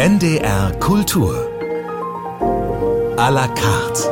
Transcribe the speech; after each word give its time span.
NDR 0.00 0.72
Kultur. 0.80 1.34
À 3.18 3.30
la 3.30 3.46
carte. 3.48 4.08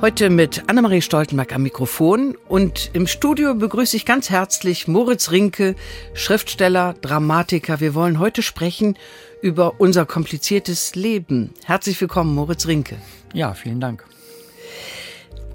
Heute 0.00 0.28
mit 0.28 0.68
Annemarie 0.68 1.00
Stoltenberg 1.00 1.54
am 1.54 1.62
Mikrofon 1.62 2.36
und 2.48 2.90
im 2.94 3.06
Studio 3.06 3.54
begrüße 3.54 3.96
ich 3.96 4.04
ganz 4.04 4.28
herzlich 4.28 4.88
Moritz 4.88 5.30
Rinke, 5.30 5.76
Schriftsteller, 6.14 6.96
Dramatiker. 7.00 7.78
Wir 7.78 7.94
wollen 7.94 8.18
heute 8.18 8.42
sprechen 8.42 8.98
über 9.40 9.78
unser 9.78 10.04
kompliziertes 10.04 10.96
Leben. 10.96 11.54
Herzlich 11.64 12.00
willkommen, 12.00 12.34
Moritz 12.34 12.66
Rinke. 12.66 12.96
Ja, 13.34 13.54
vielen 13.54 13.78
Dank. 13.78 14.04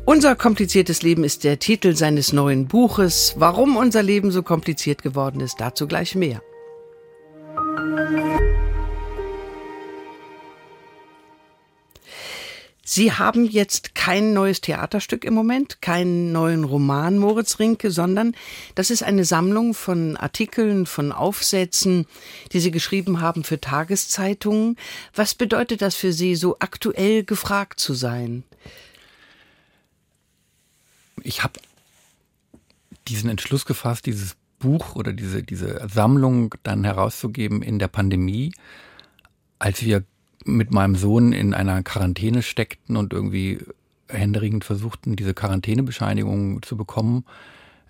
Unser 0.06 0.38
kompliziertes 0.38 1.02
Leben 1.02 1.26
ist 1.26 1.44
der 1.44 1.60
Titel 1.60 1.98
seines 1.98 2.32
neuen 2.32 2.70
Buches. 2.70 3.36
Warum 3.36 3.76
unser 3.76 4.04
Leben 4.04 4.32
so 4.32 4.42
kompliziert 4.42 5.04
geworden 5.04 5.42
ist, 5.42 5.60
dazu 5.60 5.86
gleich 5.86 6.16
mehr. 6.16 6.42
Sie 12.88 13.12
haben 13.12 13.44
jetzt 13.44 13.94
kein 13.94 14.32
neues 14.34 14.62
Theaterstück 14.62 15.26
im 15.26 15.34
Moment, 15.34 15.82
keinen 15.82 16.32
neuen 16.32 16.64
Roman 16.64 17.18
Moritz 17.18 17.60
Rinke, 17.60 17.92
sondern 17.92 18.36
das 18.76 18.90
ist 18.90 19.04
eine 19.04 19.26
Sammlung 19.26 19.74
von 19.74 20.16
Artikeln, 20.16 20.86
von 20.86 21.12
Aufsätzen, 21.12 22.06
die 22.54 22.62
Sie 22.62 22.72
geschrieben 22.72 23.20
haben 23.20 23.44
für 23.44 23.60
Tageszeitungen. 23.60 24.78
Was 25.14 25.36
bedeutet 25.36 25.82
das 25.82 25.96
für 25.96 26.14
Sie, 26.14 26.36
so 26.36 26.56
aktuell 26.60 27.26
gefragt 27.26 27.82
zu 27.82 27.96
sein? 27.96 28.44
Ich 31.22 31.44
habe 31.44 31.60
diesen 33.10 33.30
Entschluss 33.30 33.66
gefasst, 33.66 34.06
dieses 34.06 34.38
Buch 34.60 34.96
oder 34.96 35.14
diese, 35.14 35.44
diese 35.44 35.88
Sammlung 35.88 36.56
dann 36.64 36.84
herauszugeben 36.84 37.62
in 37.62 37.80
der 37.80 37.88
Pandemie, 37.88 38.54
als 39.60 39.84
wir 39.84 40.04
mit 40.46 40.72
meinem 40.72 40.96
Sohn 40.96 41.34
in 41.34 41.54
einer 41.54 41.82
Quarantäne 41.84 42.42
steckten 42.42 42.98
und 42.98 43.14
irgendwie 43.14 43.60
händeringend 44.08 44.64
versuchten, 44.64 45.16
diese 45.16 45.34
Quarantänebescheinigung 45.34 46.62
zu 46.62 46.78
bekommen, 46.78 47.26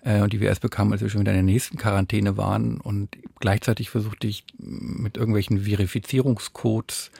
äh, 0.02 0.26
die 0.28 0.40
wir 0.40 0.48
erst 0.48 0.62
bekamen, 0.62 0.92
als 0.92 1.02
wir 1.02 1.10
schon 1.10 1.20
wieder 1.20 1.32
in 1.32 1.46
der 1.46 1.54
nächsten 1.54 1.76
Quarantäne 1.76 2.36
waren. 2.36 2.80
Und 2.80 3.10
gleichzeitig 3.40 3.90
versuchte 3.90 4.26
ich 4.26 4.44
mit 4.58 5.16
irgendwelchen 5.16 5.60
Verifizierungscodes 5.60 7.10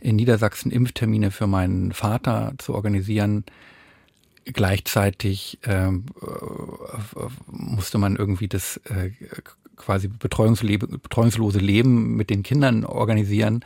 in 0.00 0.16
Niedersachsen 0.16 0.70
Impftermine 0.70 1.30
für 1.32 1.48
meinen 1.48 1.92
Vater 1.92 2.54
zu 2.58 2.74
organisieren. 2.74 3.44
Gleichzeitig 4.52 5.58
äh, 5.62 5.90
musste 7.46 7.98
man 7.98 8.16
irgendwie 8.16 8.48
das 8.48 8.78
äh, 8.84 9.10
quasi 9.76 10.08
betreuungslose 10.08 11.58
Leben 11.58 12.16
mit 12.16 12.30
den 12.30 12.42
Kindern 12.42 12.84
organisieren 12.84 13.64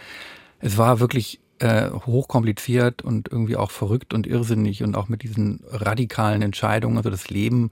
es 0.62 0.78
war 0.78 1.00
wirklich 1.00 1.40
äh, 1.58 1.90
hochkompliziert 1.90 3.02
und 3.02 3.28
irgendwie 3.30 3.56
auch 3.56 3.70
verrückt 3.70 4.14
und 4.14 4.26
irrsinnig 4.26 4.82
und 4.82 4.96
auch 4.96 5.08
mit 5.08 5.22
diesen 5.22 5.60
radikalen 5.68 6.40
Entscheidungen, 6.40 6.96
also 6.96 7.10
das 7.10 7.28
Leben, 7.28 7.70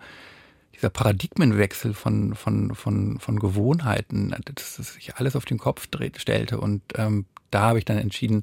dieser 0.74 0.90
Paradigmenwechsel 0.90 1.94
von, 1.94 2.34
von, 2.34 2.74
von, 2.74 3.18
von 3.18 3.38
Gewohnheiten, 3.38 4.34
dass 4.44 4.76
das 4.76 4.94
sich 4.94 5.16
alles 5.16 5.36
auf 5.36 5.44
den 5.44 5.58
Kopf 5.58 5.88
stellte. 6.16 6.60
Und 6.60 6.82
ähm, 6.96 7.26
da 7.50 7.60
habe 7.62 7.78
ich 7.78 7.84
dann 7.84 7.98
entschieden, 7.98 8.42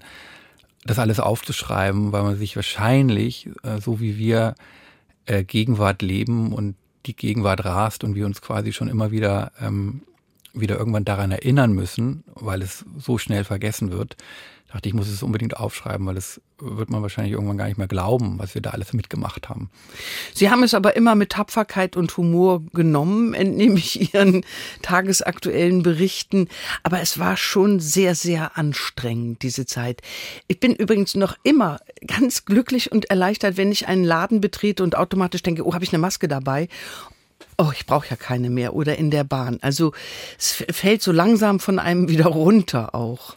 das 0.87 0.99
alles 0.99 1.19
aufzuschreiben, 1.19 2.11
weil 2.11 2.23
man 2.23 2.37
sich 2.37 2.55
wahrscheinlich, 2.55 3.49
äh, 3.63 3.79
so 3.79 3.99
wie 3.99 4.17
wir 4.17 4.55
äh, 5.25 5.43
Gegenwart 5.43 6.01
leben 6.01 6.53
und 6.53 6.75
die 7.05 7.15
Gegenwart 7.15 7.63
rast 7.63 8.03
und 8.03 8.15
wir 8.15 8.25
uns 8.25 8.41
quasi 8.41 8.73
schon 8.73 8.89
immer 8.89 9.11
wieder 9.11 9.51
ähm, 9.61 10.01
wieder 10.53 10.77
irgendwann 10.77 11.05
daran 11.05 11.31
erinnern 11.31 11.73
müssen, 11.73 12.23
weil 12.33 12.61
es 12.61 12.85
so 12.97 13.17
schnell 13.17 13.43
vergessen 13.43 13.91
wird, 13.91 14.17
dachte 14.71 14.89
ich, 14.89 14.93
muss 14.93 15.07
es 15.07 15.23
unbedingt 15.23 15.57
aufschreiben, 15.57 16.05
weil 16.05 16.17
es 16.17 16.41
wird 16.59 16.89
man 16.89 17.01
wahrscheinlich 17.01 17.33
irgendwann 17.33 17.57
gar 17.57 17.67
nicht 17.67 17.77
mehr 17.77 17.87
glauben, 17.87 18.37
was 18.37 18.53
wir 18.53 18.61
da 18.61 18.71
alles 18.71 18.91
mitgemacht 18.91 19.47
haben. 19.47 19.69
Sie 20.33 20.49
haben 20.49 20.63
es 20.63 20.73
aber 20.73 20.95
immer 20.95 21.15
mit 21.15 21.31
Tapferkeit 21.31 21.95
und 21.95 22.15
Humor 22.17 22.63
genommen, 22.73 23.33
entnehme 23.33 23.77
ich 23.77 24.13
Ihren 24.13 24.43
tagesaktuellen 24.81 25.83
Berichten. 25.83 26.49
Aber 26.83 26.99
es 26.99 27.17
war 27.17 27.37
schon 27.37 27.79
sehr, 27.79 28.15
sehr 28.15 28.57
anstrengend, 28.57 29.41
diese 29.41 29.65
Zeit. 29.65 30.01
Ich 30.47 30.59
bin 30.59 30.73
übrigens 30.73 31.15
noch 31.15 31.37
immer 31.43 31.79
ganz 32.05 32.43
glücklich 32.43 32.91
und 32.91 33.09
erleichtert, 33.09 33.55
wenn 33.55 33.71
ich 33.71 33.87
einen 33.87 34.03
Laden 34.03 34.41
betrete 34.41 34.83
und 34.83 34.97
automatisch 34.97 35.43
denke, 35.43 35.65
oh, 35.65 35.73
habe 35.73 35.85
ich 35.85 35.93
eine 35.93 35.99
Maske 35.99 36.27
dabei? 36.27 36.67
oh, 37.57 37.71
ich 37.73 37.85
brauche 37.85 38.07
ja 38.09 38.15
keine 38.15 38.49
mehr 38.49 38.75
oder 38.75 38.97
in 38.97 39.09
der 39.09 39.23
Bahn. 39.23 39.57
Also 39.61 39.93
es 40.37 40.63
fällt 40.69 41.01
so 41.01 41.11
langsam 41.11 41.59
von 41.59 41.79
einem 41.79 42.07
wieder 42.09 42.27
runter 42.27 42.93
auch. 42.93 43.35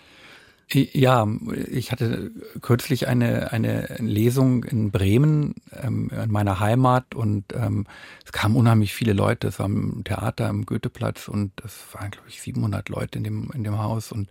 Ja, 0.73 1.27
ich 1.69 1.91
hatte 1.91 2.31
kürzlich 2.61 3.09
eine, 3.09 3.51
eine 3.51 3.97
Lesung 3.99 4.63
in 4.63 4.93
Bremen, 4.93 5.57
ähm, 5.73 6.11
in 6.11 6.31
meiner 6.31 6.61
Heimat, 6.61 7.15
und 7.15 7.45
ähm, 7.55 7.87
es 8.25 8.31
kamen 8.31 8.55
unheimlich 8.55 8.95
viele 8.95 9.13
Leute. 9.13 9.49
Es 9.49 9.59
war 9.59 9.67
im 9.67 10.05
Theater 10.05 10.49
am 10.49 10.67
Goetheplatz 10.67 11.27
und 11.27 11.53
es 11.65 11.93
waren, 11.93 12.13
glaube 12.13 12.29
ich, 12.29 12.41
700 12.41 12.89
Leute 12.89 13.19
in 13.19 13.25
dem, 13.25 13.51
in 13.53 13.65
dem 13.65 13.79
Haus. 13.79 14.13
Und 14.13 14.31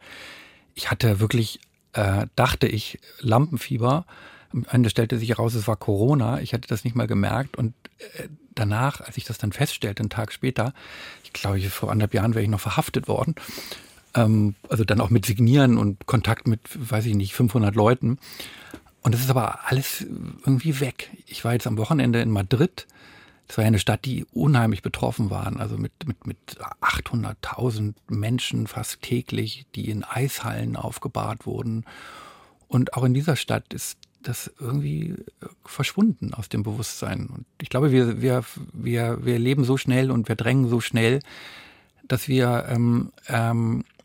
ich 0.76 0.90
hatte 0.90 1.20
wirklich, 1.20 1.60
äh, 1.92 2.28
dachte 2.38 2.68
ich, 2.68 3.00
Lampenfieber. 3.20 4.06
Am 4.54 4.66
Ende 4.72 4.90
stellte 4.90 5.18
sich 5.20 5.30
heraus, 5.30 5.56
es 5.56 5.68
war 5.68 5.76
Corona. 5.76 6.40
Ich 6.40 6.54
hatte 6.54 6.70
das 6.70 6.86
nicht 6.86 6.96
mal 6.96 7.08
gemerkt 7.08 7.58
und 7.58 7.74
äh, 8.18 8.30
danach, 8.56 9.02
als 9.02 9.18
ich 9.18 9.26
das 9.26 9.38
dann 9.38 9.52
feststellte, 9.52 10.02
einen 10.02 10.10
Tag 10.10 10.32
später, 10.32 10.74
ich 11.24 11.34
glaube, 11.34 11.60
vor 11.70 11.92
anderthalb 11.92 12.14
Jahren 12.14 12.34
wäre 12.34 12.44
ich 12.44 12.50
noch 12.50 12.62
verhaftet 12.62 13.10
worden. 13.10 13.36
Ähm, 14.16 14.56
also 14.70 14.84
dann 14.84 15.02
auch 15.02 15.09
mit 15.09 15.25
Signieren 15.25 15.78
und 15.78 16.06
Kontakt 16.06 16.47
mit, 16.47 16.62
weiß 16.78 17.06
ich 17.06 17.16
nicht, 17.16 17.34
500 17.34 17.75
Leuten. 17.75 18.18
Und 19.02 19.14
das 19.14 19.22
ist 19.22 19.30
aber 19.30 19.68
alles 19.70 20.02
irgendwie 20.02 20.80
weg. 20.80 21.09
Ich 21.25 21.46
war 21.46 21.53
jetzt 21.53 21.68
am 21.68 21.78
Wochenende 21.78 22.22
in 22.22 22.31
Madrid. 22.31 22.88
Das 23.47 23.58
war 23.58 23.64
ja 23.64 23.70
eine 23.70 23.80
Stadt, 23.80 24.06
die 24.06 24.25
unheimlich 24.31 24.81
betroffen 24.81 25.30
waren. 25.30 25.59
Also 25.59 25.78
mit, 25.78 25.92
mit, 26.06 26.28
mit 26.28 26.38
800.000 26.81 27.94
Menschen 28.08 28.68
fast 28.68 29.02
täglich, 29.02 29.66
die 29.74 29.90
in 29.90 30.03
Eishallen 30.03 30.76
aufgebahrt 30.76 31.46
wurden. 31.46 31.86
Und 32.68 32.94
auch 32.94 33.03
in 33.03 33.14
dieser 33.14 33.36
Stadt 33.36 33.74
ist 33.74 33.97
das 34.22 34.52
irgendwie 34.59 35.12
äh, 35.41 35.47
verschwunden 35.66 36.34
aus 36.34 36.50
dem 36.50 36.64
Bewusstsein. 36.64 37.28
Und 37.28 37.46
ich 37.62 37.70
glaube, 37.70 37.91
wir, 37.91 38.22
wir, 38.22 38.44
wir, 38.74 39.26
wir 39.26 39.40
leben 39.40 39.64
so 39.64 39.78
schnell 39.78 40.12
und 40.12 40.28
wir 40.28 40.36
drängen 40.36 40.68
so 40.68 40.81
schnell, 40.81 41.20
dass 42.08 42.28
wir 42.28 42.66
ähm, 42.70 43.12
ähm, 43.28 43.84
äh, 43.97 43.99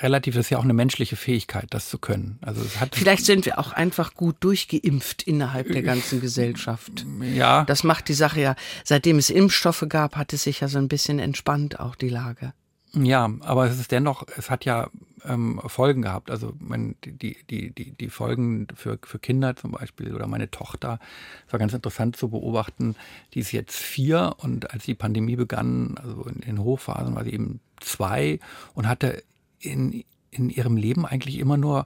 relativ, 0.00 0.34
das 0.34 0.46
ist 0.46 0.50
ja 0.50 0.58
auch 0.58 0.64
eine 0.64 0.72
menschliche 0.72 1.16
Fähigkeit, 1.16 1.66
das 1.70 1.88
zu 1.88 1.98
können. 1.98 2.38
Also 2.42 2.62
es 2.62 2.80
hat 2.80 2.94
Vielleicht 2.94 3.24
sind 3.24 3.46
wir 3.46 3.58
auch 3.58 3.72
einfach 3.72 4.14
gut 4.14 4.36
durchgeimpft 4.40 5.22
innerhalb 5.22 5.72
der 5.72 5.82
ganzen 5.82 6.20
Gesellschaft. 6.20 7.06
Ja. 7.34 7.64
Das 7.64 7.84
macht 7.84 8.08
die 8.08 8.14
Sache 8.14 8.40
ja, 8.40 8.56
seitdem 8.84 9.18
es 9.18 9.30
Impfstoffe 9.30 9.84
gab, 9.88 10.16
hat 10.16 10.32
es 10.32 10.44
sich 10.44 10.60
ja 10.60 10.68
so 10.68 10.78
ein 10.78 10.88
bisschen 10.88 11.18
entspannt, 11.18 11.80
auch 11.80 11.94
die 11.94 12.08
Lage. 12.08 12.52
Ja, 12.94 13.30
aber 13.40 13.66
es 13.66 13.78
ist 13.78 13.90
dennoch, 13.90 14.26
es 14.36 14.50
hat 14.50 14.66
ja 14.66 14.90
ähm, 15.24 15.60
Folgen 15.66 16.02
gehabt. 16.02 16.30
Also 16.30 16.52
mein, 16.58 16.96
die, 17.04 17.36
die, 17.48 17.70
die, 17.70 17.92
die 17.92 18.08
Folgen 18.10 18.66
für, 18.74 18.98
für 19.02 19.18
Kinder 19.18 19.56
zum 19.56 19.72
Beispiel 19.72 20.14
oder 20.14 20.26
meine 20.26 20.50
Tochter, 20.50 20.98
es 21.46 21.52
war 21.52 21.58
ganz 21.58 21.72
interessant 21.72 22.16
zu 22.16 22.28
beobachten, 22.28 22.96
die 23.34 23.40
ist 23.40 23.52
jetzt 23.52 23.76
vier 23.76 24.34
und 24.38 24.72
als 24.72 24.84
die 24.84 24.94
Pandemie 24.94 25.36
begann, 25.36 25.96
also 26.02 26.24
in 26.24 26.40
den 26.40 26.62
Hochphasen 26.62 27.14
war 27.14 27.24
sie 27.24 27.32
eben 27.32 27.60
zwei 27.80 28.38
und 28.74 28.88
hatte 28.88 29.22
in, 29.62 30.04
in 30.30 30.50
ihrem 30.50 30.76
Leben 30.76 31.06
eigentlich 31.06 31.38
immer 31.38 31.56
nur 31.56 31.84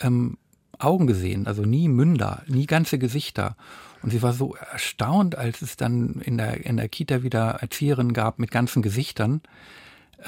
ähm, 0.00 0.38
Augen 0.78 1.06
gesehen, 1.06 1.46
also 1.46 1.62
nie 1.62 1.88
Münder, 1.88 2.42
nie 2.46 2.66
ganze 2.66 2.98
Gesichter. 2.98 3.56
Und 4.02 4.10
sie 4.10 4.22
war 4.22 4.32
so 4.32 4.54
erstaunt, 4.54 5.36
als 5.36 5.62
es 5.62 5.76
dann 5.76 6.20
in 6.20 6.36
der, 6.36 6.64
in 6.66 6.76
der 6.76 6.88
Kita 6.88 7.22
wieder 7.22 7.58
Erzieherinnen 7.60 8.12
gab 8.12 8.38
mit 8.38 8.50
ganzen 8.50 8.82
Gesichtern, 8.82 9.40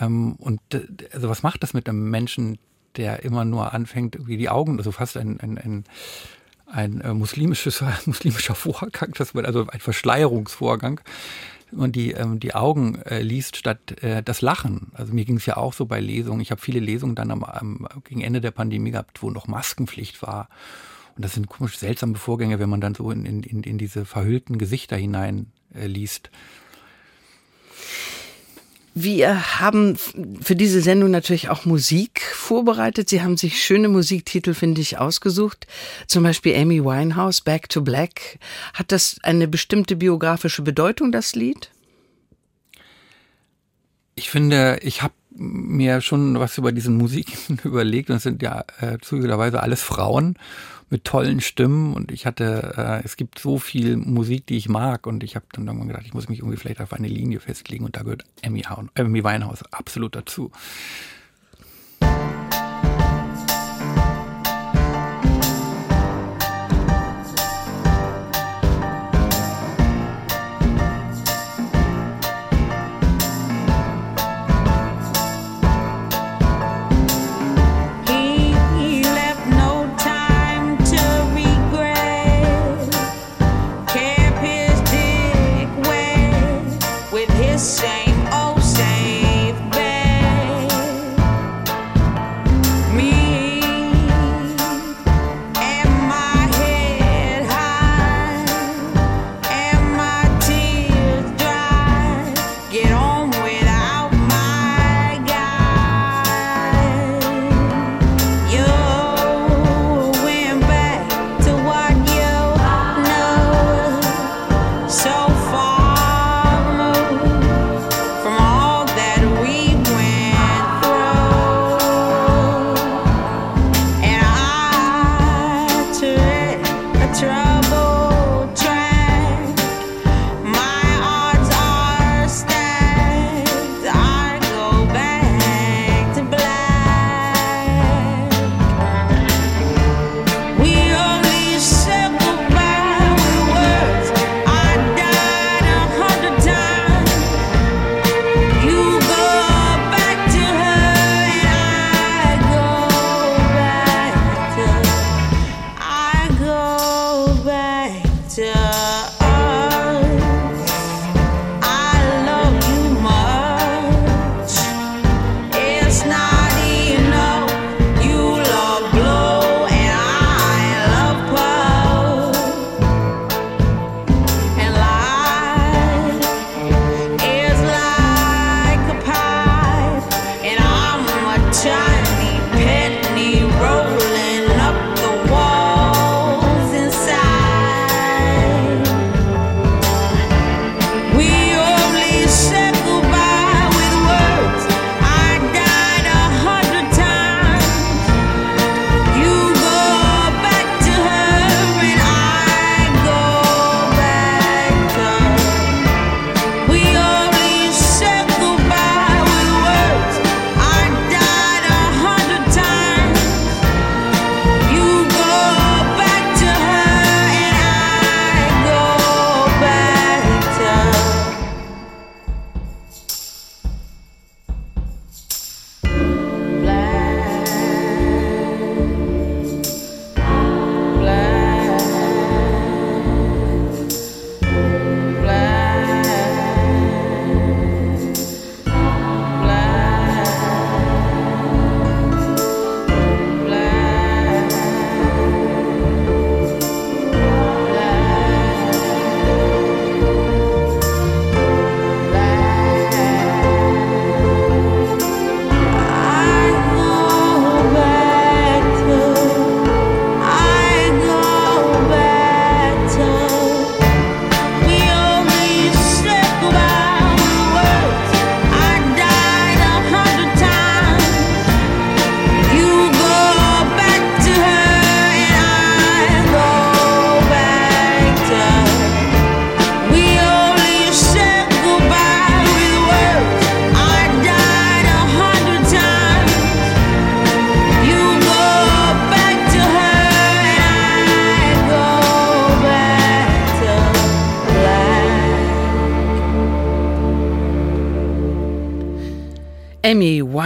ähm, 0.00 0.34
und 0.34 0.60
also 1.12 1.28
was 1.28 1.42
macht 1.42 1.62
das 1.62 1.74
mit 1.74 1.88
einem 1.88 2.10
Menschen, 2.10 2.58
der 2.96 3.22
immer 3.24 3.44
nur 3.44 3.72
anfängt, 3.72 4.26
wie 4.26 4.36
die 4.36 4.48
Augen, 4.48 4.78
also 4.78 4.92
fast 4.92 5.16
ein, 5.16 5.38
ein, 5.40 5.58
ein, 5.58 5.84
ein 6.66 7.00
äh, 7.00 7.14
muslimisches, 7.14 7.82
muslimischer 8.06 8.54
Vorgang, 8.54 9.12
das 9.16 9.34
also 9.34 9.66
ein 9.66 9.80
Verschleierungsvorgang, 9.80 11.00
man 11.72 11.92
die, 11.92 12.12
ähm, 12.12 12.40
die 12.40 12.54
Augen 12.54 12.96
äh, 13.02 13.22
liest 13.22 13.56
statt 13.56 14.02
äh, 14.02 14.22
das 14.22 14.40
Lachen. 14.40 14.92
Also 14.94 15.12
mir 15.12 15.24
ging 15.24 15.36
es 15.36 15.46
ja 15.46 15.56
auch 15.56 15.72
so 15.72 15.86
bei 15.86 16.00
Lesungen. 16.00 16.40
Ich 16.40 16.50
habe 16.50 16.60
viele 16.60 16.80
Lesungen 16.80 17.14
dann 17.14 17.30
am, 17.30 17.44
am, 17.44 17.88
gegen 18.04 18.20
Ende 18.20 18.40
der 18.40 18.50
Pandemie 18.50 18.92
gehabt, 18.92 19.22
wo 19.22 19.30
noch 19.30 19.48
Maskenpflicht 19.48 20.22
war. 20.22 20.48
Und 21.16 21.24
das 21.24 21.34
sind 21.34 21.48
komisch 21.48 21.78
seltsame 21.78 22.16
Vorgänge, 22.16 22.58
wenn 22.58 22.68
man 22.68 22.80
dann 22.80 22.94
so 22.94 23.10
in, 23.10 23.24
in, 23.24 23.62
in 23.62 23.78
diese 23.78 24.04
verhüllten 24.04 24.58
Gesichter 24.58 24.96
hinein 24.96 25.52
äh, 25.74 25.86
liest. 25.86 26.30
Wir 28.98 29.60
haben 29.60 29.98
für 30.40 30.56
diese 30.56 30.80
Sendung 30.80 31.10
natürlich 31.10 31.50
auch 31.50 31.66
Musik 31.66 32.22
vorbereitet. 32.22 33.10
Sie 33.10 33.20
haben 33.20 33.36
sich 33.36 33.62
schöne 33.62 33.90
Musiktitel, 33.90 34.54
finde 34.54 34.80
ich, 34.80 34.96
ausgesucht. 34.96 35.66
Zum 36.06 36.22
Beispiel 36.22 36.56
Amy 36.56 36.82
Winehouse, 36.82 37.42
Back 37.42 37.68
to 37.68 37.82
Black. 37.82 38.38
Hat 38.72 38.92
das 38.92 39.18
eine 39.22 39.48
bestimmte 39.48 39.96
biografische 39.96 40.62
Bedeutung, 40.62 41.12
das 41.12 41.34
Lied? 41.34 41.70
Ich 44.14 44.30
finde, 44.30 44.78
ich 44.80 45.02
habe 45.02 45.12
mir 45.38 46.00
schon 46.00 46.38
was 46.38 46.58
über 46.58 46.72
diesen 46.72 46.96
Musik 46.96 47.36
überlegt 47.64 48.10
und 48.10 48.16
es 48.16 48.22
sind 48.22 48.42
ja 48.42 48.64
äh, 48.80 48.98
zugegebenerweise 49.00 49.62
alles 49.62 49.82
Frauen 49.82 50.36
mit 50.88 51.04
tollen 51.04 51.40
Stimmen 51.40 51.94
und 51.94 52.12
ich 52.12 52.26
hatte, 52.26 52.74
äh, 52.76 53.04
es 53.04 53.16
gibt 53.16 53.38
so 53.38 53.58
viel 53.58 53.96
Musik, 53.96 54.46
die 54.46 54.56
ich 54.56 54.68
mag 54.68 55.06
und 55.06 55.24
ich 55.24 55.34
habe 55.34 55.46
dann 55.52 55.66
irgendwann 55.66 55.88
gedacht, 55.88 56.06
ich 56.06 56.14
muss 56.14 56.28
mich 56.28 56.38
irgendwie 56.38 56.58
vielleicht 56.58 56.80
auf 56.80 56.92
eine 56.92 57.08
Linie 57.08 57.40
festlegen 57.40 57.84
und 57.84 57.96
da 57.96 58.02
gehört 58.02 58.24
Amy 58.44 59.24
Winehouse 59.24 59.64
absolut 59.72 60.14
dazu. 60.14 60.52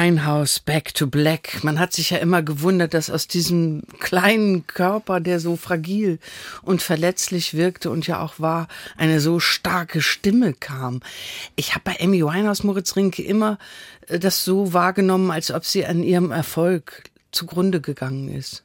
Winehouse 0.00 0.60
Back 0.60 0.94
to 0.94 1.06
Black. 1.06 1.62
Man 1.62 1.78
hat 1.78 1.92
sich 1.92 2.08
ja 2.08 2.16
immer 2.18 2.42
gewundert, 2.42 2.94
dass 2.94 3.10
aus 3.10 3.28
diesem 3.28 3.82
kleinen 3.98 4.66
Körper, 4.66 5.20
der 5.20 5.40
so 5.40 5.56
fragil 5.56 6.18
und 6.62 6.80
verletzlich 6.80 7.52
wirkte 7.52 7.90
und 7.90 8.06
ja 8.06 8.22
auch 8.22 8.40
war, 8.40 8.66
eine 8.96 9.20
so 9.20 9.40
starke 9.40 10.00
Stimme 10.00 10.54
kam. 10.54 11.00
Ich 11.54 11.74
habe 11.74 11.82
bei 11.84 12.00
Amy 12.00 12.24
Winehouse 12.24 12.64
Moritz 12.64 12.96
Rinke 12.96 13.22
immer 13.22 13.58
äh, 14.06 14.18
das 14.18 14.42
so 14.42 14.72
wahrgenommen, 14.72 15.30
als 15.30 15.50
ob 15.50 15.66
sie 15.66 15.84
an 15.84 16.02
ihrem 16.02 16.30
Erfolg 16.30 17.10
zugrunde 17.30 17.82
gegangen 17.82 18.30
ist. 18.30 18.64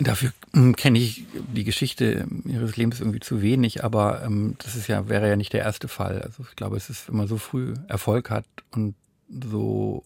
Dafür 0.00 0.32
hm, 0.52 0.76
kenne 0.76 0.98
ich 0.98 1.24
die 1.34 1.64
Geschichte 1.64 2.26
ihres 2.44 2.76
Lebens 2.76 3.00
irgendwie 3.00 3.20
zu 3.20 3.40
wenig, 3.40 3.82
aber 3.84 4.22
ähm, 4.22 4.54
das 4.58 4.76
ist 4.76 4.86
ja, 4.86 5.08
wäre 5.08 5.28
ja 5.28 5.36
nicht 5.36 5.54
der 5.54 5.62
erste 5.62 5.88
Fall. 5.88 6.20
Also 6.20 6.44
ich 6.48 6.56
glaube, 6.56 6.76
es 6.76 6.90
ist, 6.90 7.08
wenn 7.08 7.16
man 7.16 7.26
so 7.26 7.38
früh 7.38 7.74
Erfolg 7.88 8.30
hat 8.30 8.44
und 8.70 8.94
so, 9.28 10.04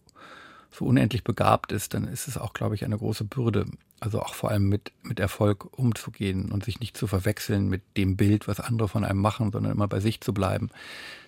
so 0.70 0.84
unendlich 0.84 1.24
begabt 1.24 1.72
ist, 1.72 1.94
dann 1.94 2.04
ist 2.08 2.28
es 2.28 2.38
auch, 2.38 2.52
glaube 2.52 2.74
ich, 2.74 2.84
eine 2.84 2.98
große 2.98 3.24
Bürde. 3.24 3.66
Also 4.00 4.20
auch 4.20 4.34
vor 4.34 4.50
allem 4.50 4.68
mit, 4.68 4.90
mit 5.02 5.20
Erfolg 5.20 5.78
umzugehen 5.78 6.50
und 6.50 6.64
sich 6.64 6.80
nicht 6.80 6.96
zu 6.96 7.06
verwechseln 7.06 7.68
mit 7.68 7.82
dem 7.96 8.16
Bild, 8.16 8.48
was 8.48 8.58
andere 8.58 8.88
von 8.88 9.04
einem 9.04 9.20
machen, 9.20 9.52
sondern 9.52 9.72
immer 9.72 9.86
bei 9.86 10.00
sich 10.00 10.20
zu 10.20 10.34
bleiben. 10.34 10.70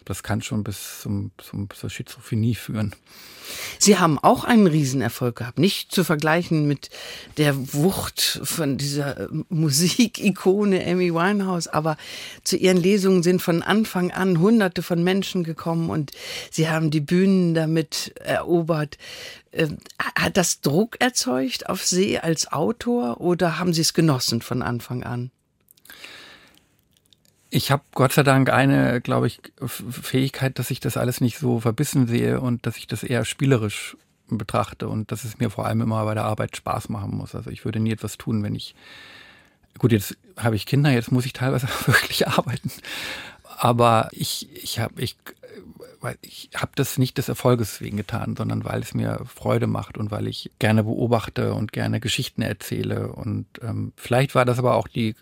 Das 0.05 0.23
kann 0.23 0.43
schon 0.43 0.65
bis 0.65 1.01
zum, 1.01 1.31
zum, 1.39 1.69
zur 1.71 1.89
Schizophrenie 1.89 2.55
führen. 2.55 2.95
Sie 3.79 3.99
haben 3.99 4.19
auch 4.19 4.45
einen 4.45 4.67
Riesenerfolg 4.67 5.37
gehabt, 5.37 5.59
nicht 5.59 5.93
zu 5.93 6.05
vergleichen 6.05 6.67
mit 6.67 6.91
der 7.37 7.55
Wucht 7.75 8.41
von 8.43 8.79
dieser 8.79 9.21
äh, 9.21 9.29
Musikikone 9.49 10.85
Amy 10.87 11.13
Winehouse, 11.13 11.69
aber 11.69 11.97
zu 12.43 12.57
Ihren 12.57 12.79
Lesungen 12.79 13.23
sind 13.23 13.43
von 13.43 13.63
Anfang 13.63 14.11
an 14.11 14.41
Hunderte 14.41 14.83
von 14.83 15.03
Menschen 15.03 15.45
gekommen 15.45 15.91
und 15.91 16.13
Sie 16.51 16.69
haben 16.69 16.91
die 16.91 17.01
Bühnen 17.01 17.55
damit 17.55 18.15
erobert. 18.21 18.99
Ähm, 19.53 19.79
hat 19.99 20.37
das 20.37 20.61
Druck 20.61 21.01
erzeugt 21.01 21.69
auf 21.69 21.85
Sie 21.85 22.19
als 22.19 22.51
Autor 22.53 23.21
oder 23.21 23.59
haben 23.59 23.73
Sie 23.73 23.83
es 23.83 23.95
genossen 23.95 24.43
von 24.43 24.63
Anfang 24.63 25.03
an? 25.03 25.31
Ich 27.55 27.71
habe 27.71 27.85
Gott 27.93 28.13
sei 28.13 28.25
Dank 28.25 28.51
eine, 28.51 29.01
glaube 29.01 29.29
ich, 29.29 29.41
Fähigkeit, 29.65 30.59
dass 30.59 30.73
ich 30.73 30.81
das 30.81 30.97
alles 30.97 31.21
nicht 31.21 31.39
so 31.39 31.61
verbissen 31.61 32.09
sehe 32.09 32.41
und 32.41 32.67
dass 32.67 32.77
ich 32.77 32.89
das 32.89 33.05
eher 33.05 33.25
spielerisch 33.25 33.97
betrachte 34.29 34.89
und 34.89 35.13
dass 35.13 35.23
es 35.23 35.39
mir 35.39 35.51
vor 35.51 35.65
allem 35.65 35.81
immer 35.81 36.05
bei 36.05 36.15
der 36.15 36.25
Arbeit 36.25 36.57
Spaß 36.57 36.89
machen 36.89 37.17
muss. 37.17 37.33
Also 37.33 37.51
ich 37.51 37.65
würde 37.65 37.79
nie 37.79 37.93
etwas 37.93 38.19
tun, 38.19 38.43
wenn 38.43 38.57
ich 38.57 38.75
gut, 39.79 39.93
jetzt 39.93 40.17
habe 40.37 40.57
ich 40.57 40.67
Kinder, 40.67 40.91
jetzt 40.91 41.13
muss 41.13 41.27
ich 41.27 41.33
teilweise 41.33 41.69
wirklich 41.87 42.27
arbeiten. 42.27 42.73
Aber 43.57 44.09
ich, 44.11 44.49
ich 44.61 44.81
habe 44.81 45.01
ich 45.01 45.17
weil 46.05 46.19
ich 46.21 46.51
habe 46.55 46.73
das 46.75 46.99
nicht 46.99 47.17
des 47.17 47.31
Erfolges 47.31 47.81
wegen 47.81 47.97
getan, 47.97 48.37
sondern 48.37 48.63
weil 48.65 48.83
es 48.83 48.93
mir 48.93 49.23
Freude 49.25 49.67
macht 49.67 49.97
und 49.97 50.11
weil 50.11 50.29
ich 50.29 50.51
gerne 50.59 50.85
beobachte 50.85 51.55
und 51.55 51.73
gerne 51.73 51.99
Geschichten 51.99 52.43
erzähle. 52.43 53.09
Und 53.09 53.47
ähm, 53.63 53.95
vielleicht 53.97 54.35
war 54.35 54.45
das 54.45 54.59
aber 54.59 54.75
auch 54.75 54.87
die 54.87 55.17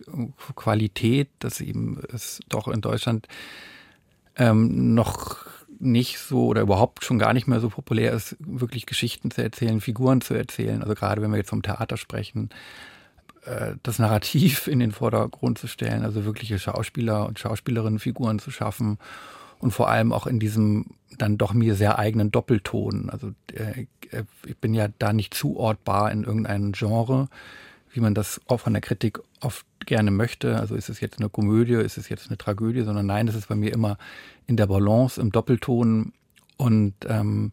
Qualität, 0.57 1.29
dass 1.39 1.61
eben 1.61 2.03
es 2.13 2.41
doch 2.49 2.67
in 2.67 2.81
Deutschland 2.81 3.29
ähm, 4.37 4.95
noch 4.95 5.47
nicht 5.79 6.19
so 6.19 6.47
oder 6.47 6.63
überhaupt 6.63 7.05
schon 7.05 7.21
gar 7.21 7.33
nicht 7.33 7.47
mehr 7.47 7.61
so 7.61 7.69
populär 7.69 8.13
ist, 8.13 8.37
wirklich 8.41 8.85
Geschichten 8.85 9.31
zu 9.31 9.41
erzählen, 9.41 9.81
Figuren 9.81 10.21
zu 10.21 10.35
erzählen. 10.35 10.83
Also 10.83 10.97
gerade 10.97 11.23
wenn 11.23 11.31
wir 11.31 11.39
jetzt 11.39 11.51
vom 11.51 11.63
Theater 11.63 11.97
sprechen, 11.97 12.51
äh, 13.45 13.75
das 13.85 14.01
Narrativ 14.01 14.67
in 14.67 14.81
den 14.81 14.91
Vordergrund 14.91 15.59
zu 15.59 15.69
stellen, 15.69 16.03
also 16.03 16.25
wirkliche 16.25 16.59
Schauspieler 16.59 17.27
und 17.27 17.39
Schauspielerinnen 17.39 18.01
Figuren 18.01 18.41
zu 18.41 18.51
schaffen 18.51 18.99
und 19.63 19.71
vor 19.71 19.89
allem 19.89 20.13
auch 20.13 20.27
in 20.27 20.41
diesem 20.41 20.87
dann 21.19 21.39
doch 21.39 21.55
mir 21.55 21.75
sehr 21.75 21.99
eigenen 21.99 22.31
Doppelton. 22.31 23.09
Also 23.11 23.33
äh, 23.53 23.87
ich 24.47 24.57
bin 24.59 24.75
ja 24.75 24.89
da 24.99 25.13
nicht 25.13 25.35
zuortbar 25.35 26.11
in 26.11 26.25
irgendeinem 26.25 26.73
Genre, 26.73 27.29
wie 27.93 28.01
man 28.01 28.15
das 28.15 28.41
auch 28.49 28.61
von 28.61 28.73
der 28.73 28.83
Kritik 28.83 29.21
oft 29.41 29.65
gerne 29.87 30.11
möchte. 30.11 30.59
Also 30.59 30.75
ist 30.75 30.89
es 30.89 31.01
jetzt 31.01 31.19
eine 31.19 31.29
Komödie, 31.29 31.75
ist 31.75 31.97
es 31.97 32.09
jetzt 32.09 32.29
eine 32.29 32.39
Tragödie, 32.39 32.83
sondern 32.83 33.07
nein, 33.07 33.27
das 33.27 33.37
ist 33.37 33.49
bei 33.49 33.55
mir 33.55 33.73
immer 33.73 33.99
in 34.47 34.57
der 34.57 34.67
Balance, 34.67 35.21
im 35.21 35.31
Doppelton 35.31 36.13
und 36.57 36.95
ähm, 37.07 37.53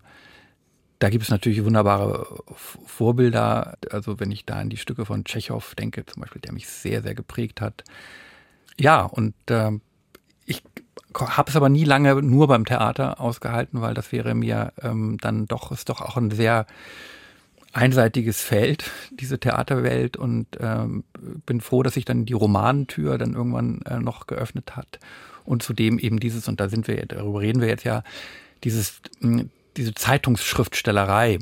da 1.00 1.10
gibt 1.10 1.24
es 1.24 1.30
natürlich 1.30 1.64
wunderbare 1.64 2.44
Vorbilder. 2.54 3.78
Also 3.92 4.20
wenn 4.20 4.32
ich 4.32 4.46
da 4.46 4.56
an 4.56 4.70
die 4.70 4.78
Stücke 4.78 5.06
von 5.06 5.24
Tschechow 5.24 5.76
denke, 5.76 6.06
zum 6.06 6.22
Beispiel, 6.22 6.42
der 6.42 6.54
mich 6.54 6.68
sehr, 6.68 7.02
sehr 7.02 7.16
geprägt 7.16 7.62
hat. 7.62 7.84
Ja, 8.78 9.04
und 9.04 9.34
äh, 9.50 9.72
habe 11.16 11.50
es 11.50 11.56
aber 11.56 11.70
nie 11.70 11.84
lange 11.84 12.22
nur 12.22 12.48
beim 12.48 12.66
Theater 12.66 13.20
ausgehalten, 13.20 13.82
weil 13.82 13.94
das 13.94 14.12
wäre 14.12 14.36
mir 14.36 14.74
ähm, 14.82 15.18
dann 15.22 15.48
doch, 15.48 15.72
ist 15.72 15.90
doch 15.90 16.02
auch 16.02 16.18
ein 16.18 16.32
sehr 16.32 16.66
einseitiges 17.74 18.42
Feld, 18.42 18.90
diese 19.12 19.40
Theaterwelt. 19.40 20.18
Und 20.18 20.48
ähm, 20.60 21.04
bin 21.46 21.62
froh, 21.62 21.84
dass 21.84 21.96
sich 21.96 22.06
dann 22.06 22.26
die 22.26 22.34
Romanentür 22.34 23.18
dann 23.18 23.34
irgendwann 23.34 23.82
äh, 23.84 24.00
noch 24.00 24.28
geöffnet 24.28 24.76
hat. 24.76 25.00
Und 25.46 25.64
zudem 25.64 25.98
eben 25.98 26.20
dieses, 26.20 26.48
und 26.48 26.60
da 26.60 26.70
sind 26.70 26.88
wir, 26.88 27.06
darüber 27.06 27.42
reden 27.42 27.62
wir 27.62 27.70
jetzt 27.70 27.84
ja, 27.84 28.04
dieses, 28.64 29.02
diese 29.78 29.94
Zeitungsschriftstellerei, 29.96 31.40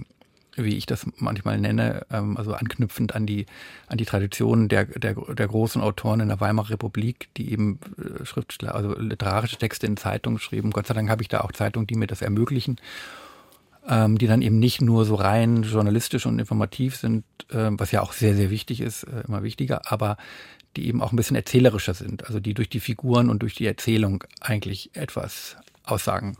wie 0.58 0.76
ich 0.76 0.86
das 0.86 1.06
manchmal 1.18 1.60
nenne, 1.60 2.06
ähm, 2.12 2.38
also 2.38 2.54
anknüpfend 2.54 3.16
an 3.16 3.26
die, 3.26 3.46
an 3.88 3.98
die 3.98 4.06
Tradition 4.06 4.68
der, 4.68 4.86
der, 4.86 5.14
der 5.14 5.48
großen 5.48 5.82
Autoren 5.82 6.20
in 6.20 6.28
der 6.28 6.40
Weimarer 6.40 6.72
Republik, 6.72 7.30
die 7.38 7.52
eben 7.52 7.80
äh, 7.98 8.26
Schriftsteller, 8.26 8.76
also 8.76 8.98
literarische 9.00 9.58
Texte 9.58 9.86
in 9.88 9.98
Zeitungen 9.98 10.40
schrieben. 10.40 10.72
Gott 10.72 10.88
sei 10.88 10.94
Dank 10.94 11.10
habe 11.10 11.22
ich 11.22 11.28
da 11.28 11.42
auch 11.42 11.52
Zeitungen, 11.52 11.88
die 11.88 11.96
mir 11.96 12.08
das 12.08 12.22
ermöglichen, 12.22 12.78
ähm, 13.88 14.18
die 14.18 14.28
dann 14.28 14.42
eben 14.42 14.60
nicht 14.60 14.82
nur 14.82 15.06
so 15.06 15.16
rein 15.16 15.64
journalistisch 15.64 16.26
und 16.26 16.40
informativ 16.40 16.96
sind, 16.96 17.24
äh, 17.50 17.70
was 17.72 17.92
ja 17.92 18.02
auch 18.02 18.14
sehr, 18.14 18.36
sehr 18.36 18.50
wichtig 18.50 18.82
ist, 18.82 19.04
äh, 19.04 19.24
immer 19.28 19.44
wichtiger, 19.44 19.92
aber 19.92 20.18
die 20.76 20.88
eben 20.88 21.02
auch 21.02 21.12
ein 21.12 21.16
bisschen 21.16 21.36
erzählerischer 21.36 21.94
sind, 21.94 22.26
also 22.28 22.40
die 22.40 22.54
durch 22.54 22.70
die 22.70 22.80
Figuren 22.80 23.30
und 23.30 23.42
durch 23.42 23.56
die 23.56 23.66
Erzählung 23.66 24.24
eigentlich 24.42 24.92
etwas 24.96 25.58
aussagen. 25.84 26.38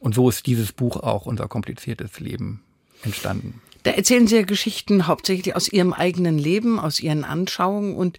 Und 0.00 0.14
so 0.14 0.28
ist 0.28 0.46
dieses 0.46 0.72
Buch 0.72 0.96
auch 0.96 1.26
unser 1.26 1.46
kompliziertes 1.46 2.18
Leben 2.20 2.62
entstanden? 3.02 3.60
Da 3.82 3.92
erzählen 3.92 4.26
Sie 4.26 4.36
ja 4.36 4.42
Geschichten 4.42 5.06
hauptsächlich 5.06 5.56
aus 5.56 5.68
Ihrem 5.68 5.92
eigenen 5.92 6.38
Leben, 6.38 6.78
aus 6.78 7.00
Ihren 7.00 7.24
Anschauungen 7.24 7.94
und 7.94 8.18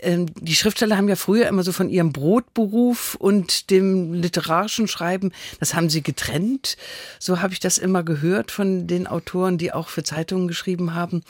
ähm, 0.00 0.26
die 0.40 0.54
Schriftsteller 0.54 0.96
haben 0.96 1.08
ja 1.08 1.16
früher 1.16 1.48
immer 1.48 1.64
so 1.64 1.72
von 1.72 1.88
ihrem 1.88 2.12
Brotberuf 2.12 3.16
und 3.16 3.70
dem 3.70 4.12
literarischen 4.12 4.86
Schreiben, 4.86 5.32
das 5.58 5.74
haben 5.74 5.90
sie 5.90 6.02
getrennt. 6.02 6.76
So 7.18 7.40
habe 7.40 7.52
ich 7.52 7.60
das 7.60 7.78
immer 7.78 8.02
gehört 8.02 8.50
von 8.50 8.86
den 8.86 9.06
Autoren, 9.06 9.58
die 9.58 9.72
auch 9.72 9.88
für 9.88 10.04
Zeitungen 10.04 10.46
geschrieben 10.46 10.94
haben. 10.94 11.22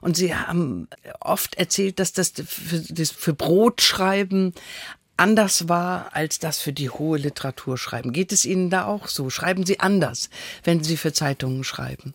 Und 0.00 0.16
sie 0.16 0.34
haben 0.34 0.88
oft 1.20 1.54
erzählt, 1.54 2.00
dass 2.00 2.12
das 2.12 2.32
für, 2.46 2.80
das 2.80 3.10
für 3.10 3.32
Brotschreiben 3.32 4.52
anders 5.16 5.68
war 5.68 6.10
als 6.12 6.38
das 6.38 6.58
für 6.58 6.72
die 6.72 6.90
hohe 6.90 7.18
Literatur 7.18 7.78
schreiben. 7.78 8.12
Geht 8.12 8.32
es 8.32 8.44
Ihnen 8.44 8.68
da 8.68 8.84
auch 8.84 9.08
so? 9.08 9.30
Schreiben 9.30 9.64
Sie 9.64 9.80
anders, 9.80 10.28
wenn 10.62 10.84
Sie 10.84 10.98
für 10.98 11.12
Zeitungen 11.12 11.64
schreiben? 11.64 12.12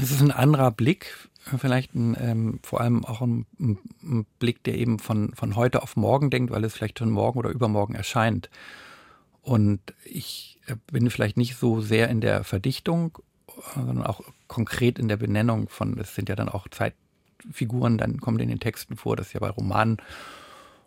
Es 0.00 0.10
ist 0.10 0.22
ein 0.22 0.30
anderer 0.30 0.70
Blick, 0.70 1.28
vielleicht 1.58 1.94
ein, 1.94 2.16
ähm, 2.18 2.60
vor 2.62 2.80
allem 2.80 3.04
auch 3.04 3.20
ein, 3.20 3.46
ein, 3.58 4.26
Blick, 4.38 4.62
der 4.64 4.76
eben 4.76 4.98
von, 4.98 5.34
von 5.34 5.56
heute 5.56 5.82
auf 5.82 5.96
morgen 5.96 6.30
denkt, 6.30 6.50
weil 6.50 6.64
es 6.64 6.74
vielleicht 6.74 6.98
schon 6.98 7.10
morgen 7.10 7.38
oder 7.38 7.50
übermorgen 7.50 7.94
erscheint. 7.94 8.48
Und 9.42 9.80
ich 10.04 10.60
äh, 10.66 10.76
bin 10.90 11.10
vielleicht 11.10 11.36
nicht 11.36 11.56
so 11.56 11.80
sehr 11.80 12.08
in 12.08 12.20
der 12.20 12.44
Verdichtung, 12.44 13.18
sondern 13.74 14.02
auch 14.02 14.22
konkret 14.46 14.98
in 14.98 15.08
der 15.08 15.16
Benennung 15.16 15.68
von, 15.68 15.98
es 15.98 16.14
sind 16.14 16.28
ja 16.28 16.36
dann 16.36 16.48
auch 16.48 16.68
Zeitfiguren, 16.68 17.98
dann 17.98 18.20
kommen 18.20 18.38
in 18.38 18.48
den 18.48 18.60
Texten 18.60 18.96
vor, 18.96 19.16
das 19.16 19.28
ist 19.28 19.32
ja 19.34 19.40
bei 19.40 19.50
Romanen 19.50 19.98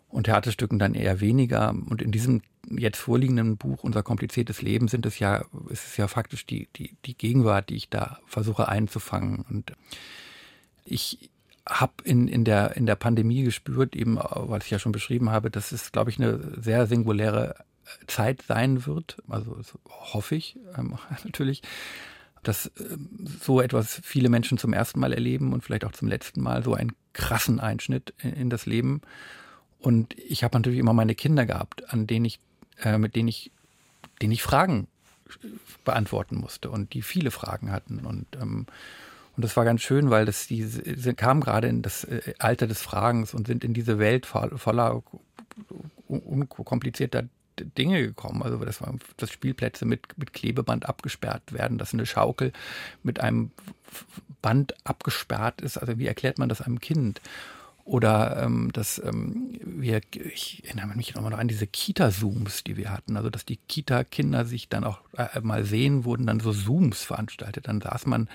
und 0.08 0.24
Theaterstücken 0.24 0.78
dann 0.78 0.94
eher 0.94 1.20
weniger. 1.20 1.70
Und 1.70 2.00
in 2.00 2.12
diesem 2.12 2.42
jetzt 2.70 2.98
vorliegenden 2.98 3.56
Buch, 3.56 3.82
Unser 3.82 4.02
kompliziertes 4.02 4.62
Leben, 4.62 4.88
sind 4.88 5.06
es 5.06 5.18
ja, 5.18 5.44
ist 5.68 5.86
es 5.86 5.96
ja 5.96 6.08
faktisch 6.08 6.46
die, 6.46 6.68
die, 6.76 6.96
die 7.04 7.16
Gegenwart, 7.16 7.68
die 7.70 7.76
ich 7.76 7.88
da 7.88 8.18
versuche 8.26 8.68
einzufangen. 8.68 9.44
Und 9.48 9.72
ich 10.84 11.30
habe 11.68 11.94
in, 12.04 12.28
in, 12.28 12.44
der, 12.44 12.76
in 12.76 12.86
der 12.86 12.96
Pandemie 12.96 13.42
gespürt, 13.42 13.96
eben, 13.96 14.16
weil 14.16 14.62
ich 14.62 14.70
ja 14.70 14.78
schon 14.78 14.92
beschrieben 14.92 15.30
habe, 15.30 15.50
dass 15.50 15.72
es, 15.72 15.92
glaube 15.92 16.10
ich, 16.10 16.18
eine 16.18 16.40
sehr 16.60 16.86
singuläre 16.86 17.56
Zeit 18.06 18.42
sein 18.46 18.86
wird. 18.86 19.16
Also 19.28 19.58
hoffe 19.88 20.36
ich 20.36 20.58
ähm, 20.76 20.98
natürlich, 21.24 21.62
dass 22.42 22.66
äh, 22.66 22.96
so 23.40 23.60
etwas 23.60 24.00
viele 24.04 24.28
Menschen 24.28 24.58
zum 24.58 24.72
ersten 24.72 25.00
Mal 25.00 25.12
erleben 25.12 25.52
und 25.52 25.62
vielleicht 25.64 25.84
auch 25.84 25.92
zum 25.92 26.08
letzten 26.08 26.40
Mal 26.40 26.62
so 26.62 26.74
einen 26.74 26.92
krassen 27.12 27.60
Einschnitt 27.60 28.14
in, 28.18 28.32
in 28.32 28.50
das 28.50 28.66
Leben. 28.66 29.02
Und 29.78 30.16
ich 30.18 30.44
habe 30.44 30.56
natürlich 30.56 30.78
immer 30.78 30.92
meine 30.92 31.14
Kinder 31.14 31.46
gehabt, 31.46 31.92
an 31.92 32.06
denen 32.06 32.24
ich, 32.24 32.40
äh, 32.82 32.98
mit 32.98 33.16
denen 33.16 33.28
ich, 33.28 33.50
denen 34.20 34.32
ich 34.32 34.42
Fragen 34.42 34.88
beantworten 35.84 36.36
musste 36.36 36.70
und 36.70 36.94
die 36.94 37.02
viele 37.02 37.30
Fragen 37.30 37.72
hatten. 37.72 38.00
Und, 38.00 38.26
ähm, 38.40 38.66
und 39.36 39.44
das 39.44 39.56
war 39.56 39.64
ganz 39.64 39.82
schön, 39.82 40.10
weil 40.10 40.24
das 40.24 40.46
die, 40.46 40.64
kamen 41.16 41.40
gerade 41.40 41.68
in 41.68 41.82
das 41.82 42.04
äh, 42.04 42.34
Alter 42.38 42.66
des 42.66 42.80
Fragens 42.80 43.34
und 43.34 43.46
sind 43.46 43.64
in 43.64 43.74
diese 43.74 43.98
Welt 43.98 44.26
voller 44.26 45.02
unkomplizierter 46.08 47.24
Dinge 47.58 48.02
gekommen. 48.02 48.42
Also 48.42 48.58
das 48.58 48.80
war 48.80 48.94
dass 49.16 49.30
Spielplätze 49.30 49.84
mit, 49.84 50.18
mit 50.18 50.32
Klebeband 50.32 50.88
abgesperrt 50.88 51.52
werden, 51.52 51.78
dass 51.78 51.94
eine 51.94 52.06
Schaukel 52.06 52.52
mit 53.02 53.20
einem 53.20 53.50
Band 54.42 54.74
abgesperrt 54.84 55.60
ist. 55.60 55.78
Also 55.78 55.98
wie 55.98 56.06
erklärt 56.06 56.38
man 56.38 56.48
das 56.48 56.60
einem 56.60 56.80
Kind? 56.80 57.20
Oder 57.86 58.42
ähm, 58.42 58.72
dass 58.72 58.98
ähm, 58.98 59.60
wir, 59.64 60.00
ich 60.12 60.64
erinnere 60.66 60.96
mich 60.96 61.14
nochmal 61.14 61.34
an 61.34 61.46
diese 61.46 61.68
Kita-Zooms, 61.68 62.64
die 62.64 62.76
wir 62.76 62.90
hatten. 62.90 63.16
Also 63.16 63.30
dass 63.30 63.44
die 63.44 63.58
Kita-Kinder 63.58 64.44
sich 64.44 64.68
dann 64.68 64.82
auch 64.82 65.02
äh, 65.16 65.40
mal 65.40 65.64
sehen, 65.64 66.04
wurden 66.04 66.26
dann 66.26 66.40
so 66.40 66.52
Zooms 66.52 67.04
veranstaltet. 67.04 67.68
Dann 67.68 67.80
saß 67.80 68.06
man 68.06 68.28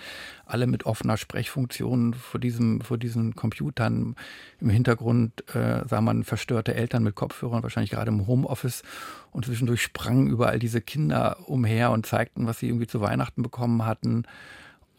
alle 0.45 0.67
mit 0.67 0.85
offener 0.85 1.17
Sprechfunktion 1.17 2.13
vor 2.13 2.39
diesem, 2.39 2.79
vor 2.79 2.97
diesen 2.97 3.35
Computern. 3.35 4.15
Im 4.61 4.69
Hintergrund 4.69 5.43
äh, 5.53 5.85
sah 5.85 5.99
man 5.99 6.23
verstörte 6.23 6.73
Eltern 6.73 7.03
mit 7.03 7.15
Kopfhörern, 7.15 7.61
wahrscheinlich 7.61 7.91
gerade 7.91 8.09
im 8.09 8.27
Homeoffice. 8.27 8.83
Und 9.31 9.45
zwischendurch 9.45 9.81
sprangen 9.81 10.27
überall 10.27 10.59
diese 10.59 10.79
Kinder 10.79 11.49
umher 11.49 11.91
und 11.91 12.05
zeigten, 12.05 12.47
was 12.47 12.59
sie 12.59 12.67
irgendwie 12.67 12.87
zu 12.87 13.01
Weihnachten 13.01 13.43
bekommen 13.43 13.85
hatten. 13.85 14.23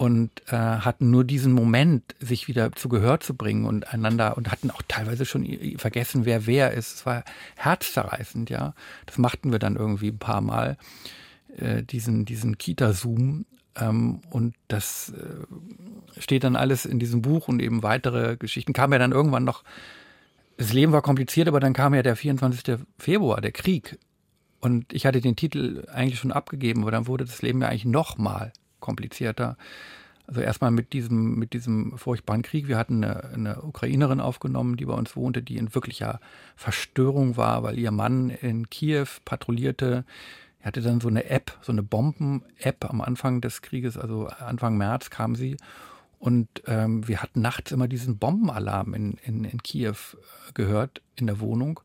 Und 0.02 0.32
äh, 0.48 0.56
hatten 0.56 1.12
nur 1.12 1.22
diesen 1.22 1.52
Moment, 1.52 2.16
sich 2.18 2.48
wieder 2.48 2.72
zu 2.72 2.88
Gehör 2.88 3.20
zu 3.20 3.36
bringen 3.36 3.66
und 3.66 3.94
einander 3.94 4.36
und 4.36 4.50
hatten 4.50 4.72
auch 4.72 4.82
teilweise 4.88 5.24
schon 5.24 5.46
vergessen, 5.76 6.24
wer 6.24 6.44
wer 6.44 6.72
ist. 6.72 6.96
Es 6.96 7.06
war 7.06 7.22
herzzerreißend, 7.54 8.50
ja. 8.50 8.74
Das 9.06 9.18
machten 9.18 9.52
wir 9.52 9.60
dann 9.60 9.76
irgendwie 9.76 10.08
ein 10.08 10.18
paar 10.18 10.40
Mal, 10.40 10.76
äh, 11.56 11.84
diesen, 11.84 12.24
diesen 12.24 12.58
Kita-Zoom. 12.58 13.46
Ähm, 13.76 14.22
und 14.28 14.56
das 14.66 15.10
äh, 15.10 16.20
steht 16.20 16.42
dann 16.42 16.56
alles 16.56 16.84
in 16.84 16.98
diesem 16.98 17.22
Buch 17.22 17.46
und 17.46 17.62
eben 17.62 17.84
weitere 17.84 18.36
Geschichten. 18.36 18.72
Kam 18.72 18.92
ja 18.92 18.98
dann 18.98 19.12
irgendwann 19.12 19.44
noch, 19.44 19.62
das 20.56 20.72
Leben 20.72 20.90
war 20.90 21.02
kompliziert, 21.02 21.46
aber 21.46 21.60
dann 21.60 21.74
kam 21.74 21.94
ja 21.94 22.02
der 22.02 22.16
24. 22.16 22.80
Februar, 22.98 23.40
der 23.40 23.52
Krieg. 23.52 24.00
Und 24.58 24.92
ich 24.92 25.06
hatte 25.06 25.20
den 25.20 25.36
Titel 25.36 25.86
eigentlich 25.94 26.18
schon 26.18 26.32
abgegeben, 26.32 26.82
aber 26.82 26.90
dann 26.90 27.06
wurde 27.06 27.24
das 27.24 27.40
Leben 27.40 27.62
ja 27.62 27.68
eigentlich 27.68 27.84
noch 27.84 28.18
mal 28.18 28.52
komplizierter. 28.82 29.56
Also 30.26 30.40
erstmal 30.40 30.70
mit 30.70 30.92
diesem, 30.92 31.38
mit 31.38 31.52
diesem 31.52 31.96
furchtbaren 31.98 32.42
Krieg. 32.42 32.68
Wir 32.68 32.78
hatten 32.78 33.02
eine, 33.02 33.24
eine, 33.34 33.62
Ukrainerin 33.62 34.20
aufgenommen, 34.20 34.76
die 34.76 34.84
bei 34.84 34.94
uns 34.94 35.16
wohnte, 35.16 35.42
die 35.42 35.56
in 35.56 35.74
wirklicher 35.74 36.20
Verstörung 36.54 37.36
war, 37.36 37.62
weil 37.62 37.78
ihr 37.78 37.90
Mann 37.90 38.30
in 38.30 38.70
Kiew 38.70 39.06
patrouillierte. 39.24 40.04
Er 40.60 40.66
hatte 40.66 40.80
dann 40.80 41.00
so 41.00 41.08
eine 41.08 41.24
App, 41.24 41.58
so 41.62 41.72
eine 41.72 41.82
Bomben-App 41.82 42.88
am 42.88 43.00
Anfang 43.00 43.40
des 43.40 43.62
Krieges, 43.62 43.96
also 43.96 44.28
Anfang 44.28 44.76
März 44.76 45.10
kam 45.10 45.34
sie. 45.34 45.56
Und 46.20 46.48
ähm, 46.68 47.08
wir 47.08 47.20
hatten 47.20 47.40
nachts 47.40 47.72
immer 47.72 47.88
diesen 47.88 48.18
Bombenalarm 48.18 48.94
in, 48.94 49.18
in, 49.24 49.42
in 49.42 49.60
Kiew 49.60 49.96
gehört, 50.54 51.02
in 51.16 51.26
der 51.26 51.40
Wohnung. 51.40 51.80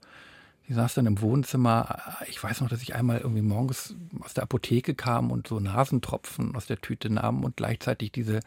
Die 0.67 0.73
saß 0.73 0.95
dann 0.95 1.05
im 1.05 1.21
Wohnzimmer. 1.21 2.17
Ich 2.27 2.43
weiß 2.43 2.61
noch, 2.61 2.69
dass 2.69 2.81
ich 2.81 2.93
einmal 2.93 3.19
irgendwie 3.19 3.41
morgens 3.41 3.95
aus 4.19 4.33
der 4.33 4.43
Apotheke 4.43 4.95
kam 4.95 5.31
und 5.31 5.47
so 5.47 5.59
Nasentropfen 5.59 6.55
aus 6.55 6.65
der 6.65 6.81
Tüte 6.81 7.09
nahm 7.09 7.43
und 7.43 7.55
gleichzeitig 7.55 8.11
diese 8.11 8.41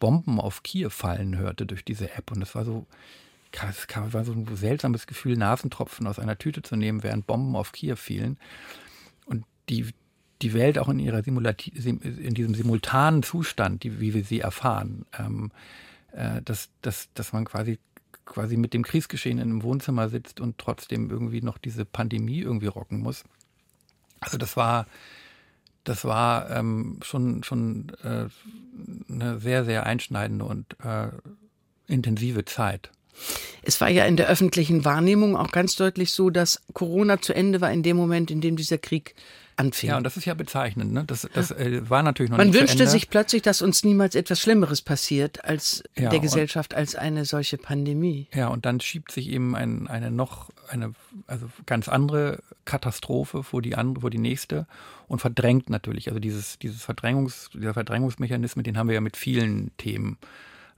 Bomben 0.00 0.40
auf 0.40 0.64
Kiew 0.64 0.90
fallen 0.90 1.38
hörte 1.38 1.64
durch 1.64 1.84
diese 1.84 2.12
App. 2.14 2.32
Und 2.32 2.40
das 2.40 2.56
war 2.56 2.64
so, 2.64 2.86
es 3.52 3.86
war 4.12 4.24
so 4.24 4.32
ein 4.32 4.48
seltsames 4.56 5.06
Gefühl, 5.06 5.36
Nasentropfen 5.36 6.08
aus 6.08 6.18
einer 6.18 6.36
Tüte 6.36 6.62
zu 6.62 6.74
nehmen, 6.74 7.04
während 7.04 7.28
Bomben 7.28 7.54
auf 7.54 7.70
Kiew 7.70 7.94
fielen. 7.94 8.38
Und 9.26 9.44
die, 9.68 9.86
die 10.42 10.54
Welt 10.54 10.78
auch 10.78 10.88
in 10.88 10.98
ihrer 10.98 11.22
Simulati 11.22 11.70
in 11.70 12.34
diesem 12.34 12.54
simultanen 12.54 13.22
Zustand, 13.22 13.84
die, 13.84 14.00
wie 14.00 14.14
wir 14.14 14.24
sie 14.24 14.40
erfahren, 14.40 15.06
ähm, 15.16 15.52
äh, 16.10 16.42
dass, 16.42 16.70
dass, 16.80 17.08
dass 17.14 17.32
man 17.32 17.44
quasi 17.44 17.78
quasi 18.24 18.56
mit 18.56 18.74
dem 18.74 18.82
Kriegsgeschehen 18.82 19.38
in 19.38 19.50
einem 19.50 19.62
Wohnzimmer 19.62 20.08
sitzt 20.08 20.40
und 20.40 20.58
trotzdem 20.58 21.10
irgendwie 21.10 21.42
noch 21.42 21.58
diese 21.58 21.84
Pandemie 21.84 22.40
irgendwie 22.40 22.66
rocken 22.66 23.00
muss. 23.00 23.24
Also 24.20 24.38
das 24.38 24.56
war, 24.56 24.86
das 25.84 26.04
war 26.04 26.50
ähm, 26.50 27.00
schon, 27.02 27.42
schon 27.42 27.92
äh, 28.04 28.26
eine 29.12 29.38
sehr, 29.40 29.64
sehr 29.64 29.84
einschneidende 29.84 30.44
und 30.44 30.76
äh, 30.84 31.08
intensive 31.88 32.44
Zeit. 32.44 32.90
Es 33.62 33.80
war 33.80 33.88
ja 33.90 34.06
in 34.06 34.16
der 34.16 34.28
öffentlichen 34.28 34.84
Wahrnehmung 34.84 35.36
auch 35.36 35.50
ganz 35.50 35.76
deutlich 35.76 36.12
so, 36.12 36.30
dass 36.30 36.62
Corona 36.72 37.20
zu 37.20 37.34
Ende 37.34 37.60
war 37.60 37.72
in 37.72 37.82
dem 37.82 37.96
Moment, 37.96 38.30
in 38.30 38.40
dem 38.40 38.56
dieser 38.56 38.78
Krieg 38.78 39.14
anfing. 39.56 39.90
Ja, 39.90 39.96
und 39.96 40.04
das 40.04 40.16
ist 40.16 40.24
ja 40.24 40.34
bezeichnend. 40.34 40.92
Ne? 40.92 41.04
Das, 41.04 41.28
das 41.32 41.50
äh, 41.50 41.88
war 41.88 42.02
natürlich 42.02 42.30
noch 42.30 42.38
Man 42.38 42.48
nicht 42.48 42.60
wünschte 42.60 42.86
sich 42.86 43.10
plötzlich, 43.10 43.42
dass 43.42 43.62
uns 43.62 43.84
niemals 43.84 44.14
etwas 44.14 44.40
Schlimmeres 44.40 44.82
passiert 44.82 45.44
als 45.44 45.82
ja, 45.96 46.10
der 46.10 46.20
Gesellschaft, 46.20 46.74
als 46.74 46.94
eine 46.94 47.24
solche 47.24 47.58
Pandemie. 47.58 48.28
Ja, 48.34 48.48
und 48.48 48.66
dann 48.66 48.80
schiebt 48.80 49.12
sich 49.12 49.28
eben 49.28 49.54
ein, 49.54 49.88
eine 49.88 50.10
noch, 50.10 50.50
eine 50.68 50.92
also 51.26 51.46
ganz 51.66 51.88
andere 51.88 52.42
Katastrophe 52.64 53.42
vor 53.42 53.62
die 53.62 53.74
andere, 53.74 54.02
vor 54.02 54.10
die 54.10 54.18
nächste 54.18 54.66
und 55.08 55.20
verdrängt 55.20 55.70
natürlich. 55.70 56.08
Also 56.08 56.20
dieses, 56.20 56.58
dieses 56.58 56.82
Verdrängungs, 56.82 57.50
dieser 57.52 57.74
Verdrängungsmechanismus, 57.74 58.64
den 58.64 58.78
haben 58.78 58.88
wir 58.88 58.94
ja 58.94 59.00
mit 59.00 59.16
vielen 59.16 59.76
Themen. 59.76 60.18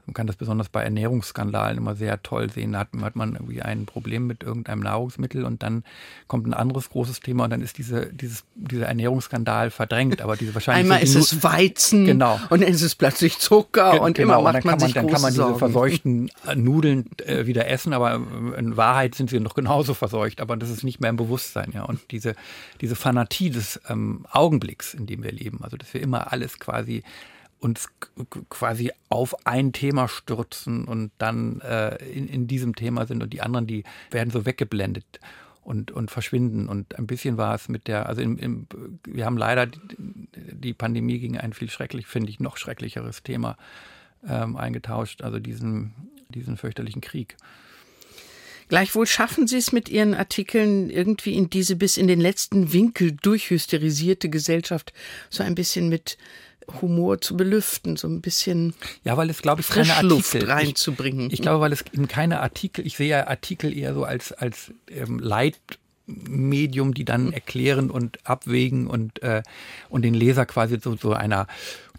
Man 0.06 0.14
kann 0.14 0.26
das 0.26 0.37
besonders 0.37 0.68
bei 0.68 0.82
Ernährungsskandalen 0.82 1.78
immer 1.78 1.94
sehr 1.94 2.23
toll 2.23 2.50
sehen. 2.50 2.73
Da 2.73 2.80
hat, 2.80 2.88
hat, 3.00 3.16
man 3.16 3.34
irgendwie 3.34 3.62
ein 3.62 3.87
Problem 3.87 4.26
mit 4.26 4.42
irgendeinem 4.42 4.80
Nahrungsmittel 4.80 5.44
und 5.44 5.62
dann 5.62 5.82
kommt 6.26 6.46
ein 6.46 6.54
anderes 6.54 6.90
großes 6.90 7.20
Thema 7.20 7.44
und 7.44 7.50
dann 7.50 7.62
ist 7.62 7.78
diese, 7.78 8.12
dieses, 8.12 8.44
dieser 8.54 8.87
Ernährungsskandal 8.87 9.70
verdrängt. 9.70 10.20
Aber 10.20 10.37
diese 10.37 10.54
wahrscheinlich 10.54 10.84
Einmal 10.84 11.02
ist 11.02 11.14
es 11.14 11.42
Weizen 11.42 12.04
genau. 12.04 12.38
und 12.50 12.62
dann 12.62 12.68
ist 12.68 12.82
es 12.82 12.95
plötzlich 12.95 13.38
Zucker 13.38 13.93
Ge 13.93 14.00
und 14.00 14.17
genau. 14.17 14.40
immer 14.40 14.52
macht 14.52 14.64
und 14.64 14.71
man, 14.71 14.80
sich 14.80 14.93
Dann 14.93 15.08
kann 15.08 15.23
man 15.23 15.32
diese 15.32 15.43
Sorgen. 15.43 15.58
verseuchten 15.58 16.30
Nudeln 16.54 17.10
äh, 17.25 17.47
wieder 17.47 17.69
essen, 17.69 17.93
aber 17.93 18.21
in 18.58 18.76
Wahrheit 18.76 19.14
sind 19.14 19.30
sie 19.30 19.40
noch 19.40 19.54
genauso 19.54 19.95
verseucht. 19.95 20.40
Aber 20.40 20.56
das 20.56 20.71
ist 20.71 20.84
nicht 20.84 21.00
mehr 21.00 21.10
im 21.10 21.17
Bewusstsein. 21.17 21.73
Ja. 21.75 21.84
Und 21.84 22.00
diese, 22.10 22.34
diese 22.80 22.95
Fanatie 22.95 23.50
des 23.50 23.80
ähm, 23.88 24.26
Augenblicks, 24.30 24.95
in 24.95 25.06
dem 25.06 25.23
wir 25.23 25.32
leben, 25.32 25.60
also 25.62 25.76
dass 25.76 25.95
wir 25.95 26.02
immer 26.02 26.32
alles 26.32 26.58
quasi 26.58 27.02
uns 27.58 27.88
quasi 28.50 28.93
auf 29.08 29.47
ein 29.47 29.73
Thema 29.73 30.08
stürzen 30.08 30.84
und 30.84 31.12
dann 31.19 31.60
äh, 31.60 31.97
in, 32.04 32.28
in 32.28 32.47
diesem 32.47 32.75
Thema 32.75 33.06
sind 33.06 33.23
und 33.23 33.32
die 33.32 33.40
anderen, 33.40 33.67
die 33.67 33.84
werden 34.10 34.30
so 34.30 34.45
weggeblendet 34.45 35.21
und, 35.62 35.90
und 35.90 36.10
verschwinden. 36.10 36.69
Und 36.69 36.99
ein 36.99 37.06
bisschen 37.06 37.36
war 37.36 37.54
es 37.54 37.69
mit 37.69 37.88
der, 37.88 38.06
also 38.06 38.21
im, 38.21 38.38
im, 38.38 38.67
wir 39.06 39.25
haben 39.25 39.38
leider 39.38 39.67
die 39.67 40.75
Pandemie 40.75 41.19
gegen 41.19 41.38
ein 41.38 41.52
viel 41.52 41.71
schrecklich, 41.71 42.06
finde 42.06 42.30
ich, 42.30 42.38
noch 42.38 42.56
schrecklicheres 42.56 43.23
Thema 43.23 43.56
ähm, 44.28 44.56
eingetauscht, 44.56 45.23
also 45.23 45.38
diesen, 45.38 45.95
diesen 46.28 46.56
fürchterlichen 46.56 47.00
Krieg. 47.00 47.36
Gleichwohl 48.69 49.06
schaffen 49.06 49.47
Sie 49.47 49.58
es 49.58 49.73
mit 49.73 49.88
Ihren 49.88 50.14
Artikeln 50.14 50.88
irgendwie 50.88 51.34
in 51.34 51.50
diese 51.50 51.76
bis 51.76 51.97
in 51.97 52.06
den 52.06 52.21
letzten 52.21 52.73
Winkel 52.73 53.12
durchhysterisierte 53.12 54.30
Gesellschaft 54.30 54.93
so 55.28 55.43
ein 55.43 55.54
bisschen 55.54 55.88
mit 55.88 56.17
Humor 56.81 57.21
zu 57.21 57.37
belüften, 57.37 57.97
so 57.97 58.09
ein 58.09 58.21
bisschen 58.21 58.75
ja, 59.03 59.17
weil 59.17 59.31
es 59.31 59.43
glaube 59.43 59.61
ich 59.61 59.69
keine 59.69 59.95
Artikel 59.95 60.45
reinzubringen. 60.45 61.27
Ich, 61.27 61.35
ich, 61.35 61.43
glaube, 61.43 61.61
weil 61.61 61.73
es 61.73 61.85
eben 61.93 62.09
keine 62.09 62.41
Artikel, 62.41 62.87
ich 62.87 62.97
sehe 62.97 63.09
ja 63.09 63.27
Artikel 63.27 63.77
eher 63.77 63.95
so 63.95 64.05
als 64.05 64.33
als 64.33 64.73
ähm, 64.89 65.19
Leitmedium, 65.19 66.95
die 66.95 67.05
dann 67.05 67.33
erklären 67.33 67.91
und 67.91 68.19
abwägen 68.25 68.87
und 68.87 69.23
äh, 69.23 69.43
und 69.89 70.03
den 70.03 70.15
Leser 70.15 70.47
quasi 70.47 70.79
so 70.83 70.97
so 70.97 71.13
einer 71.13 71.47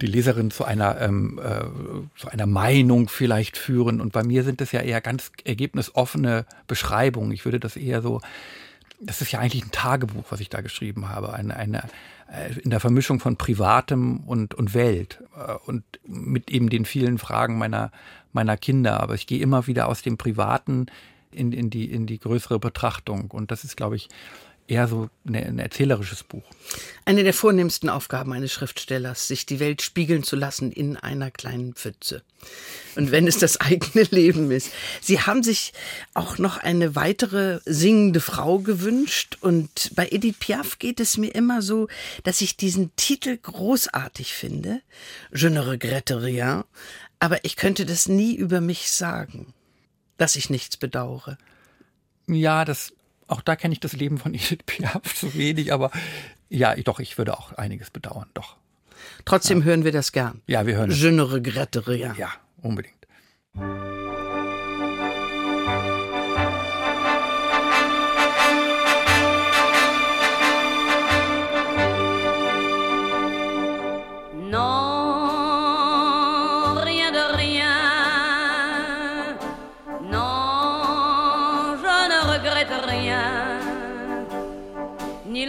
die 0.01 0.07
Leserin 0.07 0.51
zu 0.51 0.65
einer 0.65 0.99
ähm, 1.01 1.39
äh, 1.43 2.19
zu 2.19 2.29
einer 2.29 2.47
Meinung 2.47 3.07
vielleicht 3.07 3.57
führen 3.57 4.01
und 4.01 4.13
bei 4.13 4.23
mir 4.23 4.43
sind 4.43 4.61
es 4.61 4.71
ja 4.71 4.81
eher 4.81 5.01
ganz 5.01 5.31
ergebnisoffene 5.43 6.45
Beschreibungen. 6.67 7.31
Ich 7.31 7.45
würde 7.45 7.59
das 7.59 7.75
eher 7.77 8.01
so 8.01 8.21
das 8.99 9.21
ist 9.21 9.31
ja 9.31 9.39
eigentlich 9.39 9.63
ein 9.63 9.71
Tagebuch, 9.71 10.25
was 10.29 10.39
ich 10.39 10.49
da 10.49 10.61
geschrieben 10.61 11.09
habe, 11.09 11.33
eine, 11.33 11.55
eine 11.55 11.83
in 12.63 12.69
der 12.69 12.79
Vermischung 12.79 13.19
von 13.19 13.37
Privatem 13.37 14.21
und, 14.21 14.53
und 14.55 14.73
Welt 14.73 15.23
äh, 15.35 15.53
und 15.65 15.83
mit 16.05 16.49
eben 16.51 16.69
den 16.69 16.85
vielen 16.85 17.17
Fragen 17.17 17.57
meiner, 17.57 17.91
meiner 18.33 18.57
Kinder. 18.57 18.99
Aber 19.01 19.13
ich 19.13 19.27
gehe 19.27 19.39
immer 19.39 19.67
wieder 19.67 19.87
aus 19.87 20.01
dem 20.01 20.17
Privaten 20.17 20.87
in, 21.31 21.51
in, 21.51 21.69
die, 21.69 21.91
in 21.91 22.07
die 22.07 22.19
größere 22.19 22.59
Betrachtung. 22.59 23.31
Und 23.31 23.51
das 23.51 23.63
ist, 23.63 23.77
glaube 23.77 23.95
ich, 23.95 24.09
eher 24.67 24.87
so 24.87 25.09
ein 25.27 25.59
erzählerisches 25.59 26.23
Buch. 26.23 26.43
Eine 27.05 27.23
der 27.23 27.33
vornehmsten 27.33 27.89
Aufgaben 27.89 28.33
eines 28.33 28.51
Schriftstellers, 28.51 29.27
sich 29.27 29.45
die 29.45 29.59
Welt 29.59 29.81
spiegeln 29.81 30.23
zu 30.23 30.35
lassen 30.35 30.71
in 30.71 30.97
einer 30.97 31.29
kleinen 31.29 31.73
Pfütze. 31.75 32.23
Und 32.95 33.11
wenn 33.11 33.27
es 33.27 33.37
das 33.37 33.57
eigene 33.61 34.03
Leben 34.09 34.49
ist. 34.51 34.71
Sie 35.01 35.21
haben 35.21 35.43
sich 35.43 35.73
auch 36.13 36.37
noch 36.37 36.57
eine 36.57 36.95
weitere 36.95 37.59
singende 37.65 38.21
Frau 38.21 38.59
gewünscht. 38.59 39.37
Und 39.41 39.91
bei 39.95 40.07
Edith 40.09 40.37
Piaf 40.39 40.79
geht 40.79 40.99
es 40.99 41.17
mir 41.17 41.33
immer 41.35 41.61
so, 41.61 41.87
dass 42.23 42.41
ich 42.41 42.57
diesen 42.57 42.95
Titel 42.95 43.37
großartig 43.37 44.33
finde. 44.33 44.81
Je 45.33 45.49
ne 45.49 45.67
regrette 45.67 46.23
rien. 46.23 46.63
Aber 47.19 47.43
ich 47.45 47.55
könnte 47.55 47.85
das 47.85 48.07
nie 48.07 48.35
über 48.35 48.61
mich 48.61 48.91
sagen, 48.91 49.53
dass 50.17 50.35
ich 50.35 50.49
nichts 50.49 50.77
bedauere. 50.77 51.37
Ja, 52.27 52.65
das 52.65 52.93
auch 53.27 53.41
da 53.41 53.55
kenne 53.55 53.73
ich 53.73 53.79
das 53.79 53.93
Leben 53.93 54.17
von 54.17 54.33
Edith 54.33 54.59
Piaf 54.65 55.15
zu 55.15 55.33
wenig, 55.35 55.73
aber 55.73 55.91
ja, 56.49 56.75
doch, 56.75 56.99
ich 56.99 57.17
würde 57.17 57.37
auch 57.37 57.53
einiges 57.53 57.89
bedauern, 57.89 58.29
doch. 58.33 58.55
Trotzdem 59.25 59.59
ja. 59.59 59.65
hören 59.65 59.83
wir 59.83 59.91
das 59.91 60.11
gern. 60.11 60.41
Ja, 60.47 60.65
wir 60.65 60.75
hören 60.75 60.91
Je 60.91 61.11
ne 61.11 61.31
regrette 61.31 61.87
rien. 61.87 62.15
Ja, 62.17 62.29
unbedingt. 62.61 62.95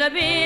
the 0.08 0.10
be. 0.10 0.45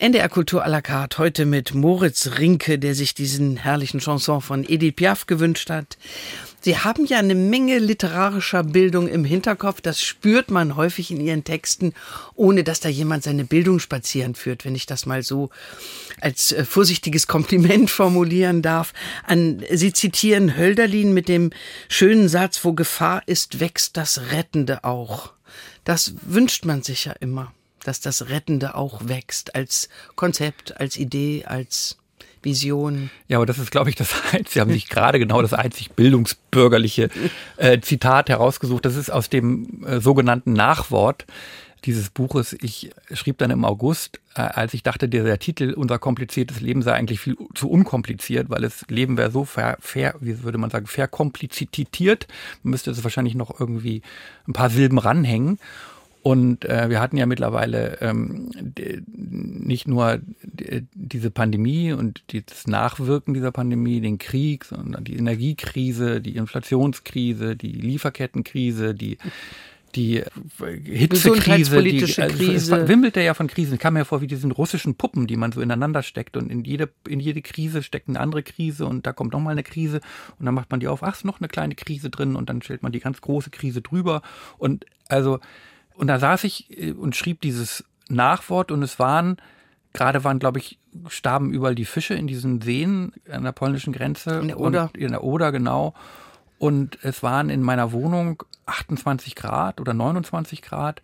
NDR 0.00 0.28
Kultur 0.28 0.62
à 0.62 0.68
la 0.68 0.80
carte 0.80 1.18
heute 1.18 1.44
mit 1.44 1.74
Moritz 1.74 2.38
Rinke, 2.38 2.78
der 2.78 2.94
sich 2.94 3.14
diesen 3.14 3.56
herrlichen 3.56 3.98
Chanson 3.98 4.40
von 4.40 4.62
Edith 4.62 4.94
Piaf 4.94 5.26
gewünscht 5.26 5.70
hat. 5.70 5.98
Sie 6.60 6.78
haben 6.78 7.04
ja 7.04 7.18
eine 7.18 7.34
Menge 7.34 7.80
literarischer 7.80 8.62
Bildung 8.62 9.08
im 9.08 9.24
Hinterkopf. 9.24 9.80
Das 9.80 10.00
spürt 10.00 10.52
man 10.52 10.76
häufig 10.76 11.10
in 11.10 11.20
Ihren 11.20 11.42
Texten, 11.42 11.94
ohne 12.36 12.62
dass 12.62 12.78
da 12.78 12.88
jemand 12.88 13.24
seine 13.24 13.44
Bildung 13.44 13.80
spazieren 13.80 14.36
führt, 14.36 14.64
wenn 14.64 14.76
ich 14.76 14.86
das 14.86 15.04
mal 15.04 15.24
so 15.24 15.50
als 16.20 16.52
äh, 16.52 16.64
vorsichtiges 16.64 17.26
Kompliment 17.26 17.90
formulieren 17.90 18.62
darf. 18.62 18.94
An, 19.24 19.64
Sie 19.68 19.92
zitieren 19.92 20.56
Hölderlin 20.56 21.12
mit 21.12 21.26
dem 21.26 21.50
schönen 21.88 22.28
Satz, 22.28 22.64
wo 22.64 22.72
Gefahr 22.72 23.22
ist, 23.26 23.58
wächst 23.58 23.96
das 23.96 24.30
Rettende 24.30 24.84
auch. 24.84 25.32
Das 25.82 26.14
wünscht 26.22 26.64
man 26.64 26.84
sich 26.84 27.06
ja 27.06 27.14
immer, 27.14 27.52
dass 27.88 28.00
das 28.00 28.28
Rettende 28.28 28.74
auch 28.74 29.08
wächst, 29.08 29.54
als 29.54 29.88
Konzept, 30.14 30.78
als 30.78 30.96
Idee, 30.96 31.44
als 31.46 31.96
Vision. 32.42 33.10
Ja, 33.26 33.38
aber 33.38 33.46
das 33.46 33.58
ist, 33.58 33.70
glaube 33.70 33.90
ich, 33.90 33.96
das 33.96 34.12
einzige. 34.32 34.50
Sie 34.50 34.60
haben 34.60 34.70
sich 34.70 34.88
gerade 34.88 35.18
genau 35.18 35.42
das 35.42 35.54
einzig 35.54 35.92
bildungsbürgerliche 35.92 37.08
äh, 37.56 37.80
Zitat 37.80 38.28
herausgesucht. 38.28 38.84
Das 38.84 38.94
ist 38.94 39.10
aus 39.10 39.28
dem 39.28 39.84
äh, 39.84 40.00
sogenannten 40.00 40.52
Nachwort 40.52 41.24
dieses 41.84 42.10
Buches. 42.10 42.56
Ich 42.60 42.90
schrieb 43.12 43.38
dann 43.38 43.50
im 43.50 43.64
August, 43.64 44.20
äh, 44.34 44.42
als 44.42 44.74
ich 44.74 44.82
dachte, 44.82 45.08
der, 45.08 45.38
Titel 45.38 45.72
Unser 45.72 45.98
kompliziertes 45.98 46.60
Leben 46.60 46.82
sei 46.82 46.92
eigentlich 46.92 47.20
viel 47.20 47.36
zu 47.54 47.70
unkompliziert, 47.70 48.50
weil 48.50 48.62
das 48.62 48.84
Leben 48.88 49.16
wäre 49.16 49.30
so 49.30 49.44
ver, 49.44 49.78
ver, 49.80 50.14
wie 50.20 50.42
würde 50.42 50.58
man 50.58 50.70
sagen, 50.70 50.86
verkomplizitiert. 50.86 52.26
Man 52.62 52.72
müsste 52.72 52.90
es 52.90 53.02
wahrscheinlich 53.02 53.34
noch 53.34 53.58
irgendwie 53.58 54.02
ein 54.46 54.52
paar 54.52 54.70
Silben 54.70 54.98
ranhängen. 54.98 55.58
Und 56.22 56.64
äh, 56.64 56.90
wir 56.90 57.00
hatten 57.00 57.16
ja 57.16 57.26
mittlerweile 57.26 57.98
ähm, 58.00 58.50
nicht 59.14 59.86
nur 59.86 60.20
diese 60.94 61.30
Pandemie 61.30 61.92
und 61.92 62.22
das 62.32 62.66
Nachwirken 62.66 63.34
dieser 63.34 63.52
Pandemie, 63.52 64.00
den 64.00 64.18
Krieg, 64.18 64.64
sondern 64.64 65.04
die 65.04 65.16
Energiekrise, 65.16 66.20
die 66.20 66.36
Inflationskrise, 66.36 67.56
die 67.56 67.72
Lieferkettenkrise, 67.72 68.94
die 68.94 69.18
die 69.94 70.22
Hitzekrise, 70.84 71.82
die, 71.82 72.02
also 72.20 72.36
Krise. 72.36 72.76
es 72.76 72.88
wimmelte 72.88 73.22
ja 73.22 73.34
von 73.34 73.46
Krisen. 73.46 73.74
Ich 73.74 73.80
kam 73.80 73.94
mir 73.94 74.04
vor 74.04 74.20
wie 74.20 74.26
diesen 74.26 74.52
russischen 74.52 74.96
Puppen, 74.96 75.26
die 75.26 75.36
man 75.36 75.52
so 75.52 75.60
ineinander 75.60 76.02
steckt 76.02 76.36
und 76.36 76.50
in 76.50 76.64
jede, 76.64 76.90
in 77.06 77.20
jede 77.20 77.40
Krise 77.42 77.82
steckt 77.82 78.08
eine 78.08 78.20
andere 78.20 78.42
Krise 78.42 78.86
und 78.86 79.06
da 79.06 79.12
kommt 79.12 79.32
nochmal 79.32 79.52
eine 79.52 79.62
Krise 79.62 80.00
und 80.38 80.46
dann 80.46 80.54
macht 80.54 80.70
man 80.70 80.80
die 80.80 80.88
auf, 80.88 81.02
ach, 81.02 81.14
ist 81.14 81.24
noch 81.24 81.40
eine 81.40 81.48
kleine 81.48 81.74
Krise 81.74 82.10
drin 82.10 82.36
und 82.36 82.50
dann 82.50 82.60
stellt 82.60 82.82
man 82.82 82.92
die 82.92 83.00
ganz 83.00 83.20
große 83.20 83.50
Krise 83.50 83.80
drüber 83.80 84.22
und 84.58 84.84
also, 85.08 85.40
und 85.98 86.06
da 86.06 86.18
saß 86.18 86.44
ich 86.44 86.78
äh, 86.78 86.92
und 86.92 87.16
schrieb 87.16 87.40
dieses 87.40 87.84
Nachwort 88.08 88.70
und 88.70 88.82
es 88.82 88.98
waren, 88.98 89.36
gerade 89.92 90.22
waren, 90.24 90.38
glaube 90.38 90.60
ich, 90.60 90.78
starben 91.08 91.52
überall 91.52 91.74
die 91.74 91.84
Fische 91.84 92.14
in 92.14 92.26
diesen 92.26 92.60
Seen 92.62 93.12
an 93.30 93.42
der 93.42 93.52
polnischen 93.52 93.92
Grenze. 93.92 94.38
In 94.38 94.48
der 94.48 94.60
Oder. 94.60 94.90
In 94.96 95.10
der 95.10 95.24
Oder, 95.24 95.52
genau. 95.52 95.94
Und 96.58 96.98
es 97.02 97.22
waren 97.22 97.50
in 97.50 97.62
meiner 97.62 97.92
Wohnung 97.92 98.42
28 98.66 99.34
Grad 99.34 99.80
oder 99.80 99.92
29 99.92 100.62
Grad. 100.62 101.02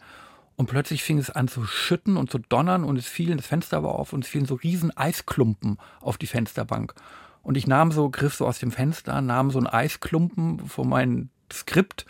Und 0.56 0.66
plötzlich 0.66 1.02
fing 1.02 1.18
es 1.18 1.30
an 1.30 1.48
zu 1.48 1.64
schütten 1.64 2.16
und 2.16 2.30
zu 2.30 2.38
donnern 2.38 2.84
und 2.84 2.96
es 2.96 3.08
fielen, 3.08 3.36
das 3.36 3.46
Fenster 3.46 3.82
war 3.82 3.96
auf 3.96 4.12
und 4.12 4.24
es 4.24 4.30
fielen 4.30 4.46
so 4.46 4.54
riesen 4.54 4.96
Eisklumpen 4.96 5.78
auf 6.00 6.18
die 6.18 6.28
Fensterbank. 6.28 6.94
Und 7.42 7.56
ich 7.56 7.66
nahm 7.66 7.90
so, 7.90 8.08
griff 8.08 8.34
so 8.34 8.46
aus 8.46 8.60
dem 8.60 8.70
Fenster, 8.70 9.20
nahm 9.20 9.50
so 9.50 9.58
einen 9.58 9.66
Eisklumpen 9.66 10.60
vor 10.60 10.86
mein 10.86 11.30
Skript 11.52 12.06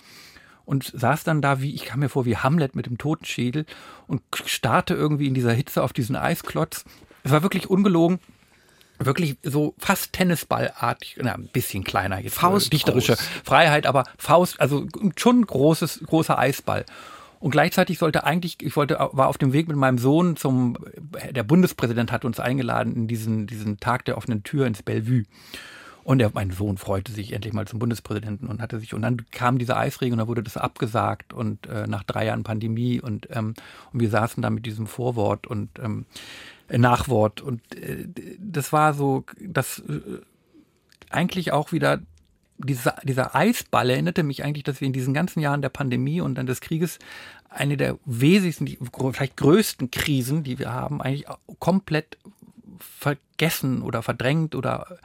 und 0.65 0.85
saß 0.85 1.25
dann 1.25 1.43
da 1.43 1.61
wie, 1.61 1.75
ich 1.75 1.85
kam 1.85 2.01
mir 2.01 2.09
vor 2.09 2.25
wie 2.25 2.37
Hamlet 2.37 2.75
mit 2.75 2.87
dem 2.87 2.99
Totenschädel 2.99 3.67
und 4.07 4.23
starrte 4.45 4.95
irgendwie 4.95 5.27
in 5.27 5.35
dieser 5.35 5.53
Hitze 5.53 5.83
auf 5.83 5.93
diesen 5.93 6.17
Eisklotz. 6.17 6.85
Es 7.23 7.31
war 7.31 7.43
wirklich 7.43 7.71
ungelogen. 7.71 8.19
Wirklich 9.01 9.37
so 9.43 9.75
fast 9.79 10.13
Tennisballartig, 10.13 11.17
na, 11.21 11.35
ein 11.35 11.49
bisschen 11.53 11.83
kleiner 11.83 12.21
jetzt. 12.21 12.37
äh, 12.37 12.41
Faustgroß. 12.41 12.71
Dichterische 12.71 13.17
Freiheit, 13.43 13.87
aber 13.87 14.05
Faust, 14.17 14.61
also 14.61 14.87
schon 15.17 15.45
großes, 15.45 16.05
großer 16.07 16.39
Eisball. 16.39 16.85
Und 17.41 17.51
gleichzeitig 17.51 17.99
sollte 17.99 18.25
eigentlich, 18.25 18.63
ich 18.63 18.77
wollte, 18.77 18.97
war 19.13 19.29
auf 19.29 19.37
dem 19.37 19.53
Weg 19.53 19.69
mit 19.69 19.77
meinem 19.77 19.99
Sohn 19.99 20.37
zum, 20.37 20.79
der 21.31 21.43
Bundespräsident 21.43 22.13
hat 22.13 22.25
uns 22.25 22.41
eingeladen 22.41 22.95
in 22.95 23.09
diesen, 23.09 23.47
diesen 23.47 23.79
Tag 23.81 24.05
der 24.05 24.17
offenen 24.17 24.45
Tür 24.45 24.67
ins 24.67 24.83
Bellevue. 24.83 25.25
Und 26.05 26.19
der, 26.19 26.31
mein 26.35 26.51
Sohn 26.51 26.77
freute 26.77 27.13
sich 27.13 27.33
endlich 27.33 27.55
mal 27.55 27.67
zum 27.67 27.79
Bundespräsidenten 27.79 28.47
und 28.47 28.61
hatte 28.61 28.79
sich, 28.79 28.93
und 28.93 29.03
dann 29.03 29.25
kam 29.31 29.59
dieser 29.59 29.79
Eisregen 29.79 30.13
und 30.13 30.19
dann 30.19 30.29
wurde 30.29 30.43
das 30.43 30.59
abgesagt 30.59 31.33
und 31.33 31.67
äh, 31.67 31.87
nach 31.87 32.05
drei 32.05 32.27
Jahren 32.27 32.43
Pandemie 32.43 33.01
und, 33.01 33.27
ähm, 33.31 33.55
und 33.93 34.01
wir 34.01 34.11
saßen 34.11 34.43
da 34.43 34.51
mit 34.51 34.67
diesem 34.67 34.87
Vorwort 34.87 35.47
und 35.47 35.71
ähm, 35.83 36.05
äh, 36.69 36.77
Nachwort 36.77 37.41
und 37.41 37.61
äh, 37.75 38.07
das 38.39 38.71
war 38.71 38.93
so, 38.93 39.25
das 39.41 39.79
äh, 39.89 40.21
eigentlich 41.09 41.53
auch 41.53 41.73
wieder 41.73 42.01
dieser, 42.59 42.97
dieser 43.03 43.35
Eisball 43.35 43.91
erinnerte 43.91 44.23
mich 44.23 44.45
eigentlich, 44.45 44.65
dass 44.65 44.81
wir 44.81 44.87
in 44.87 44.93
diesen 44.93 45.15
ganzen 45.15 45.41
Jahren 45.41 45.63
der 45.63 45.71
Pandemie 45.71 46.21
und 46.21 46.37
dann 46.37 46.47
des 46.47 46.61
Krieges 46.61 46.99
eine 47.49 47.77
der 47.77 47.99
gro- 48.93 49.13
vielleicht 49.13 49.37
größten 49.37 49.91
Krisen, 49.91 50.43
die 50.43 50.59
wir 50.59 50.73
haben, 50.73 51.01
eigentlich 51.01 51.27
komplett 51.59 52.19
vergessen 52.79 53.83
oder 53.83 54.03
verdrängt 54.03 54.55
oder 54.55 54.99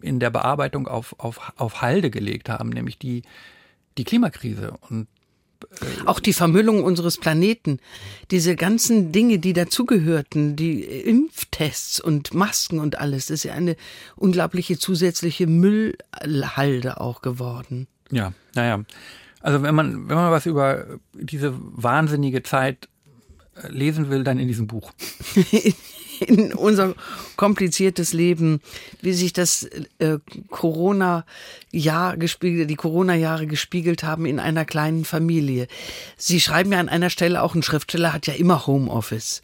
in 0.00 0.20
der 0.20 0.30
Bearbeitung 0.30 0.88
auf, 0.88 1.14
auf, 1.18 1.52
auf 1.56 1.82
Halde 1.82 2.10
gelegt 2.10 2.48
haben, 2.48 2.70
nämlich 2.70 2.98
die, 2.98 3.22
die 3.96 4.04
Klimakrise. 4.04 4.74
Und 4.88 5.08
Auch 6.06 6.20
die 6.20 6.32
Vermüllung 6.32 6.84
unseres 6.84 7.18
Planeten, 7.18 7.80
diese 8.30 8.56
ganzen 8.56 9.12
Dinge, 9.12 9.38
die 9.38 9.52
dazugehörten, 9.52 10.56
die 10.56 10.82
Impftests 10.82 12.00
und 12.00 12.34
Masken 12.34 12.78
und 12.78 12.98
alles, 12.98 13.26
das 13.26 13.40
ist 13.40 13.44
ja 13.44 13.54
eine 13.54 13.76
unglaubliche 14.16 14.78
zusätzliche 14.78 15.46
Müllhalde 15.46 17.00
auch 17.00 17.22
geworden. 17.22 17.88
Ja, 18.10 18.32
naja. 18.54 18.84
Also 19.40 19.62
wenn 19.62 19.74
man, 19.74 20.08
wenn 20.08 20.16
man 20.16 20.30
was 20.30 20.46
über 20.46 20.98
diese 21.12 21.54
wahnsinnige 21.56 22.42
Zeit 22.42 22.88
äh, 23.54 23.68
lesen 23.68 24.10
will, 24.10 24.24
dann 24.24 24.38
in 24.38 24.48
diesem 24.48 24.66
Buch. 24.66 24.92
in 26.20 26.52
unser 26.52 26.94
kompliziertes 27.36 28.12
Leben, 28.12 28.60
wie 29.00 29.12
sich 29.12 29.32
das 29.32 29.64
äh, 29.98 30.18
Corona-Jahr 30.50 32.16
gespiegelt, 32.16 32.70
die 32.70 32.76
Corona-Jahre 32.76 33.46
gespiegelt 33.46 34.02
haben 34.02 34.26
in 34.26 34.40
einer 34.40 34.64
kleinen 34.64 35.04
Familie. 35.04 35.68
Sie 36.16 36.40
schreiben 36.40 36.72
ja 36.72 36.80
an 36.80 36.88
einer 36.88 37.10
Stelle, 37.10 37.42
auch 37.42 37.54
ein 37.54 37.62
Schriftsteller 37.62 38.12
hat 38.12 38.26
ja 38.26 38.34
immer 38.34 38.66
Homeoffice. 38.66 39.42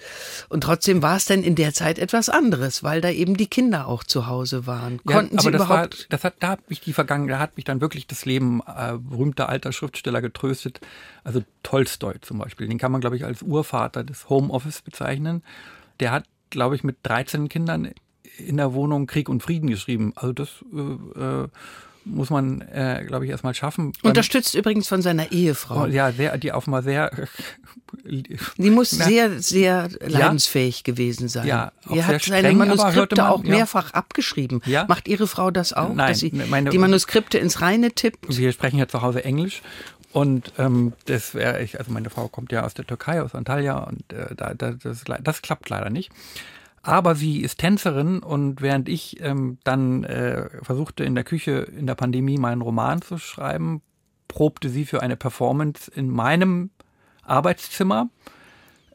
Und 0.48 0.62
trotzdem 0.62 1.02
war 1.02 1.16
es 1.16 1.24
denn 1.24 1.42
in 1.42 1.54
der 1.54 1.72
Zeit 1.72 1.98
etwas 1.98 2.28
anderes, 2.28 2.82
weil 2.82 3.00
da 3.00 3.10
eben 3.10 3.36
die 3.36 3.46
Kinder 3.46 3.86
auch 3.86 4.04
zu 4.04 4.26
Hause 4.26 4.66
waren. 4.66 5.00
Ja, 5.08 5.16
Konnten 5.16 5.38
aber 5.38 5.42
Sie 5.42 5.50
das 5.50 5.62
überhaupt 5.62 6.00
war, 6.00 6.06
das 6.08 6.24
hat, 6.24 6.34
da 6.40 6.48
hat 6.48 6.70
mich 6.70 6.80
die 6.80 6.92
Vergangenheit, 6.92 7.34
da 7.36 7.38
hat 7.38 7.56
mich 7.56 7.64
dann 7.64 7.80
wirklich 7.80 8.06
das 8.06 8.24
Leben 8.24 8.60
äh, 8.66 8.94
berühmter 8.98 9.48
alter 9.48 9.72
Schriftsteller 9.72 10.20
getröstet. 10.20 10.80
Also 11.22 11.42
Tolstoi 11.62 12.14
zum 12.20 12.38
Beispiel, 12.38 12.68
den 12.68 12.78
kann 12.78 12.92
man 12.92 13.00
glaube 13.00 13.16
ich 13.16 13.24
als 13.24 13.42
Urvater 13.42 14.04
des 14.04 14.28
Homeoffice 14.28 14.82
bezeichnen. 14.82 15.42
Der 16.00 16.10
hat, 16.10 16.24
glaube 16.54 16.74
ich, 16.76 16.84
mit 16.84 16.96
13 17.02 17.48
Kindern 17.48 17.90
in 18.38 18.56
der 18.56 18.74
Wohnung 18.74 19.06
Krieg 19.06 19.28
und 19.28 19.42
Frieden 19.42 19.68
geschrieben. 19.68 20.12
Also 20.16 20.32
das 20.32 20.48
äh, 20.72 21.20
äh, 21.20 21.48
muss 22.04 22.30
man, 22.30 22.60
äh, 22.60 23.04
glaube 23.06 23.24
ich, 23.24 23.30
erstmal 23.30 23.54
schaffen. 23.54 23.92
Unterstützt 24.02 24.54
übrigens 24.54 24.88
von 24.88 25.02
seiner 25.02 25.32
Ehefrau. 25.32 25.84
Oh, 25.84 25.86
ja, 25.86 26.12
sehr, 26.12 26.36
die 26.36 26.52
offenbar 26.52 26.82
sehr. 26.82 27.10
Die 28.58 28.70
muss 28.70 28.92
Na, 28.98 29.04
sehr, 29.06 29.40
sehr 29.40 29.88
leidensfähig 30.00 30.84
gewesen 30.84 31.28
sein. 31.28 31.46
Ja, 31.46 31.72
auch 31.86 31.96
Ihr 31.96 32.02
seine 32.02 32.20
streng, 32.20 32.42
hörte 32.44 32.56
Manuskripte 32.56 33.16
man, 33.16 33.26
auch 33.26 33.44
ja. 33.44 33.50
mehrfach 33.50 33.92
abgeschrieben. 33.92 34.60
Ja. 34.66 34.84
Macht 34.88 35.08
Ihre 35.08 35.26
Frau 35.26 35.50
das 35.50 35.72
auch? 35.72 35.94
Nein, 35.94 36.08
dass 36.08 36.18
sie 36.18 36.30
meine- 36.32 36.70
die 36.70 36.78
Manuskripte 36.78 37.38
ins 37.38 37.60
Reine 37.62 37.92
tippt? 37.92 38.36
Wir 38.36 38.52
sprechen 38.52 38.78
ja 38.78 38.86
zu 38.88 39.00
Hause 39.00 39.24
Englisch. 39.24 39.62
Und 40.14 40.52
ähm, 40.58 40.92
das 41.06 41.34
wäre 41.34 41.60
ich, 41.60 41.80
also 41.80 41.90
meine 41.90 42.08
Frau 42.08 42.28
kommt 42.28 42.52
ja 42.52 42.64
aus 42.64 42.72
der 42.72 42.86
Türkei, 42.86 43.20
aus 43.20 43.34
Antalya, 43.34 43.78
und 43.78 44.12
äh, 44.12 44.32
da, 44.36 44.54
da, 44.54 44.70
das, 44.70 45.02
das 45.02 45.42
klappt 45.42 45.68
leider 45.70 45.90
nicht. 45.90 46.12
Aber 46.82 47.16
sie 47.16 47.40
ist 47.40 47.58
Tänzerin 47.58 48.20
und 48.20 48.62
während 48.62 48.88
ich 48.88 49.20
ähm, 49.20 49.58
dann 49.64 50.04
äh, 50.04 50.48
versuchte 50.62 51.02
in 51.02 51.16
der 51.16 51.24
Küche 51.24 51.66
in 51.76 51.88
der 51.88 51.96
Pandemie 51.96 52.38
meinen 52.38 52.62
Roman 52.62 53.02
zu 53.02 53.18
schreiben, 53.18 53.82
probte 54.28 54.68
sie 54.68 54.84
für 54.84 55.02
eine 55.02 55.16
Performance 55.16 55.90
in 55.90 56.10
meinem 56.10 56.70
Arbeitszimmer, 57.24 58.08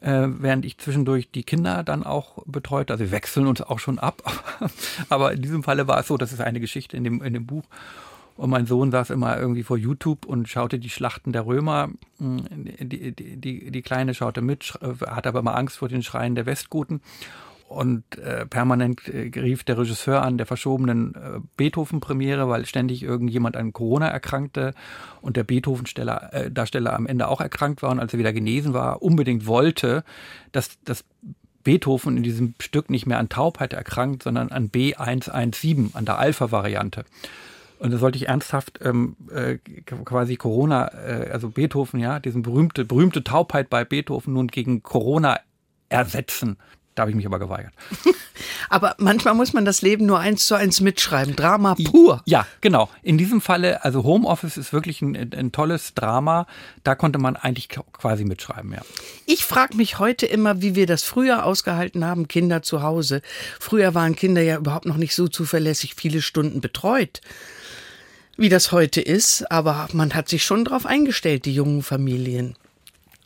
äh, 0.00 0.26
während 0.26 0.64
ich 0.64 0.78
zwischendurch 0.78 1.30
die 1.30 1.44
Kinder 1.44 1.82
dann 1.82 2.02
auch 2.02 2.42
betreute. 2.46 2.94
Also 2.94 3.04
wir 3.04 3.10
wechseln 3.10 3.46
uns 3.46 3.60
auch 3.60 3.78
schon 3.78 3.98
ab. 3.98 4.22
Aber 5.10 5.34
in 5.34 5.42
diesem 5.42 5.64
Falle 5.64 5.86
war 5.86 6.00
es 6.00 6.06
so, 6.06 6.16
das 6.16 6.32
ist 6.32 6.40
eine 6.40 6.60
Geschichte 6.60 6.96
in 6.96 7.04
dem, 7.04 7.20
in 7.20 7.34
dem 7.34 7.44
Buch. 7.44 7.64
Und 8.40 8.48
mein 8.48 8.64
Sohn 8.64 8.90
saß 8.90 9.10
immer 9.10 9.38
irgendwie 9.38 9.62
vor 9.62 9.76
YouTube 9.76 10.24
und 10.24 10.48
schaute 10.48 10.78
die 10.78 10.88
Schlachten 10.88 11.30
der 11.30 11.44
Römer. 11.44 11.90
Die, 12.18 13.12
die, 13.12 13.36
die, 13.36 13.70
die 13.70 13.82
Kleine 13.82 14.14
schaute 14.14 14.40
mit, 14.40 14.62
sch- 14.62 15.06
hatte 15.10 15.28
aber 15.28 15.40
immer 15.40 15.54
Angst 15.54 15.76
vor 15.76 15.90
den 15.90 16.02
Schreien 16.02 16.34
der 16.34 16.46
Westgoten. 16.46 17.02
Und 17.68 18.16
äh, 18.16 18.46
permanent 18.46 19.06
äh, 19.08 19.30
rief 19.38 19.64
der 19.64 19.76
Regisseur 19.76 20.22
an 20.22 20.38
der 20.38 20.46
verschobenen 20.46 21.14
äh, 21.16 21.40
Beethoven-Premiere, 21.58 22.48
weil 22.48 22.64
ständig 22.64 23.02
irgendjemand 23.02 23.58
an 23.58 23.74
Corona 23.74 24.08
erkrankte 24.08 24.72
und 25.20 25.36
der 25.36 25.44
Beethoven-Darsteller 25.44 26.92
äh, 26.92 26.96
am 26.96 27.06
Ende 27.06 27.28
auch 27.28 27.42
erkrankt 27.42 27.82
war 27.82 27.90
und 27.90 28.00
als 28.00 28.14
er 28.14 28.18
wieder 28.20 28.32
genesen 28.32 28.72
war, 28.72 29.02
unbedingt 29.02 29.46
wollte, 29.46 30.02
dass 30.52 30.78
das 30.86 31.04
Beethoven 31.62 32.16
in 32.16 32.22
diesem 32.22 32.54
Stück 32.58 32.88
nicht 32.88 33.04
mehr 33.04 33.18
an 33.18 33.28
Taubheit 33.28 33.74
erkrankt, 33.74 34.22
sondern 34.22 34.48
an 34.48 34.70
B117, 34.70 35.94
an 35.94 36.06
der 36.06 36.18
Alpha-Variante. 36.18 37.04
Und 37.80 37.92
da 37.92 37.98
sollte 37.98 38.18
ich 38.18 38.28
ernsthaft 38.28 38.78
ähm, 38.82 39.16
äh, 39.34 39.56
quasi 40.04 40.36
Corona, 40.36 40.88
äh, 40.88 41.30
also 41.32 41.48
Beethoven, 41.48 41.98
ja, 41.98 42.20
diesen 42.20 42.42
berühmte, 42.42 42.84
berühmte 42.84 43.24
Taubheit 43.24 43.70
bei 43.70 43.84
Beethoven 43.84 44.34
nun 44.34 44.48
gegen 44.48 44.82
Corona 44.82 45.40
ersetzen. 45.88 46.58
Da 46.94 47.02
habe 47.02 47.10
ich 47.10 47.16
mich 47.16 47.24
aber 47.24 47.38
geweigert. 47.38 47.72
Aber 48.68 48.94
manchmal 48.98 49.34
muss 49.34 49.52
man 49.52 49.64
das 49.64 49.82
Leben 49.82 50.06
nur 50.06 50.18
eins 50.18 50.46
zu 50.46 50.54
eins 50.54 50.80
mitschreiben. 50.80 51.36
Drama 51.36 51.74
pur. 51.74 52.22
Ja, 52.24 52.46
genau. 52.60 52.88
In 53.02 53.18
diesem 53.18 53.40
Falle, 53.40 53.84
also 53.84 54.04
Homeoffice 54.04 54.56
ist 54.56 54.72
wirklich 54.72 55.02
ein, 55.02 55.16
ein 55.16 55.52
tolles 55.52 55.94
Drama. 55.94 56.46
Da 56.84 56.94
konnte 56.94 57.18
man 57.18 57.36
eigentlich 57.36 57.68
quasi 57.68 58.24
mitschreiben, 58.24 58.72
ja. 58.72 58.82
Ich 59.26 59.44
frage 59.44 59.76
mich 59.76 59.98
heute 59.98 60.26
immer, 60.26 60.62
wie 60.62 60.74
wir 60.74 60.86
das 60.86 61.02
früher 61.02 61.44
ausgehalten 61.44 62.04
haben, 62.04 62.28
Kinder 62.28 62.62
zu 62.62 62.82
Hause. 62.82 63.22
Früher 63.58 63.94
waren 63.94 64.14
Kinder 64.14 64.42
ja 64.42 64.56
überhaupt 64.56 64.86
noch 64.86 64.96
nicht 64.96 65.14
so 65.14 65.28
zuverlässig 65.28 65.94
viele 65.94 66.22
Stunden 66.22 66.60
betreut, 66.60 67.20
wie 68.40 68.48
das 68.48 68.72
heute 68.72 69.00
ist. 69.00 69.50
Aber 69.50 69.88
man 69.92 70.14
hat 70.14 70.28
sich 70.28 70.44
schon 70.44 70.64
darauf 70.64 70.86
eingestellt, 70.86 71.44
die 71.44 71.54
jungen 71.54 71.82
Familien. 71.82 72.56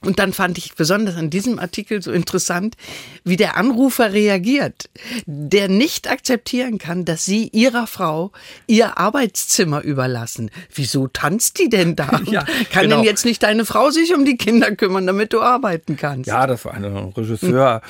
Und 0.05 0.19
dann 0.19 0.33
fand 0.33 0.59
ich 0.59 0.75
besonders 0.75 1.17
an 1.17 1.31
diesem 1.31 1.59
Artikel 1.59 2.03
so 2.03 2.13
interessant, 2.13 2.77
wie 3.25 3.37
der 3.37 3.57
Anrufer 3.57 4.13
reagiert, 4.13 4.91
der 5.27 5.69
nicht 5.69 6.11
akzeptieren 6.11 6.79
kann, 6.79 7.05
dass 7.05 7.25
Sie 7.25 7.49
Ihrer 7.49 7.87
Frau 7.87 8.33
Ihr 8.67 8.99
Arbeitszimmer 8.99 9.83
überlassen. 9.83 10.51
Wieso 10.75 11.09
tanzt 11.09 11.59
die 11.59 11.69
denn 11.69 11.97
da? 11.97 12.21
Ja, 12.35 12.45
kann 12.73 12.85
genau. 12.85 12.97
denn 12.97 13.05
jetzt 13.05 13.25
nicht 13.25 13.43
deine 13.43 13.65
Frau 13.65 13.91
sich 13.91 14.13
um 14.15 14.25
die 14.25 14.37
Kinder 14.37 14.75
kümmern, 14.75 15.07
damit 15.07 15.33
du 15.33 15.41
arbeiten 15.41 15.97
kannst? 15.97 16.27
Ja, 16.27 16.47
das 16.47 16.65
war 16.65 16.75
ein 16.75 16.85
Regisseur, 16.85 17.83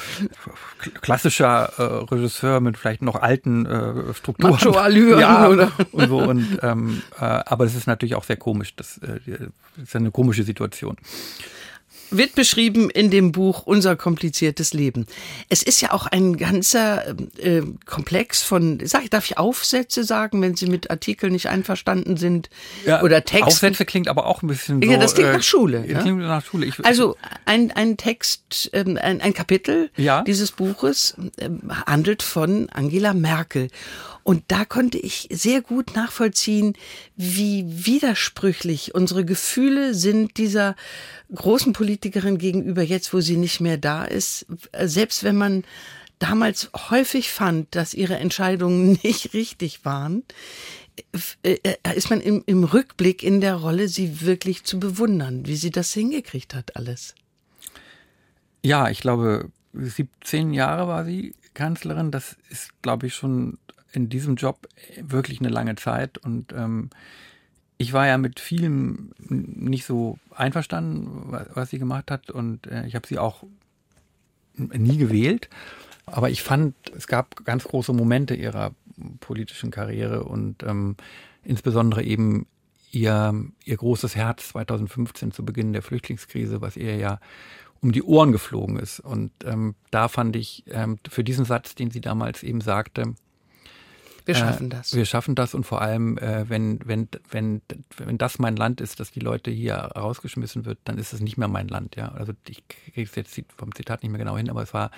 klassischer 1.01 1.73
äh, 1.79 1.83
Regisseur 1.83 2.61
mit 2.61 2.77
vielleicht 2.77 3.01
noch 3.01 3.17
alten 3.17 3.65
äh, 3.65 4.13
Strukturen. 4.13 4.53
Macho-Allüren, 4.53 5.21
ja, 5.21 5.49
oder? 5.49 5.73
Und 5.93 6.09
so 6.09 6.19
und 6.19 6.59
ähm, 6.63 7.03
äh, 7.19 7.25
aber 7.25 7.65
es 7.65 7.75
ist 7.75 7.87
natürlich 7.87 8.15
auch 8.15 8.25
sehr 8.25 8.37
komisch. 8.37 8.75
Das, 8.77 8.99
äh, 8.99 9.21
das 9.77 9.85
ist 9.85 9.97
eine 9.97 10.11
komische 10.11 10.43
Situation. 10.43 10.97
Wird 12.17 12.35
beschrieben 12.35 12.91
in 12.91 13.11
dem 13.11 13.33
Buch 13.33 13.63
Unser 13.67 13.97
kompliziertes 13.97 14.73
Leben. 14.75 15.07
Es 15.49 15.63
ist 15.63 15.81
ja 15.81 15.93
auch 15.93 16.07
ein 16.07 16.37
ganzer 16.37 17.15
äh, 17.39 17.63
Komplex 17.87 18.43
von, 18.43 18.81
sag 18.85 19.05
ich, 19.05 19.11
darf 19.11 19.25
ich 19.27 19.39
Aufsätze 19.39 20.05
sagen, 20.05 20.41
wenn 20.43 20.57
Sie 20.57 20.67
mit 20.67 20.91
Artikeln 20.91 21.33
nicht 21.33 21.49
einverstanden 21.49 22.17
sind? 22.17 22.51
oder 23.03 23.25
Texten? 23.25 23.45
Aufsätze 23.47 23.85
klingt 23.85 24.09
aber 24.09 24.27
auch 24.27 24.43
ein 24.43 24.49
bisschen 24.49 24.83
so. 24.83 24.91
Ja, 24.91 24.99
das 24.99 25.15
klingt 25.15 25.31
äh, 25.31 25.33
nach 25.37 25.43
Schule, 25.43 25.81
ne? 25.81 26.01
Klingt 26.01 26.19
nach 26.21 26.45
Schule. 26.45 26.67
Ich, 26.67 26.85
Also 26.85 27.17
ein, 27.45 27.71
ein 27.73 27.97
Text, 27.97 28.71
ähm, 28.73 28.99
ein, 29.01 29.21
ein 29.21 29.35
Kapitel 29.35 29.91
Ja. 29.97 30.23
dieses 30.23 30.53
Buches 30.53 31.17
ähm, 31.39 31.61
handelt 31.87 32.23
von 32.23 32.69
Angela 32.71 33.15
Merkel. 33.15 33.69
Und 34.25 34.45
da 34.49 34.65
konnte 34.65 34.99
ich 34.99 35.29
sehr 35.31 35.61
gut 35.61 35.95
nachvollziehen, 35.95 36.73
wie 37.15 37.65
widersprüchlich 37.67 38.95
unsere 38.95 39.25
Gefühle 39.25 39.95
sind 39.95 40.39
dieser 40.39 40.77
großen 41.35 41.75
Politikerin 41.75 42.39
gegenüber, 42.39 42.83
jetzt 42.83 43.13
wo 43.13 43.21
sie 43.21 43.37
nicht 43.37 43.61
mehr 43.61 43.77
da 43.77 44.05
ist. 44.05 44.47
Selbst 44.83 45.25
wenn 45.25 45.37
man 45.37 45.65
damals 46.19 46.71
häufig 46.89 47.31
fand, 47.31 47.75
dass 47.75 47.93
ihre 47.93 48.17
Entscheidungen 48.17 48.99
nicht 49.05 49.35
richtig 49.35 49.85
waren, 49.85 50.23
äh, 51.43 51.59
äh, 51.63 51.97
ist 51.97 52.09
man 52.09 52.23
im, 52.23 52.43
im 52.47 52.65
Rückblick 52.65 53.23
in 53.23 53.43
der 53.43 53.57
Rolle, 53.57 53.89
sie 53.89 54.23
wirklich 54.23 54.65
zu 54.65 54.81
bewundern, 54.81 55.47
wie 55.47 55.57
sie 55.57 55.71
das 55.71 55.93
hingekriegt 55.93 56.55
hat, 56.55 56.77
alles. 56.77 57.15
Ja, 58.63 58.89
ich 58.89 59.01
glaube, 59.01 59.51
17 59.75 60.55
Jahre 60.55 60.89
war 60.89 61.05
sie 61.05 61.35
Kanzlerin. 61.53 62.11
Das 62.11 62.37
ist, 62.49 62.71
glaube 62.83 63.07
ich, 63.07 63.15
schon 63.15 63.59
in 63.95 64.09
diesem 64.09 64.37
Job 64.37 64.69
wirklich 65.01 65.41
eine 65.41 65.49
lange 65.49 65.75
Zeit. 65.77 66.19
Und 66.19 66.53
ähm, 66.53 66.91
ich 67.79 67.93
war 67.93 68.07
ja 68.07 68.19
mit 68.19 68.41
vielem 68.41 69.13
nicht 69.19 69.85
so 69.85 70.19
einverstanden, 70.35 71.33
wa- 71.33 71.47
was 71.55 71.71
sie 71.71 71.79
gemacht 71.79 72.11
hat. 72.11 72.31
Und 72.31 72.67
äh, 72.67 72.87
ich 72.87 72.95
habe 72.95 73.07
sie 73.07 73.19
auch 73.19 73.45
nie 74.57 74.97
gewählt. 74.97 75.49
Aber 76.07 76.31
ich 76.31 76.43
fand, 76.43 76.75
es 76.97 77.07
gab 77.07 77.45
ganz 77.45 77.65
große 77.65 77.93
Momente 77.93 78.35
ihrer 78.35 78.73
politischen 79.21 79.71
Karriere 79.71 80.25
und 80.25 80.63
ähm, 80.63 80.97
insbesondere 81.43 82.03
eben 82.05 82.47
ihr, 82.93 83.35
ihr 83.65 83.77
großes 83.77 84.15
Herz 84.15 84.49
2015 84.51 85.33
zu 85.33 85.45
Beginn 85.45 85.73
der 85.73 85.83
Flüchtlingskrise, 85.83 86.61
was 86.61 86.77
ihr 86.77 86.97
ja 86.97 87.19
um 87.81 87.91
die 87.93 88.03
Ohren 88.03 88.33
geflogen 88.33 88.79
ist. 88.79 89.01
Und 89.01 89.33
ähm, 89.45 89.75
da 89.91 90.09
fand 90.09 90.37
ich 90.37 90.65
ähm, 90.69 90.99
für 91.09 91.25
diesen 91.25 91.45
Satz, 91.45 91.75
den 91.75 91.91
sie 91.91 92.01
damals 92.01 92.43
eben 92.43 92.61
sagte, 92.61 93.15
Wir 94.25 94.35
äh, 94.35 94.39
schaffen 94.39 94.71
das. 94.71 94.95
Wir 94.95 95.05
schaffen 95.05 95.35
das 95.35 95.55
und 95.55 95.65
vor 95.65 95.83
allem, 95.83 96.19
äh, 96.19 96.49
wenn, 96.49 96.81
wenn, 96.85 97.09
wenn, 97.31 97.63
wenn 97.97 98.19
das 98.19 98.39
mein 98.39 98.57
Land 98.57 98.81
ist, 98.81 99.01
dass 99.01 99.11
die 99.11 99.21
Leute 99.21 99.51
hier 99.51 99.75
rausgeschmissen 99.75 100.65
wird, 100.65 100.79
dann 100.85 100.99
ist 100.99 101.13
es 101.13 101.21
nicht 101.21 101.37
mehr 101.37 101.49
mein 101.49 101.69
Land. 101.69 101.97
Ja, 101.97 102.09
also 102.13 102.33
ich 102.49 102.67
kriege 102.67 103.09
es 103.09 103.15
jetzt 103.15 103.41
vom 103.57 103.75
Zitat 103.75 104.03
nicht 104.03 104.13
mehr 104.13 104.19
genau 104.19 104.37
hin, 104.37 104.51
aber 104.51 104.63
es 104.63 104.73
war 104.73 104.91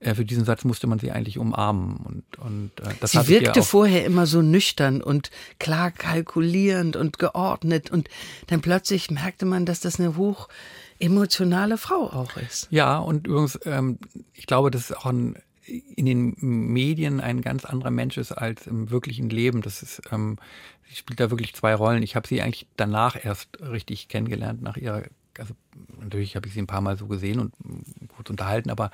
äh, 0.00 0.14
für 0.14 0.24
diesen 0.24 0.44
Satz 0.44 0.64
musste 0.64 0.86
man 0.86 0.98
sie 0.98 1.10
eigentlich 1.12 1.38
umarmen 1.38 1.96
und 1.96 2.38
und 2.38 2.80
äh, 2.80 2.94
das 3.00 3.12
Sie 3.12 3.28
wirkte 3.28 3.62
vorher 3.62 4.04
immer 4.04 4.26
so 4.26 4.42
nüchtern 4.42 5.02
und 5.02 5.30
klar 5.58 5.90
kalkulierend 5.90 6.96
und 6.96 7.18
geordnet 7.18 7.90
und 7.90 8.08
dann 8.46 8.60
plötzlich 8.62 9.10
merkte 9.10 9.44
man, 9.46 9.66
dass 9.66 9.80
das 9.80 10.00
eine 10.00 10.16
hoch 10.16 10.48
emotionale 10.98 11.78
Frau 11.78 12.10
auch 12.10 12.36
ist. 12.36 12.68
Ja, 12.70 12.98
und 12.98 13.26
übrigens, 13.26 13.58
ähm, 13.64 13.98
ich 14.34 14.46
glaube, 14.46 14.70
das 14.70 14.90
ist 14.90 14.96
auch 14.96 15.06
ein, 15.06 15.36
in 15.70 16.06
den 16.06 16.36
Medien 16.40 17.20
ein 17.20 17.40
ganz 17.40 17.64
anderer 17.64 17.90
Mensch 17.90 18.18
ist 18.18 18.32
als 18.32 18.66
im 18.66 18.90
wirklichen 18.90 19.30
Leben. 19.30 19.62
Das 19.62 19.82
ist, 19.82 20.02
ähm, 20.10 20.36
sie 20.88 20.96
spielt 20.96 21.20
da 21.20 21.30
wirklich 21.30 21.54
zwei 21.54 21.74
Rollen. 21.74 22.02
Ich 22.02 22.16
habe 22.16 22.28
sie 22.28 22.42
eigentlich 22.42 22.66
danach 22.76 23.22
erst 23.22 23.60
richtig 23.60 24.08
kennengelernt, 24.08 24.62
nach 24.62 24.76
ihrer, 24.76 25.02
also 25.38 25.54
natürlich 26.00 26.36
habe 26.36 26.48
ich 26.48 26.54
sie 26.54 26.60
ein 26.62 26.66
paar 26.66 26.80
Mal 26.80 26.96
so 26.96 27.06
gesehen 27.06 27.40
und 27.40 27.52
kurz 28.08 28.30
unterhalten, 28.30 28.70
aber 28.70 28.90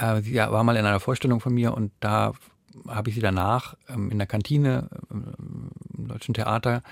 äh, 0.00 0.20
sie 0.22 0.36
war 0.36 0.64
mal 0.64 0.76
in 0.76 0.86
einer 0.86 1.00
Vorstellung 1.00 1.40
von 1.40 1.54
mir 1.54 1.74
und 1.74 1.92
da 2.00 2.32
habe 2.88 3.08
ich 3.08 3.14
sie 3.14 3.20
danach 3.20 3.76
ähm, 3.88 4.10
in 4.10 4.18
der 4.18 4.26
Kantine 4.26 4.88
ähm, 5.10 5.70
im 5.96 6.08
Deutschen 6.08 6.34
Theater 6.34 6.82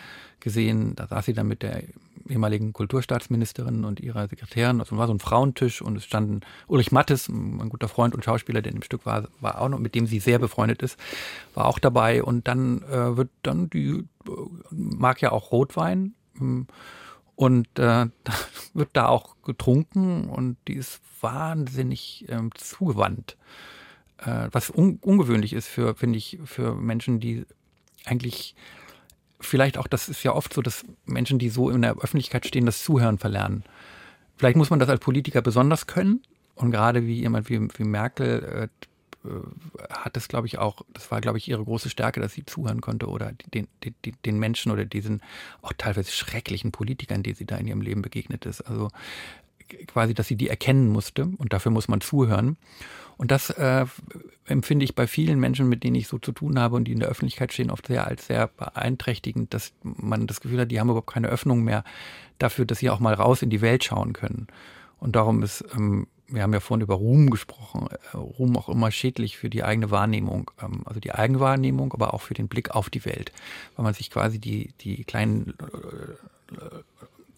gesehen. 0.40 0.94
Da 0.94 1.06
saß 1.06 1.26
sie 1.26 1.32
dann 1.32 1.48
mit 1.48 1.62
der 1.62 1.82
ehemaligen 2.28 2.72
Kulturstaatsministerin 2.72 3.84
und 3.84 4.00
ihrer 4.00 4.28
Sekretärin. 4.28 4.80
Also 4.80 4.96
war 4.96 5.06
so 5.06 5.14
ein 5.14 5.18
Frauentisch 5.18 5.82
und 5.82 5.96
es 5.96 6.04
standen 6.04 6.40
Ulrich 6.66 6.92
Mattes, 6.92 7.28
ein 7.28 7.68
guter 7.68 7.88
Freund 7.88 8.14
und 8.14 8.24
Schauspieler, 8.24 8.62
der 8.62 8.72
in 8.72 8.78
dem 8.78 8.84
Stück 8.84 9.06
war, 9.06 9.28
war 9.40 9.60
auch 9.60 9.68
noch, 9.68 9.78
mit 9.78 9.94
dem 9.94 10.06
sie 10.06 10.20
sehr 10.20 10.38
befreundet 10.38 10.82
ist, 10.82 10.98
war 11.54 11.66
auch 11.66 11.78
dabei. 11.78 12.22
Und 12.22 12.48
dann 12.48 12.82
äh, 12.82 13.16
wird 13.16 13.30
dann 13.42 13.70
die, 13.70 14.04
äh, 14.26 14.30
mag 14.70 15.20
ja 15.20 15.32
auch 15.32 15.52
Rotwein. 15.52 16.14
Ähm, 16.40 16.66
und 17.34 17.78
äh, 17.78 18.06
wird 18.74 18.90
da 18.92 19.08
auch 19.08 19.36
getrunken 19.42 20.28
und 20.28 20.56
die 20.68 20.74
ist 20.74 21.00
wahnsinnig 21.20 22.26
ähm, 22.28 22.50
zugewandt. 22.54 23.36
Äh, 24.24 24.48
was 24.52 24.70
un 24.70 24.98
ungewöhnlich 25.02 25.52
ist 25.52 25.68
für, 25.68 25.94
finde 25.94 26.18
ich, 26.18 26.38
für 26.44 26.74
Menschen, 26.74 27.20
die 27.20 27.44
eigentlich 28.04 28.54
vielleicht 29.40 29.78
auch, 29.78 29.86
das 29.86 30.08
ist 30.08 30.22
ja 30.22 30.32
oft 30.32 30.52
so, 30.52 30.62
dass 30.62 30.84
Menschen, 31.04 31.38
die 31.38 31.48
so 31.48 31.70
in 31.70 31.82
der 31.82 31.96
Öffentlichkeit 31.96 32.46
stehen, 32.46 32.66
das 32.66 32.84
Zuhören 32.84 33.18
verlernen. 33.18 33.64
Vielleicht 34.36 34.56
muss 34.56 34.70
man 34.70 34.78
das 34.78 34.88
als 34.88 35.00
Politiker 35.00 35.42
besonders 35.42 35.86
können. 35.86 36.22
Und 36.54 36.70
gerade 36.70 37.06
wie 37.06 37.20
jemand 37.20 37.48
wie, 37.48 37.68
wie 37.76 37.84
Merkel 37.84 38.70
äh, 39.24 39.28
äh 39.28 39.40
hat 39.88 40.16
es, 40.16 40.26
glaube 40.26 40.48
ich, 40.48 40.58
auch, 40.58 40.82
das 40.92 41.10
war, 41.10 41.20
glaube 41.20 41.38
ich, 41.38 41.48
ihre 41.48 41.64
große 41.64 41.88
Stärke, 41.88 42.20
dass 42.20 42.32
sie 42.32 42.44
zuhören 42.44 42.80
konnte 42.80 43.06
oder 43.06 43.32
den, 43.54 43.68
den, 43.84 43.94
den 44.24 44.38
Menschen 44.38 44.72
oder 44.72 44.84
diesen 44.84 45.22
auch 45.62 45.72
teilweise 45.78 46.10
schrecklichen 46.10 46.72
Politikern, 46.72 47.22
die 47.22 47.34
sie 47.34 47.46
da 47.46 47.56
in 47.56 47.68
ihrem 47.68 47.82
Leben 47.82 48.02
begegnet 48.02 48.46
ist. 48.46 48.62
Also 48.62 48.90
quasi, 49.62 50.14
dass 50.14 50.28
sie 50.28 50.36
die 50.36 50.48
erkennen 50.48 50.88
musste 50.88 51.28
und 51.38 51.52
dafür 51.52 51.72
muss 51.72 51.88
man 51.88 52.00
zuhören. 52.00 52.56
Und 53.16 53.30
das 53.30 53.50
äh, 53.50 53.86
empfinde 54.46 54.84
ich 54.84 54.94
bei 54.94 55.06
vielen 55.06 55.38
Menschen, 55.38 55.68
mit 55.68 55.84
denen 55.84 55.96
ich 55.96 56.08
so 56.08 56.18
zu 56.18 56.32
tun 56.32 56.58
habe 56.58 56.76
und 56.76 56.84
die 56.84 56.92
in 56.92 56.98
der 56.98 57.08
Öffentlichkeit 57.08 57.52
stehen, 57.52 57.70
oft 57.70 57.86
sehr 57.86 58.06
als 58.06 58.26
sehr 58.26 58.48
beeinträchtigend, 58.48 59.54
dass 59.54 59.72
man 59.82 60.26
das 60.26 60.40
Gefühl 60.40 60.60
hat, 60.60 60.70
die 60.70 60.80
haben 60.80 60.88
überhaupt 60.88 61.12
keine 61.12 61.28
Öffnung 61.28 61.62
mehr 61.62 61.84
dafür, 62.38 62.64
dass 62.64 62.78
sie 62.78 62.90
auch 62.90 63.00
mal 63.00 63.14
raus 63.14 63.42
in 63.42 63.50
die 63.50 63.60
Welt 63.60 63.84
schauen 63.84 64.12
können. 64.12 64.48
Und 64.98 65.14
darum 65.16 65.42
ist, 65.42 65.64
ähm, 65.74 66.06
wir 66.26 66.42
haben 66.42 66.52
ja 66.52 66.60
vorhin 66.60 66.82
über 66.82 66.94
Ruhm 66.94 67.30
gesprochen, 67.30 67.88
äh, 68.12 68.16
Ruhm 68.16 68.56
auch 68.56 68.68
immer 68.68 68.90
schädlich 68.90 69.36
für 69.36 69.50
die 69.50 69.62
eigene 69.62 69.90
Wahrnehmung, 69.90 70.50
ähm, 70.62 70.82
also 70.84 70.98
die 70.98 71.12
Eigenwahrnehmung, 71.12 71.92
aber 71.92 72.14
auch 72.14 72.22
für 72.22 72.34
den 72.34 72.48
Blick 72.48 72.70
auf 72.70 72.90
die 72.90 73.04
Welt, 73.04 73.32
weil 73.76 73.84
man 73.84 73.94
sich 73.94 74.10
quasi 74.10 74.38
die, 74.38 74.72
die 74.80 75.04
kleinen 75.04 75.54
äh, 75.60 76.54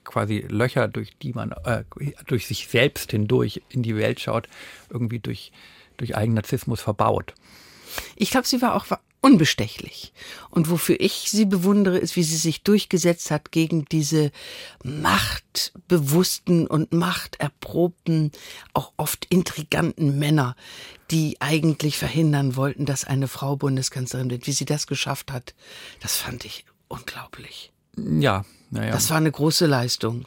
quasi 0.04 0.44
Löcher, 0.48 0.88
durch 0.88 1.16
die 1.18 1.32
man 1.32 1.52
äh, 1.64 1.84
durch 2.26 2.46
sich 2.46 2.68
selbst 2.68 3.10
hindurch 3.10 3.62
in 3.68 3.82
die 3.82 3.96
Welt 3.96 4.20
schaut, 4.20 4.48
irgendwie 4.90 5.18
durch, 5.18 5.52
durch 5.96 6.16
Eigennarzissmus 6.16 6.80
verbaut. 6.80 7.34
Ich 8.16 8.30
glaube, 8.30 8.46
sie 8.46 8.60
war 8.60 8.74
auch 8.74 8.86
unbestechlich. 9.24 10.12
Und 10.50 10.68
wofür 10.68 11.00
ich 11.00 11.30
sie 11.30 11.46
bewundere, 11.46 11.96
ist, 11.96 12.14
wie 12.14 12.22
sie 12.22 12.36
sich 12.36 12.62
durchgesetzt 12.62 13.30
hat 13.30 13.52
gegen 13.52 13.86
diese 13.86 14.30
machtbewussten 14.84 16.66
und 16.66 16.92
machterprobten, 16.92 18.32
auch 18.74 18.92
oft 18.98 19.24
intriganten 19.30 20.18
Männer, 20.18 20.56
die 21.10 21.40
eigentlich 21.40 21.96
verhindern 21.96 22.54
wollten, 22.56 22.84
dass 22.84 23.06
eine 23.06 23.26
Frau 23.26 23.56
Bundeskanzlerin 23.56 24.28
wird. 24.28 24.46
Wie 24.46 24.52
sie 24.52 24.66
das 24.66 24.86
geschafft 24.86 25.32
hat, 25.32 25.54
das 26.00 26.16
fand 26.16 26.44
ich 26.44 26.66
unglaublich. 26.88 27.72
Ja, 27.96 28.44
naja. 28.74 28.92
Das 28.92 29.08
war 29.10 29.16
eine 29.16 29.30
große 29.30 29.66
Leistung. 29.66 30.24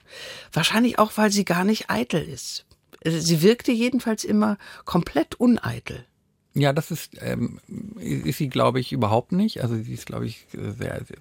Wahrscheinlich 0.53 0.99
auch, 0.99 1.11
weil 1.15 1.31
sie 1.31 1.45
gar 1.45 1.63
nicht 1.63 1.89
eitel 1.89 2.21
ist. 2.21 2.65
Sie 3.03 3.41
wirkte 3.41 3.71
jedenfalls 3.71 4.23
immer 4.23 4.57
komplett 4.85 5.35
uneitel. 5.35 6.05
Ja, 6.53 6.73
das 6.73 6.89
ist, 6.89 7.21
ähm, 7.21 7.59
ist 7.99 8.37
sie, 8.37 8.47
glaube 8.49 8.79
ich, 8.79 8.91
überhaupt 8.91 9.31
nicht. 9.31 9.61
Also 9.61 9.75
sie 9.75 9.93
ist, 9.93 10.07
glaube 10.07 10.25
ich, 10.25 10.47
sehr, 10.51 11.03
sehr 11.05 11.17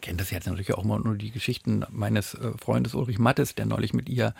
kennt 0.00 0.20
das 0.20 0.30
jetzt 0.30 0.46
natürlich 0.46 0.74
auch 0.74 0.84
mal 0.84 1.00
nur 1.00 1.16
die 1.16 1.32
Geschichten 1.32 1.84
meines 1.90 2.34
äh, 2.34 2.52
Freundes 2.56 2.94
Ulrich 2.94 3.18
Mattes, 3.18 3.56
der 3.56 3.66
neulich 3.66 3.92
mit 3.92 4.08
ihr, 4.08 4.32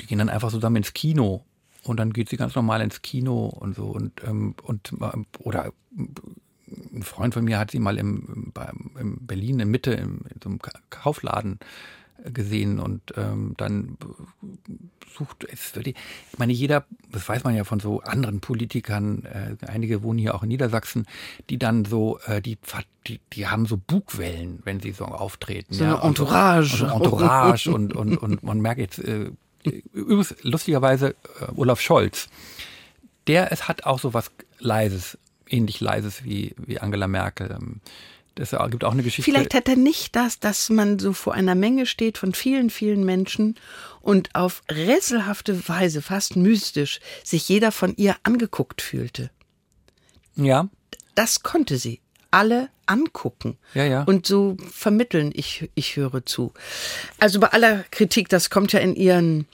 die 0.00 0.06
gehen 0.06 0.18
dann 0.18 0.28
einfach 0.28 0.50
zusammen 0.50 0.76
ins 0.76 0.94
Kino 0.94 1.44
und 1.82 1.98
dann 1.98 2.12
geht 2.12 2.28
sie 2.28 2.36
ganz 2.36 2.54
normal 2.54 2.80
ins 2.80 3.02
Kino 3.02 3.46
und 3.46 3.74
so 3.74 3.86
und 3.86 4.22
ähm, 4.24 4.54
und 4.62 4.92
oder 5.40 5.72
ein 6.94 7.02
Freund 7.02 7.34
von 7.34 7.44
mir 7.44 7.58
hat 7.58 7.70
sie 7.70 7.78
mal 7.78 7.98
im, 7.98 8.52
im 8.98 9.18
Berlin 9.26 9.60
in 9.60 9.70
Mitte 9.70 9.92
in, 9.92 10.20
in 10.28 10.40
so 10.42 10.50
einem 10.50 10.58
Kaufladen 10.90 11.58
gesehen 12.24 12.78
und 12.78 13.00
ähm, 13.16 13.54
dann 13.56 13.96
sucht 15.12 15.44
es 15.50 15.74
ich 15.76 15.94
meine 16.38 16.52
jeder 16.52 16.84
das 17.10 17.28
weiß 17.28 17.44
man 17.44 17.54
ja 17.54 17.64
von 17.64 17.80
so 17.80 18.00
anderen 18.00 18.40
Politikern 18.40 19.24
äh, 19.24 19.56
einige 19.66 20.02
wohnen 20.02 20.18
hier 20.18 20.34
auch 20.34 20.42
in 20.42 20.48
Niedersachsen 20.48 21.06
die 21.50 21.58
dann 21.58 21.84
so 21.84 22.18
äh, 22.26 22.40
die, 22.40 22.58
die 23.06 23.20
die 23.32 23.46
haben 23.46 23.66
so 23.66 23.76
Bugwellen 23.76 24.60
wenn 24.64 24.80
sie 24.80 24.92
so 24.92 25.04
auftreten 25.04 25.74
so 25.74 25.84
ja, 25.84 25.96
eine 25.96 26.08
Entourage. 26.08 26.76
so, 26.76 26.84
also 26.86 26.96
Entourage 26.96 27.70
und, 27.70 27.94
und 27.94 28.16
und 28.18 28.42
man 28.42 28.60
merkt 28.60 28.80
jetzt 28.80 28.98
äh, 28.98 29.32
übrigens 29.92 30.34
lustigerweise 30.42 31.10
äh, 31.40 31.46
Olaf 31.56 31.80
Scholz 31.80 32.28
der 33.26 33.52
es 33.52 33.68
hat 33.68 33.84
auch 33.84 33.98
so 33.98 34.14
was 34.14 34.30
leises 34.58 35.18
ähnlich 35.52 35.80
leises 35.80 36.24
wie, 36.24 36.54
wie 36.56 36.78
Angela 36.78 37.08
Merkel. 37.08 37.50
Ähm, 37.50 37.80
das 38.34 38.56
gibt 38.70 38.84
auch 38.84 38.92
eine 38.92 39.02
Geschichte. 39.02 39.30
Vielleicht 39.30 39.54
hat 39.54 39.68
er 39.68 39.76
nicht 39.76 40.16
das, 40.16 40.40
dass 40.40 40.70
man 40.70 40.98
so 40.98 41.12
vor 41.12 41.34
einer 41.34 41.54
Menge 41.54 41.84
steht 41.84 42.16
von 42.16 42.32
vielen, 42.32 42.70
vielen 42.70 43.04
Menschen 43.04 43.56
und 44.00 44.34
auf 44.34 44.62
rätselhafte 44.70 45.68
Weise, 45.68 46.00
fast 46.00 46.36
mystisch, 46.36 47.00
sich 47.22 47.48
jeder 47.48 47.72
von 47.72 47.94
ihr 47.96 48.16
angeguckt 48.22 48.80
fühlte. 48.80 49.30
Ja. 50.34 50.68
Das 51.14 51.42
konnte 51.42 51.76
sie. 51.76 52.00
Alle 52.30 52.70
angucken 52.86 53.58
ja, 53.74 53.84
ja. 53.84 54.02
und 54.04 54.26
so 54.26 54.56
vermitteln, 54.70 55.32
ich, 55.34 55.70
ich 55.74 55.96
höre 55.96 56.24
zu. 56.24 56.54
Also 57.18 57.38
bei 57.40 57.48
aller 57.48 57.84
Kritik, 57.90 58.30
das 58.30 58.48
kommt 58.48 58.72
ja 58.72 58.80
in 58.80 58.96
ihren 58.96 59.46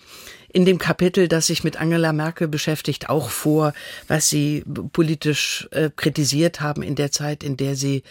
in 0.52 0.64
dem 0.64 0.78
Kapitel, 0.78 1.28
das 1.28 1.46
sich 1.46 1.64
mit 1.64 1.80
Angela 1.80 2.12
Merkel 2.12 2.48
beschäftigt, 2.48 3.08
auch 3.08 3.30
vor, 3.30 3.74
was 4.06 4.28
sie 4.30 4.64
politisch 4.92 5.68
äh, 5.72 5.90
kritisiert 5.94 6.61
haben 6.61 6.82
in 6.82 6.94
der 6.94 7.12
Zeit, 7.12 7.42
in 7.44 7.56
der 7.56 7.76
sie 7.76 8.02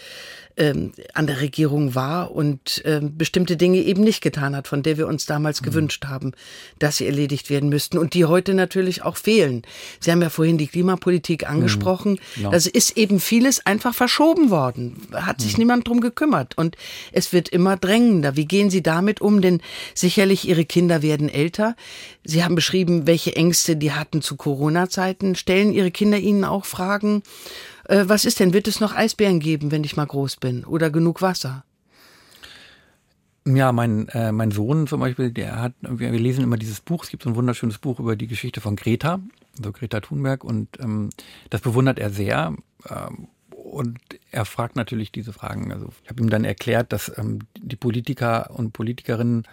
ähm, 0.58 0.92
an 1.14 1.28
der 1.28 1.42
Regierung 1.42 1.96
war 1.96 2.32
und 2.32 2.82
ähm, 2.86 3.18
bestimmte 3.18 3.58
Dinge 3.58 3.80
eben 3.80 4.04
nicht 4.04 4.22
getan 4.22 4.56
hat, 4.56 4.68
von 4.68 4.84
der 4.84 4.98
wir 4.98 5.08
uns 5.08 5.26
damals 5.26 5.62
mhm. 5.62 5.66
gewünscht 5.66 6.06
haben, 6.06 6.32
dass 6.80 6.98
sie 6.98 7.06
erledigt 7.06 7.50
werden 7.50 7.70
müssten 7.70 7.98
und 7.98 8.14
die 8.14 8.26
heute 8.26 8.54
natürlich 8.54 9.04
auch 9.04 9.18
fehlen. 9.18 9.62
Sie 10.00 10.12
haben 10.12 10.22
ja 10.22 10.30
vorhin 10.30 10.58
die 10.58 10.68
Klimapolitik 10.68 11.44
mhm. 11.44 11.56
angesprochen. 11.56 12.20
Mhm. 12.36 12.44
Ja. 12.44 12.50
Also 12.50 12.70
ist 12.72 12.98
eben 12.98 13.20
vieles 13.20 13.66
einfach 13.66 13.94
verschoben 13.94 14.50
worden. 14.50 14.98
Hat 15.14 15.42
sich 15.42 15.54
mhm. 15.54 15.60
niemand 15.60 15.88
drum 15.88 16.02
gekümmert 16.02 16.58
und 16.58 16.76
es 17.12 17.34
wird 17.34 17.50
immer 17.50 17.78
drängender. 17.78 18.36
Wie 18.36 18.46
gehen 18.46 18.70
Sie 18.70 18.82
damit 18.82 19.22
um? 19.22 19.42
Denn 19.42 19.62
sicherlich 19.94 20.48
Ihre 20.48 20.66
Kinder 20.66 21.02
werden 21.02 21.30
älter. 21.30 21.76
Sie 22.24 22.44
haben 22.44 22.56
beschrieben, 22.56 23.08
welche 23.08 23.36
Ängste 23.36 23.76
die 23.76 23.94
hatten 23.94 24.22
zu 24.22 24.36
Corona-Zeiten. 24.36 25.36
Stellen 25.36 25.72
Ihre 25.72 25.92
Kinder 25.92 26.18
Ihnen 26.18 26.44
auch 26.44 26.66
Fragen? 26.66 27.24
Äh, 27.88 28.06
was 28.08 28.26
ist 28.26 28.40
denn? 28.40 28.54
Wird 28.54 28.68
es 28.68 28.80
noch 28.80 28.96
Eisbären 28.96 29.40
geben, 29.40 29.72
wenn 29.72 29.84
ich 29.84 29.96
mal 29.96 30.06
groß 30.06 30.38
bin? 30.38 30.66
Oder 30.66 30.90
genug 30.90 31.22
Wasser? 31.22 31.64
Ja, 33.46 33.72
mein, 33.72 34.10
äh, 34.10 34.34
mein 34.34 34.52
Sohn 34.52 34.88
zum 34.88 35.00
Beispiel, 35.00 35.32
der 35.32 35.62
hat, 35.62 35.74
wir, 35.80 36.12
wir, 36.12 36.20
lesen 36.20 36.44
immer 36.44 36.58
dieses 36.58 36.82
Buch, 36.82 37.06
es 37.06 37.10
gibt 37.10 37.24
so 37.24 37.30
ein 37.30 37.36
wunderschönes 37.36 37.78
Buch 37.78 38.00
über 38.00 38.18
die 38.18 38.28
Geschichte 38.28 38.60
von 38.60 38.76
Greta, 38.76 39.22
also 39.58 39.72
Greta 39.72 40.02
Thunberg, 40.02 40.44
und 40.44 40.68
ähm, 40.82 41.12
das 41.50 41.62
bewundert 41.62 41.98
er 41.98 42.10
sehr. 42.10 42.54
Ähm, 42.90 43.30
und 43.52 44.00
er 44.32 44.44
fragt 44.44 44.76
natürlich 44.76 45.14
diese 45.14 45.32
Fragen. 45.32 45.72
Also 45.72 45.90
ich 46.04 46.10
habe 46.10 46.22
ihm 46.22 46.30
dann 46.30 46.44
erklärt, 46.44 46.92
dass 46.92 47.12
ähm, 47.18 47.40
die 47.58 47.76
Politiker 47.78 48.52
und 48.52 48.74
Politikerinnen 48.74 49.44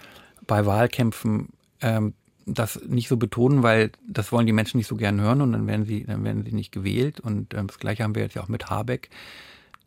bei 0.47 0.67
Wahlkämpfen 0.67 1.51
ähm, 1.81 2.15
das 2.47 2.81
nicht 2.87 3.09
so 3.09 3.17
betonen, 3.17 3.63
weil 3.63 3.91
das 4.07 4.33
wollen 4.33 4.47
die 4.47 4.53
Menschen 4.53 4.79
nicht 4.79 4.87
so 4.87 4.97
gern 4.97 5.21
hören 5.21 5.41
und 5.41 5.53
dann 5.53 5.67
werden 5.67 5.85
sie, 5.85 6.05
dann 6.05 6.25
werden 6.25 6.45
sie 6.45 6.53
nicht 6.53 6.73
gewählt. 6.73 7.21
Und 7.21 7.55
ähm, 7.55 7.67
das 7.67 7.79
Gleiche 7.79 8.03
haben 8.03 8.15
wir 8.15 8.23
jetzt 8.23 8.35
ja 8.35 8.43
auch 8.43 8.49
mit 8.49 8.71
Habeck, 8.71 9.11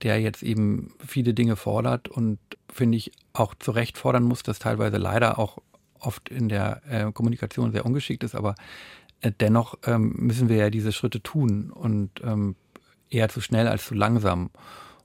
der 0.01 0.19
jetzt 0.19 0.43
eben 0.43 0.93
viele 1.05 1.33
Dinge 1.33 1.55
fordert 1.55 2.07
und 2.07 2.39
finde 2.71 2.97
ich 2.97 3.11
auch 3.33 3.55
zu 3.55 3.71
Recht 3.71 3.97
fordern 3.97 4.23
muss, 4.23 4.43
das 4.43 4.59
teilweise 4.59 4.97
leider 4.97 5.39
auch 5.39 5.59
oft 5.99 6.29
in 6.29 6.49
der 6.49 6.81
äh, 6.89 7.11
Kommunikation 7.11 7.71
sehr 7.71 7.85
ungeschickt 7.85 8.23
ist, 8.23 8.35
aber 8.35 8.55
äh, 9.21 9.31
dennoch 9.39 9.75
ähm, 9.85 10.13
müssen 10.17 10.49
wir 10.49 10.57
ja 10.57 10.69
diese 10.69 10.91
Schritte 10.91 11.21
tun 11.21 11.71
und 11.71 12.11
ähm, 12.23 12.55
eher 13.09 13.29
zu 13.29 13.41
schnell 13.41 13.67
als 13.67 13.85
zu 13.85 13.95
langsam. 13.95 14.49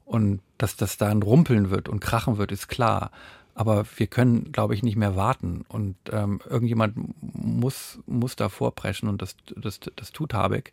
Und 0.04 0.40
dass 0.58 0.76
das 0.76 0.98
dann 0.98 1.22
rumpeln 1.22 1.70
wird 1.70 1.88
und 1.88 2.00
krachen 2.00 2.36
wird, 2.36 2.52
ist 2.52 2.68
klar. 2.68 3.10
Aber 3.54 3.84
wir 3.96 4.06
können, 4.06 4.50
glaube 4.52 4.74
ich, 4.74 4.82
nicht 4.82 4.96
mehr 4.96 5.16
warten. 5.16 5.64
Und 5.68 5.96
ähm, 6.10 6.40
irgendjemand 6.48 6.94
muss, 7.20 7.98
muss 8.06 8.36
da 8.36 8.48
vorpreschen 8.48 9.08
und 9.08 9.20
das, 9.20 9.36
das, 9.56 9.80
das 9.94 10.12
tut 10.12 10.32
Habeck. 10.34 10.72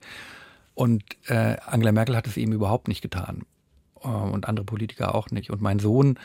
Und 0.75 1.03
äh, 1.27 1.57
Angela 1.65 1.91
Merkel 1.91 2.15
hat 2.15 2.27
es 2.27 2.37
eben 2.37 2.53
überhaupt 2.53 2.87
nicht 2.87 3.01
getan. 3.01 3.43
Äh, 4.01 4.07
und 4.07 4.47
andere 4.47 4.65
Politiker 4.65 5.13
auch 5.13 5.29
nicht. 5.29 5.49
Und 5.49 5.61
mein 5.61 5.79
Sohn, 5.79 6.17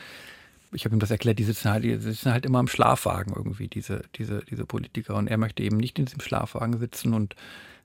ich 0.71 0.85
habe 0.85 0.95
ihm 0.95 0.99
das 0.99 1.11
erklärt, 1.11 1.39
die 1.39 1.43
sitzen 1.43 1.69
halt, 1.71 1.83
die 1.83 1.97
sitzen 1.97 2.31
halt 2.31 2.45
immer 2.45 2.59
im 2.59 2.67
Schlafwagen 2.67 3.33
irgendwie, 3.35 3.67
diese, 3.67 4.03
diese, 4.15 4.43
diese 4.49 4.65
Politiker. 4.65 5.15
Und 5.15 5.27
er 5.27 5.37
möchte 5.37 5.63
eben 5.63 5.77
nicht 5.77 5.99
in 5.99 6.05
diesem 6.05 6.21
Schlafwagen 6.21 6.79
sitzen 6.79 7.13
und 7.13 7.35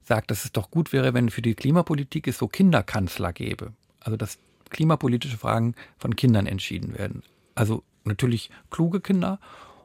sagt, 0.03 0.31
dass 0.31 0.45
es 0.45 0.53
doch 0.53 0.71
gut 0.71 0.93
wäre, 0.93 1.13
wenn 1.13 1.31
für 1.31 1.43
die 1.43 1.55
Klimapolitik 1.55 2.29
es 2.29 2.39
so 2.39 2.49
Kinderkanzler 2.49 3.33
gäbe. 3.33 3.73
Also 4.01 4.17
dass 4.17 4.39
klimapolitische 4.71 5.37
Fragen 5.37 5.75
von 5.99 6.17
Kindern 6.17 6.47
entschieden 6.47 6.97
werden. 6.97 7.23
Also 7.55 7.83
natürlich 8.05 8.51
kluge 8.71 9.01
Kinder 9.01 9.41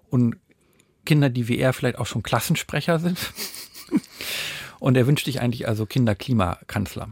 und 0.10 0.38
Kinder, 1.06 1.30
die 1.30 1.48
wie 1.48 1.60
er 1.60 1.74
vielleicht 1.74 1.98
auch 1.98 2.06
schon 2.06 2.24
Klassensprecher 2.24 3.00
sind. 3.00 3.18
und 4.80 4.98
er 4.98 5.08
wünscht 5.08 5.26
sich 5.26 5.42
eigentlich 5.42 5.68
also 5.68 5.86
Kinder-Klimakanzler. 5.86 7.10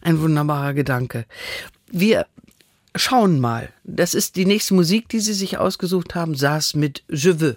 Ein 0.00 0.20
wunderbarer 0.20 0.74
Gedanke. 0.74 1.26
Wir 1.90 2.26
schauen 2.94 3.40
mal. 3.40 3.72
Das 3.84 4.14
ist 4.14 4.36
die 4.36 4.46
nächste 4.46 4.74
Musik, 4.74 5.08
die 5.08 5.20
Sie 5.20 5.34
sich 5.34 5.58
ausgesucht 5.58 6.14
haben, 6.14 6.34
saß 6.34 6.74
mit 6.74 7.04
Je 7.08 7.40
veux. 7.40 7.56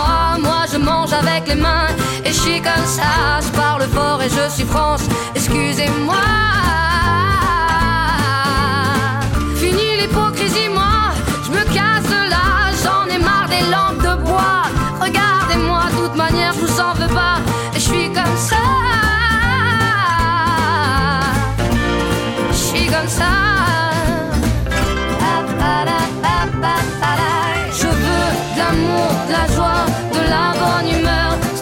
Avec 1.21 1.47
les 1.47 1.55
mains 1.55 1.87
et 2.25 2.29
je 2.29 2.39
suis 2.39 2.61
comme 2.61 2.85
ça. 2.85 3.39
Je 3.41 3.49
parle 3.57 3.83
fort 3.83 4.21
et 4.21 4.29
je 4.29 4.49
suis 4.53 4.65
France, 4.65 5.03
excusez-moi. 5.35 6.15
Fini 9.55 9.87
l'hypocrisie, 9.99 10.69
moi 10.73 10.90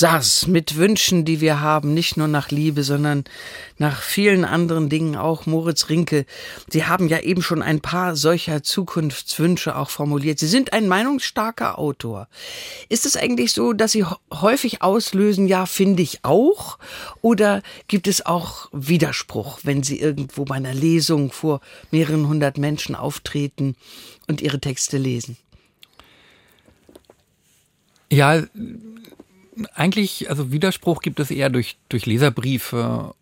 saß 0.00 0.46
mit 0.46 0.76
Wünschen, 0.76 1.26
die 1.26 1.42
wir 1.42 1.60
haben, 1.60 1.92
nicht 1.92 2.16
nur 2.16 2.26
nach 2.26 2.50
Liebe, 2.50 2.82
sondern 2.84 3.24
nach 3.76 4.00
vielen 4.00 4.46
anderen 4.46 4.88
Dingen 4.88 5.14
auch. 5.14 5.44
Moritz 5.44 5.90
Rinke, 5.90 6.24
Sie 6.68 6.86
haben 6.86 7.06
ja 7.08 7.20
eben 7.20 7.42
schon 7.42 7.62
ein 7.62 7.80
paar 7.80 8.16
solcher 8.16 8.62
Zukunftswünsche 8.62 9.76
auch 9.76 9.90
formuliert. 9.90 10.38
Sie 10.38 10.46
sind 10.46 10.72
ein 10.72 10.88
meinungsstarker 10.88 11.78
Autor. 11.78 12.28
Ist 12.88 13.04
es 13.04 13.16
eigentlich 13.16 13.52
so, 13.52 13.74
dass 13.74 13.92
Sie 13.92 14.06
häufig 14.32 14.80
auslösen, 14.80 15.46
ja, 15.46 15.66
finde 15.66 16.02
ich 16.02 16.24
auch? 16.24 16.78
Oder 17.20 17.62
gibt 17.86 18.08
es 18.08 18.24
auch 18.24 18.70
Widerspruch, 18.72 19.60
wenn 19.64 19.82
Sie 19.82 20.00
irgendwo 20.00 20.46
bei 20.46 20.54
einer 20.54 20.74
Lesung 20.74 21.30
vor 21.30 21.60
mehreren 21.90 22.26
hundert 22.26 22.56
Menschen 22.56 22.94
auftreten 22.94 23.76
und 24.28 24.40
Ihre 24.40 24.60
Texte 24.60 24.96
lesen? 24.96 25.36
Ja, 28.10 28.42
eigentlich, 29.74 30.30
also 30.30 30.52
Widerspruch 30.52 31.02
gibt 31.02 31.20
es 31.20 31.30
eher 31.30 31.50
durch, 31.50 31.76
durch 31.88 32.06
Leserbriefe, 32.06 33.14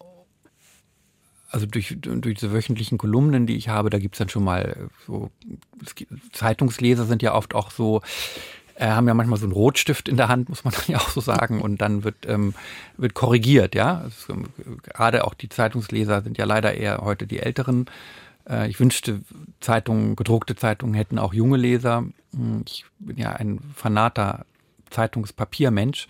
also 1.50 1.66
durch, 1.66 1.96
durch 2.00 2.34
diese 2.34 2.52
wöchentlichen 2.52 2.98
Kolumnen, 2.98 3.46
die 3.46 3.56
ich 3.56 3.68
habe, 3.68 3.90
da 3.90 3.98
gibt's 3.98 4.18
dann 4.18 4.28
schon 4.28 4.44
mal 4.44 4.88
so, 5.06 5.30
es 5.84 5.94
gibt, 5.94 6.12
Zeitungsleser 6.34 7.04
sind 7.06 7.22
ja 7.22 7.34
oft 7.34 7.54
auch 7.54 7.70
so, 7.70 8.02
äh, 8.74 8.88
haben 8.88 9.08
ja 9.08 9.14
manchmal 9.14 9.38
so 9.38 9.46
einen 9.46 9.52
Rotstift 9.52 10.08
in 10.08 10.16
der 10.16 10.28
Hand, 10.28 10.48
muss 10.48 10.64
man 10.64 10.74
ja 10.86 10.98
auch 10.98 11.08
so 11.08 11.20
sagen, 11.20 11.60
und 11.60 11.80
dann 11.80 12.04
wird, 12.04 12.26
ähm, 12.26 12.54
wird 12.96 13.14
korrigiert, 13.14 13.74
ja. 13.74 14.02
Also, 14.02 14.42
gerade 14.82 15.24
auch 15.24 15.34
die 15.34 15.48
Zeitungsleser 15.48 16.22
sind 16.22 16.38
ja 16.38 16.44
leider 16.44 16.74
eher 16.74 16.98
heute 16.98 17.26
die 17.26 17.40
älteren 17.40 17.86
Äh, 18.48 18.68
ich 18.68 18.80
wünschte, 18.80 19.20
Zeitungen, 19.60 20.16
gedruckte 20.16 20.56
Zeitungen 20.56 20.94
hätten 20.94 21.18
auch 21.18 21.34
junge 21.34 21.56
Leser. 21.56 22.04
Hm, 22.32 22.62
ich 22.66 22.84
bin 22.98 23.16
ja 23.18 23.32
ein 23.32 23.60
fanater 23.74 24.46
Zeitungspapiermensch 24.90 26.08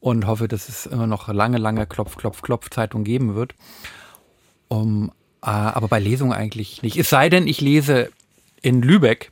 und 0.00 0.26
hoffe, 0.26 0.48
dass 0.48 0.68
es 0.68 0.86
immer 0.86 1.06
noch 1.06 1.28
lange, 1.28 1.58
lange 1.58 1.86
Klopf, 1.86 2.16
Klopf, 2.16 2.42
Klopf 2.42 2.70
Zeitung 2.70 3.04
geben 3.04 3.34
wird. 3.34 3.54
Um, 4.68 5.10
äh, 5.42 5.46
aber 5.46 5.88
bei 5.88 5.98
Lesungen 5.98 6.32
eigentlich 6.32 6.82
nicht. 6.82 6.96
Es 6.96 7.10
sei 7.10 7.28
denn, 7.28 7.46
ich 7.46 7.60
lese 7.60 8.10
in 8.62 8.82
Lübeck, 8.82 9.30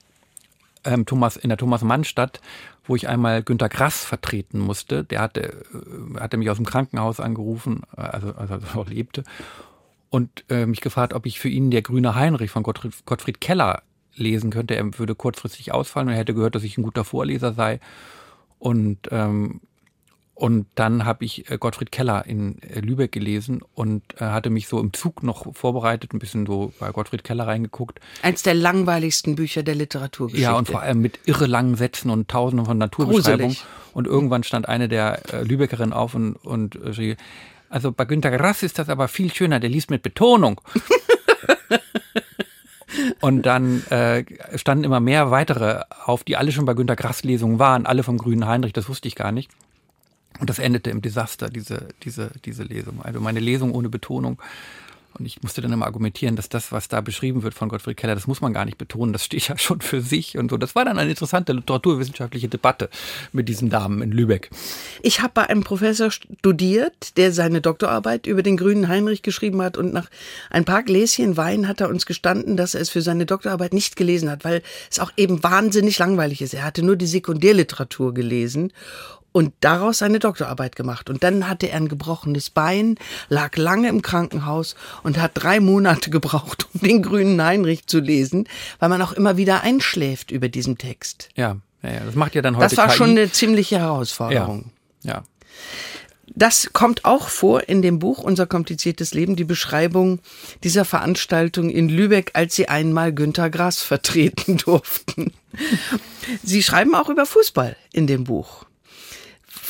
ähm, 0.84 1.06
Thomas, 1.06 1.36
in 1.36 1.48
der 1.48 1.58
Thomas-Mann-Stadt, 1.58 2.40
wo 2.84 2.96
ich 2.96 3.08
einmal 3.08 3.42
Günter 3.42 3.68
Grass 3.68 4.04
vertreten 4.04 4.58
musste. 4.58 5.04
Der 5.04 5.20
hatte, 5.20 5.64
äh, 5.72 6.20
hatte 6.20 6.36
mich 6.36 6.50
aus 6.50 6.56
dem 6.56 6.66
Krankenhaus 6.66 7.20
angerufen, 7.20 7.82
äh, 7.96 8.00
also, 8.00 8.34
als 8.34 8.50
er 8.50 8.60
noch 8.74 8.88
lebte, 8.88 9.24
und 10.10 10.44
äh, 10.50 10.66
mich 10.66 10.80
gefragt, 10.80 11.14
ob 11.14 11.26
ich 11.26 11.40
für 11.40 11.48
ihn 11.48 11.70
der 11.70 11.82
grüne 11.82 12.14
Heinrich 12.14 12.50
von 12.50 12.62
Gottfried, 12.62 13.06
Gottfried 13.06 13.40
Keller 13.40 13.82
lesen 14.14 14.50
könnte. 14.50 14.76
Er 14.76 14.98
würde 14.98 15.14
kurzfristig 15.14 15.72
ausfallen 15.72 16.08
und 16.08 16.14
er 16.14 16.20
hätte 16.20 16.34
gehört, 16.34 16.54
dass 16.54 16.64
ich 16.64 16.76
ein 16.76 16.82
guter 16.82 17.04
Vorleser 17.04 17.54
sei. 17.54 17.80
Und 18.62 19.08
ähm, 19.10 19.60
und 20.34 20.66
dann 20.76 21.04
habe 21.04 21.24
ich 21.24 21.50
äh, 21.50 21.58
Gottfried 21.58 21.92
Keller 21.92 22.24
in 22.26 22.62
äh, 22.62 22.80
Lübeck 22.80 23.12
gelesen 23.12 23.60
und 23.74 24.02
äh, 24.20 24.24
hatte 24.24 24.50
mich 24.50 24.66
so 24.66 24.80
im 24.80 24.92
Zug 24.92 25.22
noch 25.22 25.54
vorbereitet, 25.54 26.14
ein 26.14 26.20
bisschen 26.20 26.46
so 26.46 26.72
bei 26.78 26.90
Gottfried 26.90 27.22
Keller 27.22 27.46
reingeguckt. 27.46 28.00
Eins 28.22 28.42
der 28.42 28.54
langweiligsten 28.54 29.34
Bücher 29.34 29.62
der 29.62 29.74
Literaturgeschichte. 29.74 30.42
Ja, 30.42 30.56
und 30.56 30.68
vor 30.68 30.80
allem 30.80 31.00
mit 31.00 31.18
irre 31.26 31.46
langen 31.46 31.76
Sätzen 31.76 32.08
und 32.08 32.28
tausenden 32.28 32.66
von 32.66 32.78
Naturbeschreibungen. 32.78 33.54
Gruselig. 33.54 33.66
Und 33.94 34.06
irgendwann 34.06 34.42
stand 34.42 34.68
eine 34.68 34.88
der 34.88 35.32
äh, 35.32 35.42
Lübeckerinnen 35.42 35.92
auf 35.92 36.14
und, 36.14 36.34
und 36.36 36.78
schrie, 36.92 37.16
also 37.68 37.90
bei 37.90 38.04
Günter 38.04 38.30
Grass 38.30 38.62
ist 38.62 38.78
das 38.78 38.88
aber 38.88 39.08
viel 39.08 39.32
schöner, 39.32 39.60
der 39.60 39.70
liest 39.70 39.90
mit 39.90 40.02
Betonung. 40.02 40.60
Und 43.22 43.42
dann 43.46 43.86
äh, 43.86 44.24
standen 44.56 44.82
immer 44.82 44.98
mehr 44.98 45.30
weitere 45.30 45.82
auf, 46.04 46.24
die 46.24 46.36
alle 46.36 46.50
schon 46.50 46.64
bei 46.64 46.74
Günter 46.74 46.96
Grass 46.96 47.22
Lesungen 47.22 47.60
waren, 47.60 47.86
alle 47.86 48.02
vom 48.02 48.18
Grünen 48.18 48.48
Heinrich, 48.48 48.72
das 48.72 48.88
wusste 48.88 49.06
ich 49.06 49.14
gar 49.14 49.30
nicht. 49.30 49.48
Und 50.40 50.50
das 50.50 50.58
endete 50.58 50.90
im 50.90 51.02
Desaster, 51.02 51.48
diese, 51.48 51.86
diese, 52.02 52.32
diese 52.44 52.64
Lesung. 52.64 53.00
Also 53.00 53.20
meine 53.20 53.38
Lesung 53.38 53.76
ohne 53.76 53.88
Betonung. 53.88 54.42
Und 55.22 55.26
ich 55.26 55.40
musste 55.40 55.60
dann 55.60 55.72
immer 55.72 55.86
argumentieren, 55.86 56.34
dass 56.34 56.48
das, 56.48 56.72
was 56.72 56.88
da 56.88 57.00
beschrieben 57.00 57.44
wird 57.44 57.54
von 57.54 57.68
Gottfried 57.68 57.96
Keller, 57.96 58.16
das 58.16 58.26
muss 58.26 58.40
man 58.40 58.52
gar 58.52 58.64
nicht 58.64 58.76
betonen, 58.76 59.12
das 59.12 59.24
steht 59.24 59.46
ja 59.46 59.56
schon 59.56 59.80
für 59.80 60.00
sich 60.00 60.36
und 60.36 60.50
so. 60.50 60.56
Das 60.56 60.74
war 60.74 60.84
dann 60.84 60.98
eine 60.98 61.10
interessante 61.10 61.52
literaturwissenschaftliche 61.52 62.48
Debatte 62.48 62.90
mit 63.30 63.48
diesen 63.48 63.70
Damen 63.70 64.02
in 64.02 64.10
Lübeck. 64.10 64.50
Ich 65.00 65.20
habe 65.20 65.30
bei 65.32 65.48
einem 65.48 65.62
Professor 65.62 66.10
studiert, 66.10 67.16
der 67.16 67.30
seine 67.30 67.60
Doktorarbeit 67.60 68.26
über 68.26 68.42
den 68.42 68.56
grünen 68.56 68.88
Heinrich 68.88 69.22
geschrieben 69.22 69.62
hat 69.62 69.76
und 69.76 69.92
nach 69.92 70.10
ein 70.50 70.64
paar 70.64 70.82
Gläschen 70.82 71.36
Wein 71.36 71.68
hat 71.68 71.80
er 71.80 71.88
uns 71.88 72.04
gestanden, 72.04 72.56
dass 72.56 72.74
er 72.74 72.80
es 72.80 72.90
für 72.90 73.00
seine 73.00 73.24
Doktorarbeit 73.24 73.74
nicht 73.74 73.94
gelesen 73.94 74.28
hat, 74.28 74.44
weil 74.44 74.60
es 74.90 74.98
auch 74.98 75.12
eben 75.16 75.44
wahnsinnig 75.44 75.98
langweilig 76.00 76.42
ist. 76.42 76.52
Er 76.52 76.64
hatte 76.64 76.82
nur 76.82 76.96
die 76.96 77.06
Sekundärliteratur 77.06 78.12
gelesen 78.12 78.72
und 79.32 79.52
daraus 79.60 79.98
seine 79.98 80.18
Doktorarbeit 80.18 80.76
gemacht. 80.76 81.10
Und 81.10 81.22
dann 81.24 81.48
hatte 81.48 81.68
er 81.68 81.78
ein 81.78 81.88
gebrochenes 81.88 82.50
Bein, 82.50 82.96
lag 83.28 83.56
lange 83.56 83.88
im 83.88 84.02
Krankenhaus 84.02 84.76
und 85.02 85.20
hat 85.20 85.32
drei 85.34 85.60
Monate 85.60 86.10
gebraucht, 86.10 86.66
um 86.74 86.80
den 86.80 87.02
grünen 87.02 87.42
Heinrich 87.42 87.86
zu 87.86 87.98
lesen, 87.98 88.48
weil 88.78 88.88
man 88.88 89.02
auch 89.02 89.12
immer 89.12 89.36
wieder 89.36 89.62
einschläft 89.62 90.30
über 90.30 90.48
diesen 90.48 90.78
Text. 90.78 91.30
Ja, 91.34 91.56
ja, 91.82 91.90
ja. 91.90 92.00
das 92.04 92.14
macht 92.14 92.34
ja 92.34 92.42
dann 92.42 92.56
heute 92.56 92.68
Das 92.68 92.76
war 92.76 92.88
KI. 92.88 92.96
schon 92.96 93.10
eine 93.10 93.32
ziemliche 93.32 93.78
Herausforderung. 93.78 94.70
Ja, 95.02 95.14
ja. 95.14 95.22
Das 96.34 96.70
kommt 96.72 97.04
auch 97.04 97.28
vor 97.28 97.68
in 97.68 97.82
dem 97.82 97.98
Buch 97.98 98.18
Unser 98.18 98.46
kompliziertes 98.46 99.12
Leben, 99.12 99.36
die 99.36 99.44
Beschreibung 99.44 100.20
dieser 100.64 100.84
Veranstaltung 100.84 101.68
in 101.68 101.88
Lübeck, 101.88 102.30
als 102.34 102.54
Sie 102.54 102.68
einmal 102.68 103.12
Günter 103.12 103.50
Grass 103.50 103.82
vertreten 103.82 104.56
durften. 104.64 105.32
Sie 106.42 106.62
schreiben 106.62 106.94
auch 106.94 107.08
über 107.10 107.26
Fußball 107.26 107.76
in 107.92 108.06
dem 108.06 108.24
Buch. 108.24 108.64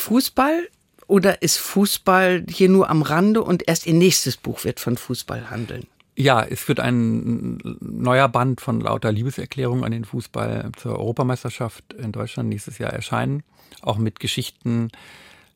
Fußball 0.03 0.68
oder 1.07 1.42
ist 1.42 1.59
Fußball 1.59 2.44
hier 2.48 2.68
nur 2.68 2.90
am 2.90 3.03
Rande 3.03 3.42
und 3.42 3.68
erst 3.68 3.86
Ihr 3.86 3.94
nächstes 3.94 4.36
Buch 4.36 4.64
wird 4.64 4.80
von 4.80 4.96
Fußball 4.96 5.50
handeln? 5.50 5.86
Ja, 6.16 6.42
es 6.42 6.68
wird 6.68 6.80
ein 6.80 7.59
neuer 7.80 8.28
Band 8.28 8.61
von 8.61 8.80
lauter 8.80 9.12
Liebeserklärungen 9.12 9.84
an 9.84 9.92
den 9.92 10.05
Fußball 10.05 10.72
zur 10.76 10.98
Europameisterschaft 10.98 11.94
in 11.94 12.12
Deutschland 12.12 12.48
nächstes 12.50 12.78
Jahr 12.78 12.92
erscheinen. 12.92 13.42
Auch 13.80 13.96
mit 13.96 14.20
Geschichten, 14.20 14.90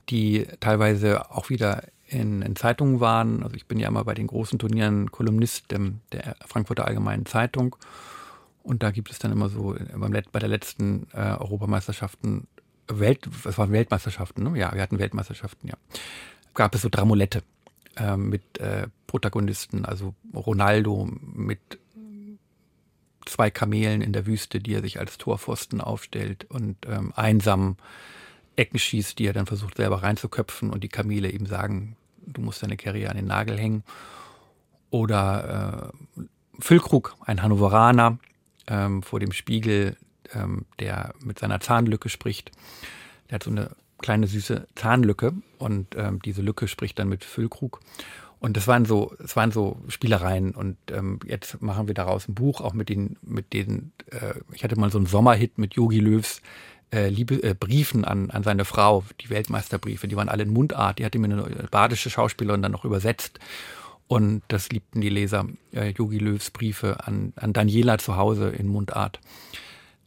die 0.08 0.46
teilweise 0.60 1.30
auch 1.30 1.50
wieder 1.50 1.82
in, 2.06 2.40
in 2.40 2.56
Zeitungen 2.56 3.00
waren. 3.00 3.42
Also 3.42 3.56
ich 3.56 3.66
bin 3.66 3.78
ja 3.78 3.88
immer 3.88 4.04
bei 4.04 4.14
den 4.14 4.28
großen 4.28 4.58
Turnieren 4.58 5.10
Kolumnist 5.10 5.66
der 5.70 6.36
Frankfurter 6.46 6.86
Allgemeinen 6.86 7.26
Zeitung. 7.26 7.76
Und 8.62 8.82
da 8.82 8.92
gibt 8.92 9.10
es 9.10 9.18
dann 9.18 9.32
immer 9.32 9.48
so 9.48 9.76
bei 10.32 10.38
der 10.38 10.48
letzten 10.48 11.06
äh, 11.12 11.18
Europameisterschaften 11.18 12.46
Welt, 12.88 13.28
es 13.44 13.58
waren 13.58 13.72
Weltmeisterschaften, 13.72 14.44
ne? 14.44 14.58
Ja, 14.58 14.72
wir 14.74 14.82
hatten 14.82 14.98
Weltmeisterschaften, 14.98 15.68
ja. 15.68 15.74
Gab 16.54 16.74
es 16.74 16.82
so 16.82 16.88
Dramolette 16.88 17.42
äh, 17.96 18.16
mit 18.16 18.58
äh, 18.58 18.88
Protagonisten, 19.06 19.84
also 19.84 20.14
Ronaldo 20.34 21.08
mit 21.34 21.78
zwei 23.26 23.50
Kamelen 23.50 24.00
in 24.00 24.12
der 24.12 24.26
Wüste, 24.26 24.60
die 24.60 24.74
er 24.74 24.82
sich 24.82 24.98
als 24.98 25.18
Torpfosten 25.18 25.80
aufstellt 25.80 26.46
und 26.48 26.76
ähm, 26.86 27.12
einsam 27.14 27.76
Ecken 28.54 28.78
schießt, 28.78 29.18
die 29.18 29.26
er 29.26 29.32
dann 29.32 29.46
versucht 29.46 29.76
selber 29.76 30.02
reinzuköpfen 30.02 30.70
und 30.70 30.82
die 30.82 30.88
Kamele 30.88 31.28
ihm 31.28 31.46
sagen, 31.46 31.96
du 32.24 32.40
musst 32.40 32.62
deine 32.62 32.76
Karriere 32.76 33.10
an 33.10 33.16
den 33.16 33.26
Nagel 33.26 33.58
hängen. 33.58 33.84
Oder 34.90 35.92
äh, 36.16 36.22
Füllkrug, 36.60 37.16
ein 37.20 37.42
Hannoveraner, 37.42 38.18
ähm, 38.66 39.02
vor 39.02 39.20
dem 39.20 39.32
Spiegel 39.32 39.96
ähm, 40.34 40.66
der 40.80 41.14
mit 41.24 41.38
seiner 41.38 41.60
Zahnlücke 41.60 42.08
spricht. 42.08 42.52
Der 43.30 43.36
hat 43.36 43.42
so 43.42 43.50
eine 43.50 43.70
kleine 43.98 44.26
süße 44.26 44.66
Zahnlücke 44.74 45.32
und 45.58 45.96
ähm, 45.96 46.20
diese 46.22 46.42
Lücke 46.42 46.68
spricht 46.68 46.98
dann 46.98 47.08
mit 47.08 47.24
Füllkrug. 47.24 47.80
Und 48.38 48.56
das 48.56 48.68
waren 48.68 48.84
so, 48.84 49.14
es 49.24 49.34
waren 49.34 49.50
so 49.50 49.80
Spielereien 49.88 50.54
und 50.54 50.76
ähm, 50.92 51.20
jetzt 51.26 51.62
machen 51.62 51.86
wir 51.86 51.94
daraus 51.94 52.28
ein 52.28 52.34
Buch, 52.34 52.60
auch 52.60 52.74
mit 52.74 52.90
den, 52.90 53.16
mit 53.22 53.52
den, 53.54 53.92
äh, 54.10 54.34
ich 54.52 54.62
hatte 54.62 54.78
mal 54.78 54.90
so 54.90 54.98
einen 54.98 55.06
Sommerhit 55.06 55.56
mit 55.56 55.74
Yogi 55.74 56.00
Löws 56.00 56.42
äh, 56.92 57.08
Liebe, 57.08 57.42
äh, 57.42 57.54
Briefen 57.54 58.04
an, 58.04 58.30
an 58.30 58.42
seine 58.42 58.64
Frau, 58.64 59.04
die 59.20 59.30
Weltmeisterbriefe, 59.30 60.06
die 60.06 60.16
waren 60.16 60.28
alle 60.28 60.42
in 60.42 60.52
Mundart, 60.52 60.98
die 60.98 61.04
hatte 61.04 61.18
mir 61.18 61.26
eine 61.26 61.68
badische 61.70 62.10
Schauspielerin 62.10 62.62
dann 62.62 62.72
noch 62.72 62.84
übersetzt. 62.84 63.40
Und 64.08 64.42
das 64.48 64.68
liebten 64.68 65.00
die 65.00 65.08
Leser, 65.08 65.46
äh, 65.72 65.88
Yogi 65.90 66.18
Löws 66.18 66.50
Briefe 66.50 67.04
an, 67.04 67.32
an 67.36 67.52
Daniela 67.52 67.98
zu 67.98 68.16
Hause 68.16 68.50
in 68.50 68.68
Mundart. 68.68 69.18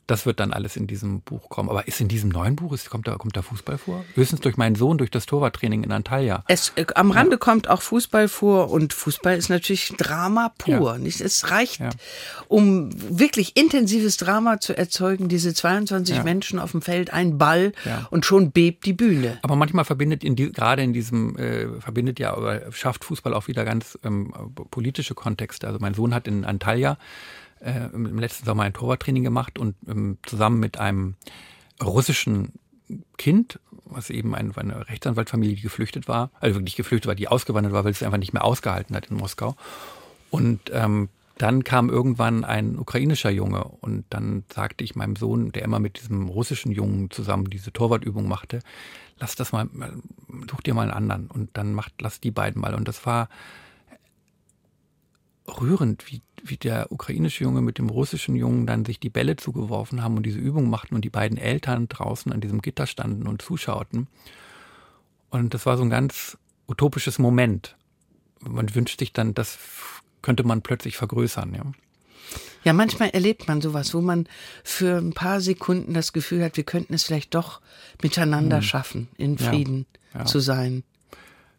Das 0.10 0.26
wird 0.26 0.39
dann 0.39 0.53
alles 0.53 0.76
in 0.76 0.88
diesem 0.88 1.22
Buch 1.22 1.49
kommen. 1.49 1.70
Aber 1.70 1.88
ist 1.88 2.01
in 2.01 2.07
diesem 2.07 2.32
neuen 2.32 2.55
Buch, 2.55 2.74
ist, 2.74 2.89
kommt, 2.89 3.07
da, 3.07 3.16
kommt 3.18 3.38
da 3.38 3.43
Fußball 3.43 3.78
vor? 3.78 4.03
Höchstens 4.16 4.41
durch 4.41 4.57
meinen 4.57 4.74
Sohn, 4.74 4.97
durch 4.97 5.12
das 5.12 5.28
Torwarttraining 5.28 5.84
in 5.84 5.91
Antalya. 5.91 6.43
Es, 6.47 6.74
äh, 6.78 6.88
am 6.95 7.12
Rande 7.12 7.34
ja. 7.34 7.38
kommt 7.38 7.70
auch 7.70 7.84
Fußball 7.84 8.28
vor 8.28 8.72
und 8.72 8.93
Fußball 8.93 9.38
ist 9.38 9.49
natürlich 9.49 9.93
Drama 9.97 10.51
pur. 10.57 10.93
Ja. 10.93 10.97
Nicht? 10.97 11.22
Es 11.22 11.51
reicht, 11.51 11.80
ja. 11.80 11.91
um 12.47 12.89
wirklich 12.91 13.55
intensives 13.55 14.18
Drama 14.18 14.60
zu 14.60 14.76
erzeugen, 14.76 15.30
diese 15.30 15.53
22 15.53 16.24
Menschen 16.24 16.57
auf 16.57 16.72
dem 16.72 16.82
Feld, 16.82 17.14
ein 17.14 17.38
Ball 17.38 17.74
und 18.10 18.26
schon 18.26 18.51
bebt 18.51 18.88
die 18.88 18.93
Bühne. 18.93 19.38
Aber 19.43 19.55
manchmal 19.55 19.86
verbindet 19.86 20.24
in 20.24 20.36
die, 20.36 20.51
gerade 20.51 20.82
in 20.82 20.91
diesem, 20.91 21.38
äh, 21.38 21.68
verbindet 21.80 22.18
ja, 22.18 22.36
oder 22.36 22.72
schafft 22.72 23.05
Fußball 23.05 23.36
auch 23.36 23.47
wieder 23.47 23.64
ganz 23.64 23.99
ähm, 24.03 24.34
politische 24.72 25.14
Kontexte. 25.14 25.68
Also 25.68 25.78
mein 25.80 25.93
Sohn 25.93 26.16
hat 26.16 26.28
in 26.28 26.45
Antalya 26.45 26.97
äh, 27.60 27.89
im 27.93 28.18
letzten 28.18 28.45
Sommer 28.45 28.64
ein 28.64 28.74
Torwarttraining 28.74 29.24
gemacht 29.24 29.60
und 29.60 29.76
ähm, 29.88 30.18
zusammen 30.24 30.60
mit 30.60 30.80
einem 30.80 31.16
russischen 31.82 32.53
Kind, 33.18 33.60
was 33.86 34.10
eben 34.10 34.36
eine, 34.36 34.55
eine 34.55 34.89
Rechtsanwaltfamilie, 34.89 35.55
die 35.55 35.62
geflüchtet 35.62 36.07
war, 36.07 36.32
also 36.39 36.60
wirklich 36.60 36.76
geflüchtet 36.76 37.07
war, 37.07 37.16
die 37.16 37.28
ausgewandert 37.28 37.74
war, 37.74 37.84
weil 37.84 37.91
es 37.91 38.03
einfach 38.03 38.18
nicht 38.18 38.34
mehr 38.34 38.43
ausgehalten 38.43 38.95
hat 38.95 39.07
in 39.07 39.18
Moskau. 39.18 39.55
Und 40.32 40.72
ähm, 40.74 41.10
dann 41.38 41.64
kam 41.64 41.89
irgendwann 41.89 42.43
ein 42.43 42.78
ukrainischer 42.78 43.30
Junge 43.30 43.64
und 43.64 44.03
dann 44.10 44.43
sagte 44.53 44.84
ich 44.84 44.95
meinem 44.95 45.16
Sohn, 45.16 45.51
der 45.53 45.64
immer 45.64 45.80
mit 45.80 45.97
diesem 45.97 46.28
russischen 46.28 46.72
Jungen 46.72 47.10
zusammen 47.12 47.49
diese 47.49 47.72
Torwartübung 47.72 48.28
machte, 48.28 48.60
lass 49.20 49.36
das 49.36 49.53
mal, 49.53 49.70
such 50.51 50.62
dir 50.62 50.74
mal 50.74 50.84
einen 50.84 50.91
anderen 50.91 51.28
und 51.28 51.55
dann 51.55 51.74
macht, 51.74 51.93
lass 52.01 52.20
die 52.20 52.32
beiden 52.32 52.62
mal. 52.62 52.76
Und 52.76 52.88
das 52.88 53.05
war 53.05 53.30
rührend, 55.47 56.12
wie, 56.12 56.22
wie 56.43 56.57
der 56.57 56.91
ukrainische 56.91 57.43
Junge 57.43 57.61
mit 57.61 57.77
dem 57.77 57.89
russischen 57.89 58.35
Jungen 58.35 58.65
dann 58.65 58.85
sich 58.85 58.99
die 58.99 59.09
Bälle 59.09 59.35
zugeworfen 59.35 60.03
haben 60.03 60.17
und 60.17 60.25
diese 60.25 60.39
Übung 60.39 60.69
machten 60.69 60.95
und 60.95 61.05
die 61.05 61.09
beiden 61.09 61.37
Eltern 61.37 61.87
draußen 61.87 62.31
an 62.31 62.41
diesem 62.41 62.61
Gitter 62.61 62.87
standen 62.87 63.27
und 63.27 63.41
zuschauten. 63.41 64.07
Und 65.29 65.53
das 65.53 65.65
war 65.65 65.77
so 65.77 65.83
ein 65.83 65.89
ganz 65.89 66.37
utopisches 66.67 67.19
Moment. 67.19 67.75
Man 68.41 68.73
wünscht 68.73 68.99
sich 68.99 69.13
dann, 69.13 69.33
das 69.33 69.57
könnte 70.21 70.43
man 70.43 70.61
plötzlich 70.61 70.97
vergrößern, 70.97 71.53
ja. 71.53 71.63
Ja, 72.63 72.73
manchmal 72.73 73.09
erlebt 73.09 73.47
man 73.47 73.61
sowas, 73.61 73.93
wo 73.93 74.01
man 74.01 74.27
für 74.63 74.97
ein 74.97 75.13
paar 75.13 75.39
Sekunden 75.39 75.93
das 75.93 76.11
Gefühl 76.11 76.43
hat, 76.43 76.57
wir 76.57 76.65
könnten 76.65 76.93
es 76.93 77.03
vielleicht 77.03 77.33
doch 77.33 77.61
miteinander 78.01 78.57
hm. 78.57 78.63
schaffen, 78.63 79.07
in 79.17 79.37
Frieden 79.37 79.85
ja, 80.13 80.19
ja. 80.19 80.25
zu 80.25 80.39
sein. 80.39 80.83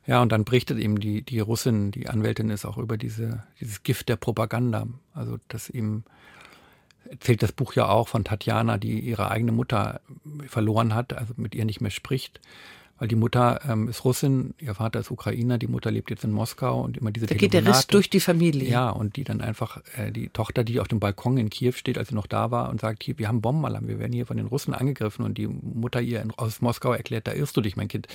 Ja, 0.06 0.22
und 0.22 0.32
dann 0.32 0.44
berichtet 0.44 0.78
eben 0.78 0.98
die, 0.98 1.22
die 1.22 1.40
Russin, 1.40 1.90
die 1.90 2.08
Anwältin 2.08 2.50
ist 2.50 2.64
auch 2.64 2.78
über 2.78 2.96
diese, 2.96 3.44
dieses 3.60 3.82
Gift 3.82 4.08
der 4.08 4.16
Propaganda. 4.16 4.86
Also, 5.14 5.38
dass 5.48 5.70
eben 5.70 6.04
erzählt 7.08 7.42
das 7.42 7.52
Buch 7.52 7.74
ja 7.74 7.88
auch 7.88 8.08
von 8.08 8.24
Tatjana, 8.24 8.78
die 8.78 9.00
ihre 9.00 9.30
eigene 9.30 9.52
Mutter 9.52 10.00
verloren 10.46 10.94
hat, 10.94 11.12
also 11.12 11.34
mit 11.36 11.54
ihr 11.54 11.64
nicht 11.64 11.80
mehr 11.80 11.90
spricht 11.90 12.40
weil 13.00 13.08
die 13.08 13.16
Mutter 13.16 13.60
ähm, 13.66 13.88
ist 13.88 14.04
Russin, 14.04 14.52
ihr 14.58 14.74
Vater 14.74 15.00
ist 15.00 15.10
Ukrainer, 15.10 15.56
die 15.56 15.66
Mutter 15.68 15.90
lebt 15.90 16.10
jetzt 16.10 16.22
in 16.22 16.32
Moskau 16.32 16.82
und 16.82 16.98
immer 16.98 17.10
diese 17.10 17.26
Da 17.26 17.34
geht 17.34 17.54
der 17.54 17.64
Rest 17.64 17.94
durch 17.94 18.10
die 18.10 18.20
Familie. 18.20 18.68
Ja, 18.68 18.90
und 18.90 19.16
die 19.16 19.24
dann 19.24 19.40
einfach, 19.40 19.80
äh, 19.96 20.12
die 20.12 20.28
Tochter, 20.28 20.64
die 20.64 20.80
auf 20.80 20.86
dem 20.86 21.00
Balkon 21.00 21.38
in 21.38 21.48
Kiew 21.48 21.72
steht, 21.72 21.96
als 21.96 22.10
sie 22.10 22.14
noch 22.14 22.26
da 22.26 22.50
war 22.50 22.68
und 22.68 22.82
sagt, 22.82 23.02
hier, 23.02 23.18
wir 23.18 23.26
haben 23.26 23.40
Bombenalarm, 23.40 23.88
wir 23.88 23.98
werden 23.98 24.12
hier 24.12 24.26
von 24.26 24.36
den 24.36 24.46
Russen 24.46 24.74
angegriffen 24.74 25.24
und 25.24 25.38
die 25.38 25.46
Mutter 25.46 26.02
ihr 26.02 26.20
in, 26.20 26.30
aus 26.32 26.60
Moskau 26.60 26.92
erklärt, 26.92 27.26
da 27.26 27.32
irrst 27.32 27.56
du 27.56 27.62
dich, 27.62 27.74
mein 27.74 27.88
Kind. 27.88 28.06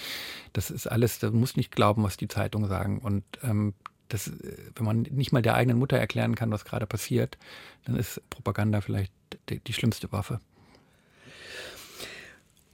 Das 0.54 0.70
ist 0.70 0.86
alles, 0.86 1.18
du 1.18 1.32
musst 1.32 1.58
nicht 1.58 1.76
glauben, 1.76 2.04
was 2.04 2.16
die 2.16 2.28
Zeitungen 2.28 2.70
sagen 2.70 3.00
und 3.00 3.24
ähm, 3.42 3.74
das, 4.10 4.28
äh, 4.28 4.34
wenn 4.76 4.86
man 4.86 5.02
nicht 5.02 5.32
mal 5.32 5.42
der 5.42 5.56
eigenen 5.56 5.80
Mutter 5.80 5.98
erklären 5.98 6.36
kann, 6.36 6.52
was 6.52 6.64
gerade 6.64 6.86
passiert, 6.86 7.40
dann 7.86 7.96
ist 7.96 8.22
Propaganda 8.30 8.82
vielleicht 8.82 9.12
die, 9.50 9.60
die 9.62 9.74
schlimmste 9.74 10.12
Waffe. 10.12 10.42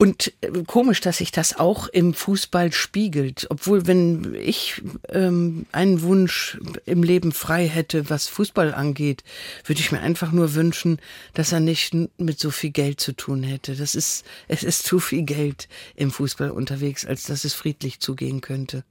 Und 0.02 0.32
äh, 0.40 0.50
komisch, 0.66 1.00
dass 1.00 1.18
sich 1.18 1.30
das 1.30 1.56
auch 1.56 1.86
im 1.86 2.12
Fußball 2.12 2.72
spiegelt. 2.72 3.46
Obwohl, 3.50 3.86
wenn 3.86 4.34
ich 4.34 4.82
ähm, 5.08 5.64
einen 5.70 6.02
Wunsch 6.02 6.58
im 6.86 7.04
Leben 7.04 7.30
frei 7.30 7.68
hätte, 7.68 8.10
was 8.10 8.26
Fußball 8.26 8.74
angeht, 8.74 9.22
würde 9.64 9.80
ich 9.80 9.92
mir 9.92 10.00
einfach 10.00 10.32
nur 10.32 10.54
wünschen, 10.54 10.98
dass 11.34 11.52
er 11.52 11.60
nicht 11.60 11.94
mit 12.18 12.40
so 12.40 12.50
viel 12.50 12.70
Geld 12.70 12.98
zu 12.98 13.12
tun 13.12 13.44
hätte. 13.44 13.76
Das 13.76 13.94
ist, 13.94 14.24
es 14.48 14.64
ist 14.64 14.82
zu 14.82 14.98
viel 14.98 15.22
Geld 15.22 15.68
im 15.94 16.10
Fußball 16.10 16.50
unterwegs, 16.50 17.06
als 17.06 17.22
dass 17.22 17.44
es 17.44 17.54
friedlich 17.54 18.00
zugehen 18.00 18.40
könnte. 18.40 18.82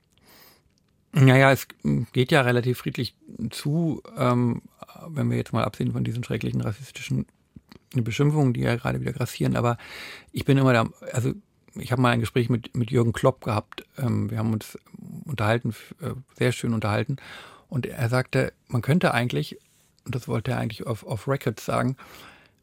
Naja, 1.11 1.51
es 1.51 1.67
geht 2.13 2.31
ja 2.31 2.39
relativ 2.39 2.77
friedlich 2.77 3.17
zu, 3.49 4.01
ähm, 4.15 4.61
wenn 5.09 5.29
wir 5.29 5.35
jetzt 5.35 5.51
mal 5.51 5.65
absehen 5.65 5.91
von 5.91 6.05
diesen 6.05 6.23
schrecklichen 6.23 6.61
rassistischen 6.61 7.25
Beschimpfungen, 7.93 8.53
die 8.53 8.61
ja 8.61 8.75
gerade 8.75 9.01
wieder 9.01 9.13
grassieren, 9.13 9.55
aber 9.55 9.77
ich 10.31 10.45
bin 10.45 10.57
immer 10.57 10.73
da, 10.73 10.87
also 11.11 11.33
ich 11.75 11.91
habe 11.91 12.01
mal 12.01 12.11
ein 12.11 12.19
Gespräch 12.19 12.49
mit, 12.49 12.75
mit 12.75 12.91
Jürgen 12.91 13.13
Klopp 13.13 13.43
gehabt. 13.43 13.85
Ähm, 13.97 14.29
wir 14.29 14.37
haben 14.37 14.53
uns 14.53 14.77
unterhalten, 15.25 15.73
äh, 16.01 16.11
sehr 16.37 16.51
schön 16.51 16.73
unterhalten. 16.73 17.17
Und 17.69 17.85
er 17.85 18.09
sagte, 18.09 18.53
man 18.67 18.81
könnte 18.81 19.13
eigentlich, 19.13 19.57
und 20.05 20.15
das 20.15 20.27
wollte 20.27 20.51
er 20.51 20.57
eigentlich 20.57 20.85
auf, 20.85 21.05
auf 21.05 21.27
Records 21.27 21.65
sagen, 21.65 21.95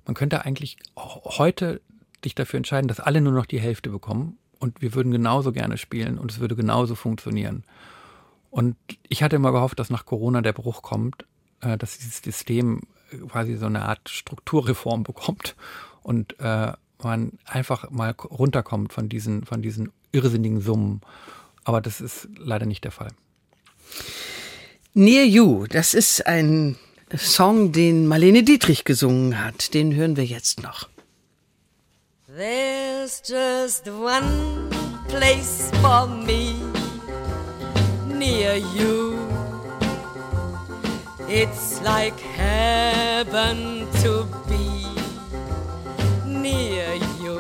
man 0.05 0.15
könnte 0.15 0.45
eigentlich 0.45 0.77
heute 0.97 1.81
sich 2.23 2.35
dafür 2.35 2.59
entscheiden, 2.59 2.89
dass 2.89 3.01
alle 3.01 3.21
nur 3.21 3.33
noch 3.33 3.47
die 3.47 3.61
Hälfte 3.61 3.91
bekommen 3.91 4.39
und 4.59 4.83
wir 4.83 4.95
würden 4.95 5.13
genauso 5.13 5.53
gerne 5.53 5.79
spielen 5.79 6.19
und 6.19 6.33
es 6.33 6.41
würde 6.41 6.57
genauso 6.57 6.95
funktionieren. 6.95 7.65
Und 8.51 8.77
ich 9.09 9.23
hatte 9.23 9.37
immer 9.37 9.53
gehofft, 9.53 9.79
dass 9.79 9.91
nach 9.91 10.05
Corona 10.05 10.41
der 10.43 10.53
Bruch 10.53 10.83
kommt, 10.83 11.25
äh, 11.61 11.79
dass 11.79 11.99
dieses 11.99 12.19
System 12.19 12.83
quasi 13.29 13.57
so 13.57 13.67
eine 13.67 13.83
Art 13.83 14.09
Strukturreform 14.09 15.03
bekommt 15.03 15.57
und 16.03 16.39
äh, 16.41 16.73
man 17.03 17.33
einfach 17.45 17.91
mal 17.91 18.11
runterkommt 18.11 18.93
von 18.93 19.09
diesen, 19.09 19.45
von 19.45 19.63
diesen 19.63 19.93
irrsinnigen 20.13 20.61
Summen. 20.61 21.01
Aber 21.65 21.81
das 21.81 22.01
ist 22.01 22.29
leider 22.37 22.67
nicht 22.67 22.85
der 22.85 22.93
Fall. 22.93 23.11
Near 24.95 25.25
You, 25.25 25.67
das 25.67 25.95
ist 25.95 26.27
ein 26.27 26.77
Song, 27.17 27.73
den 27.73 28.07
Marlene 28.07 28.43
Dietrich 28.43 28.85
gesungen 28.85 29.43
hat. 29.43 29.75
Den 29.75 29.95
hören 29.95 30.17
wir 30.17 30.25
jetzt 30.25 30.63
noch. 30.63 30.89
There's 32.27 33.23
just 33.25 33.89
one 33.89 34.69
place 35.09 35.71
for 35.81 36.07
me 36.07 36.55
near 38.19 38.57
you. 38.57 39.18
It's 41.31 41.83
like 41.83 42.19
heaven 42.19 43.87
to 44.01 44.27
be 44.49 44.87
near 46.25 46.95
you. 47.21 47.39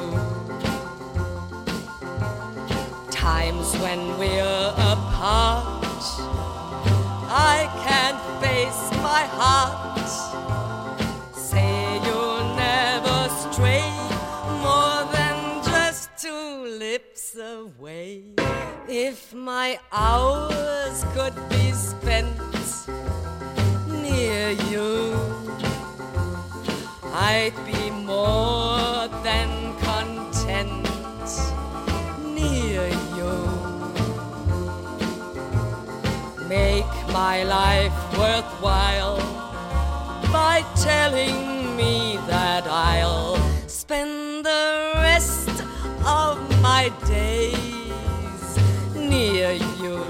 Times 3.10 3.74
when 3.78 4.18
we're 4.18 4.74
apart, 4.76 6.04
I 7.32 7.64
can't 7.82 8.20
face 8.44 8.90
my 9.00 9.24
heart. 9.40 10.08
Say 11.34 11.94
you'll 12.04 12.44
never 12.56 13.30
stray 13.40 13.88
more 14.60 15.00
than 15.16 15.64
just 15.64 16.10
two 16.18 16.76
lips 16.78 17.34
away. 17.38 18.24
If 18.86 19.32
my 19.32 19.78
hours 19.90 21.06
could 21.14 21.34
be 21.48 21.72
spent 21.72 22.36
you, 24.52 25.14
I'd 27.12 27.52
be 27.66 27.90
more 27.90 29.08
than 29.22 29.76
content 29.78 30.88
near 32.24 32.88
you. 33.16 33.34
Make 36.48 36.92
my 37.12 37.42
life 37.42 38.18
worthwhile 38.18 39.18
by 40.32 40.64
telling 40.76 41.76
me 41.76 42.18
that 42.26 42.66
I'll 42.66 43.36
spend 43.68 44.46
the 44.46 44.92
rest 44.96 45.50
of 46.06 46.38
my 46.62 46.92
days 47.06 48.58
near 48.94 49.52
you. 49.52 50.04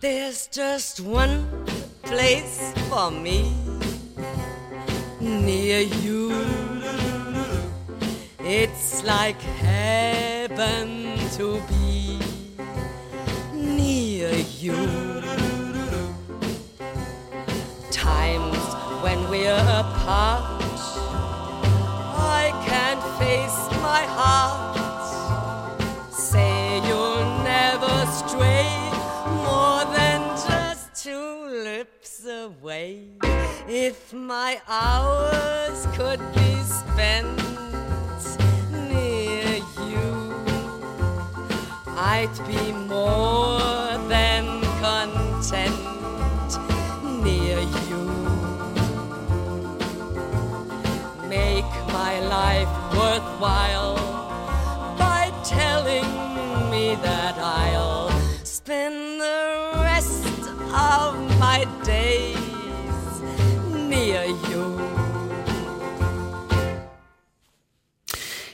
There's 0.00 0.46
just 0.48 1.00
one 1.00 1.65
place 2.06 2.72
for 2.88 3.10
me 3.10 3.52
near 5.20 5.80
you. 5.80 6.30
It's 8.38 9.02
like 9.02 9.40
heaven 9.40 11.18
to 11.36 11.60
be 11.68 12.20
near 13.52 14.30
you. 14.60 14.76
Times 17.90 18.64
when 19.02 19.18
we're 19.28 19.66
apart, 19.82 20.62
I 22.14 22.52
can't 22.68 23.02
face 23.18 23.58
my 23.82 24.02
heart. 24.16 24.75
Away. 32.46 33.00
If 33.68 34.12
my 34.12 34.60
hours 34.68 35.86
could 35.96 36.20
be 36.32 36.52
spent 36.62 37.38
near 38.70 39.56
you, 39.90 40.10
I'd 42.14 42.36
be 42.46 42.72
more 42.72 43.98
than 44.14 44.44
content 44.86 46.50
near 47.24 47.58
you. 47.88 48.04
Make 51.28 51.72
my 52.00 52.14
life 52.38 52.72
worthwhile 52.94 53.96
by 54.96 55.32
telling 55.42 56.10
me 56.70 56.94
that 57.02 57.34
I'll 57.38 58.10
spend 58.44 59.20
the 59.20 59.72
rest 59.82 60.26
of 60.72 61.25
you. 64.28 64.78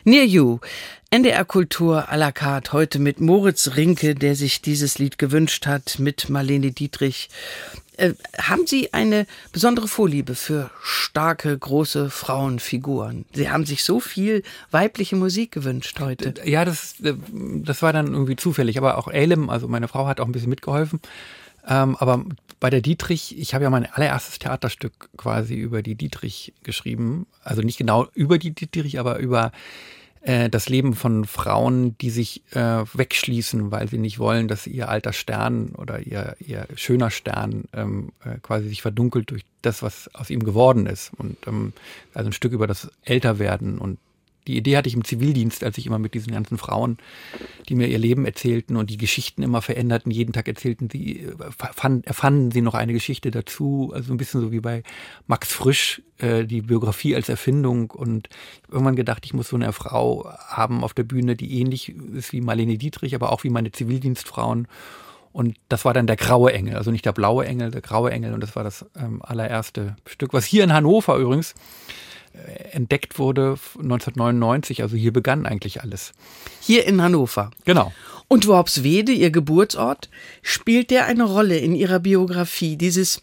Near 0.05 0.25
You. 0.25 0.59
NDR 1.11 1.45
Kultur 1.45 2.09
à 2.09 2.17
la 2.17 2.33
carte 2.33 2.73
heute 2.73 2.99
mit 2.99 3.21
Moritz 3.21 3.77
Rinke, 3.77 4.15
der 4.15 4.35
sich 4.35 4.63
dieses 4.63 4.99
Lied 4.99 5.19
gewünscht 5.19 5.67
hat, 5.67 5.99
mit 5.99 6.31
Marlene 6.31 6.73
Dietrich. 6.73 7.29
Äh, 7.99 8.15
haben 8.39 8.67
Sie 8.67 8.95
eine 8.95 9.27
besondere 9.53 9.89
Vorliebe 9.89 10.35
für 10.35 10.71
starke, 10.83 11.57
große 11.57 12.09
Frauenfiguren? 12.09 13.27
Sie 13.35 13.51
haben 13.51 13.67
sich 13.67 13.85
so 13.85 14.01
viel 14.01 14.43
weibliche 14.71 15.17
Musik 15.17 15.53
gewünscht 15.53 16.01
heute. 16.01 16.35
Ja, 16.45 16.65
das, 16.65 16.95
das 16.99 17.83
war 17.83 17.93
dann 17.93 18.15
irgendwie 18.15 18.37
zufällig. 18.37 18.79
Aber 18.79 18.97
auch 18.97 19.09
Elim, 19.09 19.51
also 19.51 19.69
meine 19.69 19.89
Frau, 19.89 20.07
hat 20.07 20.19
auch 20.19 20.27
ein 20.27 20.33
bisschen 20.33 20.51
mitgeholfen. 20.51 21.01
Ähm, 21.69 21.97
aber 21.97 22.25
bei 22.61 22.71
der 22.71 22.81
Dietrich, 22.81 23.39
ich 23.39 23.55
habe 23.55 23.65
ja 23.65 23.71
mein 23.71 23.87
allererstes 23.87 24.39
Theaterstück 24.39 25.11
quasi 25.17 25.55
über 25.55 25.83
die 25.83 25.95
Dietrich 25.95 26.55
geschrieben. 26.63 27.27
Also 27.43 27.63
nicht 27.63 27.79
genau 27.79 28.07
über 28.15 28.39
die 28.39 28.55
Dietrich, 28.55 28.99
aber 28.99 29.19
über 29.19 29.53
äh, 30.23 30.49
das 30.49 30.69
Leben 30.69 30.95
von 30.95 31.25
Frauen, 31.25 31.99
die 31.99 32.11
sich 32.11 32.43
äh, 32.53 32.85
wegschließen, 32.95 33.71
weil 33.71 33.89
sie 33.89 33.99
nicht 33.99 34.19
wollen, 34.19 34.47
dass 34.47 34.67
ihr 34.67 34.89
alter 34.89 35.13
Stern 35.13 35.71
oder 35.77 36.01
ihr, 36.01 36.37
ihr 36.39 36.67
schöner 36.77 37.11
Stern 37.11 37.65
ähm, 37.73 38.13
äh, 38.25 38.39
quasi 38.41 38.69
sich 38.69 38.83
verdunkelt 38.83 39.31
durch 39.31 39.45
das, 39.63 39.83
was 39.83 40.13
aus 40.15 40.31
ihm 40.31 40.45
geworden 40.45 40.87
ist. 40.87 41.11
Und 41.17 41.37
ähm, 41.47 41.73
also 42.15 42.29
ein 42.31 42.33
Stück 42.33 42.53
über 42.53 42.69
das 42.69 42.91
Älterwerden 43.05 43.79
und 43.79 43.99
die 44.47 44.57
Idee 44.57 44.77
hatte 44.77 44.89
ich 44.89 44.95
im 44.95 45.05
Zivildienst, 45.05 45.63
als 45.63 45.79
ich 45.79 45.87
immer 45.87 45.99
mit 45.99 46.15
diesen 46.15 46.33
ganzen 46.33 46.59
Frauen, 46.59 46.99
die 47.69 47.75
mir 47.75 47.87
ihr 47.87 47.99
Leben 47.99 48.27
erzählten 48.27 48.77
und 48.77 48.91
die 48.91 48.97
Geschichten 48.97 49.43
immer 49.43 49.63
veränderten, 49.63 50.11
jeden 50.11 50.33
Tag 50.33 50.49
erzählten 50.49 50.89
sie, 50.91 51.29
fand, 51.57 52.07
erfanden 52.07 52.51
sie 52.51 52.61
noch 52.61 52.75
eine 52.75 52.93
Geschichte 52.93 53.31
dazu, 53.31 53.93
also 53.95 54.13
ein 54.13 54.17
bisschen 54.17 54.41
so 54.41 54.51
wie 54.51 54.61
bei 54.61 54.83
Max 55.27 55.53
Frisch, 55.53 56.03
äh, 56.19 56.45
die 56.45 56.63
Biografie 56.63 57.15
als 57.15 57.29
Erfindung. 57.29 57.91
Und 57.91 58.29
irgendwann 58.69 58.97
gedacht, 58.97 59.25
ich 59.25 59.35
muss 59.35 59.49
so 59.49 59.57
eine 59.57 59.73
Frau 59.73 60.29
haben 60.49 60.83
auf 60.83 60.95
der 60.95 61.05
Bühne, 61.05 61.37
die 61.37 61.61
ähnlich 61.61 61.95
ist 62.15 62.33
wie 62.33 62.41
Marlene 62.41 62.79
Dietrich, 62.79 63.15
aber 63.15 63.31
auch 63.33 63.45
wie 63.45 63.51
meine 63.51 63.71
Zivildienstfrauen. 63.71 64.67
Und 65.33 65.57
das 65.69 65.85
war 65.85 65.95
dann 65.95 66.07
der 66.07 66.17
graue 66.17 66.53
Engel, 66.53 66.77
also 66.77 66.91
nicht 66.91 67.07
der 67.07 67.13
blaue 67.13 67.47
Engel, 67.47 67.71
der 67.71 67.81
graue 67.81 68.11
Engel. 68.11 68.35
Und 68.35 68.43
das 68.43 68.55
war 68.55 68.65
das 68.65 68.85
ähm, 68.97 69.23
allererste 69.23 69.97
Stück, 70.07 70.35
was 70.35 70.45
hier 70.45 70.65
in 70.65 70.73
Hannover 70.73 71.17
übrigens 71.17 71.53
äh, 71.53 72.12
entdeckt 72.73 73.19
wurde 73.19 73.59
1999. 73.77 74.83
Also 74.83 74.97
hier 74.97 75.13
begann 75.13 75.47
eigentlich 75.47 75.83
alles. 75.83 76.13
Hier 76.61 76.87
in 76.87 77.03
Hannover. 77.03 77.51
Genau. 77.65 77.93
Und 78.29 78.47
Worpswede, 78.47 79.13
Ihr 79.13 79.31
Geburtsort, 79.31 80.09
spielt 80.43 80.91
der 80.91 81.07
eine 81.07 81.25
Rolle 81.25 81.59
in 81.59 81.75
Ihrer 81.75 81.99
Biografie? 82.01 82.77
Dieses 82.77 83.23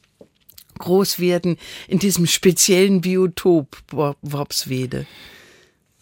Großwerden 0.77 1.57
in 1.87 1.99
diesem 1.99 2.25
speziellen 2.25 3.01
Biotop 3.01 3.77
Worpswede. 3.91 5.05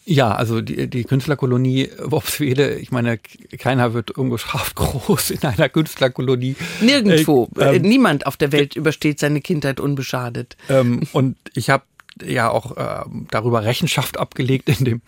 Ja, 0.05 0.33
also 0.33 0.61
die, 0.61 0.89
die 0.89 1.03
Künstlerkolonie 1.03 1.89
Worpswede, 1.99 2.75
ich 2.75 2.91
meine, 2.91 3.17
keiner 3.57 3.93
wird 3.93 4.11
ungeschafft 4.11 4.75
groß 4.75 5.31
in 5.31 5.43
einer 5.43 5.67
Künstlerkolonie. 5.67 6.55
Nirgendwo. 6.79 7.49
Äh, 7.57 7.75
ähm, 7.75 7.81
Niemand 7.81 8.25
auf 8.25 8.37
der 8.37 8.53
Welt 8.53 8.77
übersteht 8.77 9.19
seine 9.19 9.41
Kindheit 9.41 9.81
unbeschadet. 9.81 10.55
Ähm, 10.69 11.03
und 11.11 11.35
ich 11.55 11.69
habe 11.69 11.83
ja 12.23 12.49
auch 12.49 12.77
äh, 12.77 13.05
darüber 13.31 13.63
Rechenschaft 13.63 14.17
abgelegt 14.19 14.69
in 14.69 14.85
dem 14.85 15.01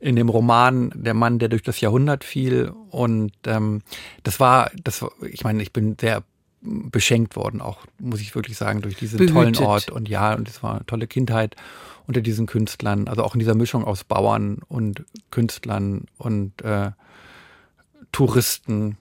in 0.00 0.16
dem 0.16 0.30
Roman 0.30 0.90
Der 0.94 1.12
Mann, 1.12 1.38
der 1.38 1.50
durch 1.50 1.62
das 1.62 1.80
Jahrhundert 1.80 2.24
fiel. 2.24 2.72
Und 2.88 3.32
ähm, 3.44 3.82
das 4.22 4.40
war, 4.40 4.70
das, 4.82 5.04
ich 5.30 5.44
meine, 5.44 5.62
ich 5.62 5.74
bin 5.74 5.96
sehr 6.00 6.22
beschenkt 6.62 7.36
worden, 7.36 7.60
auch 7.60 7.78
muss 7.98 8.20
ich 8.20 8.34
wirklich 8.34 8.56
sagen, 8.56 8.82
durch 8.82 8.96
diesen 8.96 9.18
Behütet. 9.18 9.56
tollen 9.56 9.56
Ort. 9.58 9.90
Und 9.90 10.08
ja, 10.08 10.34
und 10.34 10.48
es 10.48 10.62
war 10.62 10.76
eine 10.76 10.86
tolle 10.86 11.06
Kindheit 11.06 11.56
unter 12.06 12.20
diesen 12.20 12.46
Künstlern, 12.46 13.08
also 13.08 13.22
auch 13.22 13.34
in 13.34 13.38
dieser 13.38 13.54
Mischung 13.54 13.84
aus 13.84 14.04
Bauern 14.04 14.58
und 14.68 15.04
Künstlern 15.30 16.06
und 16.18 16.60
äh, 16.62 16.90
Touristen, 18.12 18.96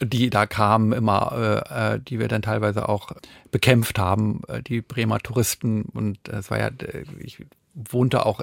die 0.00 0.30
da 0.30 0.46
kamen, 0.46 0.92
immer, 0.92 1.64
äh, 1.68 1.94
äh 1.94 2.00
die 2.00 2.18
wir 2.18 2.28
dann 2.28 2.42
teilweise 2.42 2.88
auch 2.88 3.12
bekämpft 3.50 3.98
haben, 3.98 4.42
äh, 4.48 4.62
die 4.62 4.80
Bremer 4.80 5.18
Touristen. 5.18 5.82
Und 5.82 6.28
es 6.28 6.50
war 6.50 6.58
ja, 6.58 6.68
äh, 6.68 7.04
ich 7.18 7.44
wohnte 7.74 8.26
auch 8.26 8.40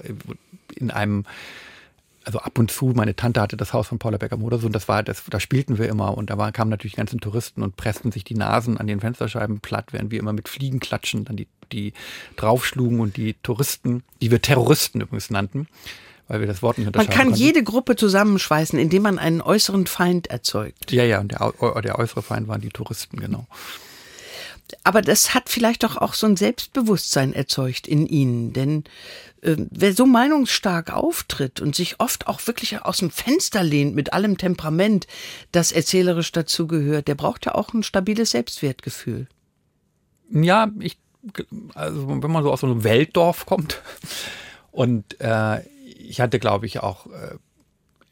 in 0.76 0.91
einem 0.91 1.26
also 2.26 2.39
ab 2.39 2.58
und 2.58 2.72
zu, 2.72 2.88
meine 2.88 3.16
Tante 3.16 3.39
hatte 3.39 3.56
das 3.56 3.72
Haus 3.72 3.88
von 3.88 3.99
Paula 3.99 4.18
Becker-Modersohn, 4.18 4.72
das 4.72 4.88
war, 4.88 5.03
das, 5.03 5.24
da 5.30 5.39
spielten 5.39 5.78
wir 5.78 5.88
immer 5.88 6.18
und 6.18 6.32
da 6.32 6.38
war, 6.38 6.51
kamen 6.51 6.72
natürlich 6.72 6.93
die 6.93 6.97
ganzen 6.97 7.22
Touristen 7.22 7.62
und 7.62 7.78
pressten 7.78 8.12
sich 8.12 8.24
die 8.24 8.34
Nasen 8.34 8.78
an 8.78 8.88
den 8.88 8.99
Fensterscheiben 8.99 9.60
platt, 9.60 9.93
während 9.93 10.12
wir 10.12 10.20
immer 10.20 10.34
mit 10.34 10.49
Fliegen 10.49 10.80
klatschen, 10.80 11.26
dann 11.26 11.38
die, 11.38 11.47
die 11.72 11.93
draufschlugen 12.36 12.99
und 12.99 13.16
die 13.16 13.36
Touristen, 13.43 14.03
die 14.22 14.32
wir 14.32 14.41
Terroristen 14.41 15.01
übrigens 15.01 15.30
nannten, 15.30 15.68
weil 16.28 16.39
wir 16.39 16.47
das 16.47 16.61
Wort 16.61 16.78
nicht 16.78 16.88
unterscheiden 16.88 17.09
Man 17.09 17.17
kann 17.17 17.28
konnten. 17.28 17.39
jede 17.39 17.63
Gruppe 17.63 17.95
zusammenschweißen, 17.95 18.80
indem 18.80 19.03
man 19.03 19.19
einen 19.19 19.41
äußeren 19.41 19.86
Feind 19.88 20.28
erzeugt. 20.28 20.91
Ja, 20.91 21.03
ja, 21.03 21.19
und 21.19 21.32
der, 21.32 21.53
der 21.82 21.99
äußere 21.99 22.21
Feind 22.21 22.47
waren 22.47 22.61
die 22.61 22.69
Touristen, 22.69 23.17
genau. 23.17 23.47
Aber 24.84 25.01
das 25.01 25.36
hat 25.36 25.49
vielleicht 25.49 25.84
doch 25.84 25.97
auch 25.97 26.15
so 26.15 26.26
ein 26.26 26.38
Selbstbewusstsein 26.38 27.34
erzeugt 27.34 27.88
in 27.88 28.07
ihnen, 28.07 28.51
denn 28.53 28.84
äh, 29.41 29.55
wer 29.57 29.93
so 29.93 30.07
meinungsstark 30.07 30.91
auftritt 30.91 31.61
und 31.61 31.76
sich 31.76 31.99
oft 31.99 32.28
auch 32.28 32.45
wirklich 32.47 32.82
aus 32.82 32.97
dem 32.97 33.11
Fenster 33.11 33.61
lehnt 33.61 33.93
mit 33.93 34.13
allem 34.13 34.39
Temperament, 34.39 35.05
das 35.51 35.71
erzählerisch 35.71 36.32
dazugehört, 36.32 37.07
der 37.07 37.15
braucht 37.15 37.45
ja 37.45 37.53
auch 37.53 37.73
ein 37.73 37.84
stabiles 37.84 38.32
Selbstwertgefühl. 38.32 39.28
Ja, 40.32 40.71
ich, 40.80 40.97
also 41.76 42.07
wenn 42.07 42.32
man 42.32 42.43
so 42.43 42.51
aus 42.51 42.61
so 42.61 42.67
einem 42.67 42.84
Weltdorf 42.84 43.45
kommt 43.45 43.82
und 44.71 45.19
äh, 45.21 45.59
ich 46.10 46.22
hatte, 46.22 46.39
glaube 46.39 46.66
ich, 46.66 46.80
auch 46.82 47.08
äh, 47.08 47.36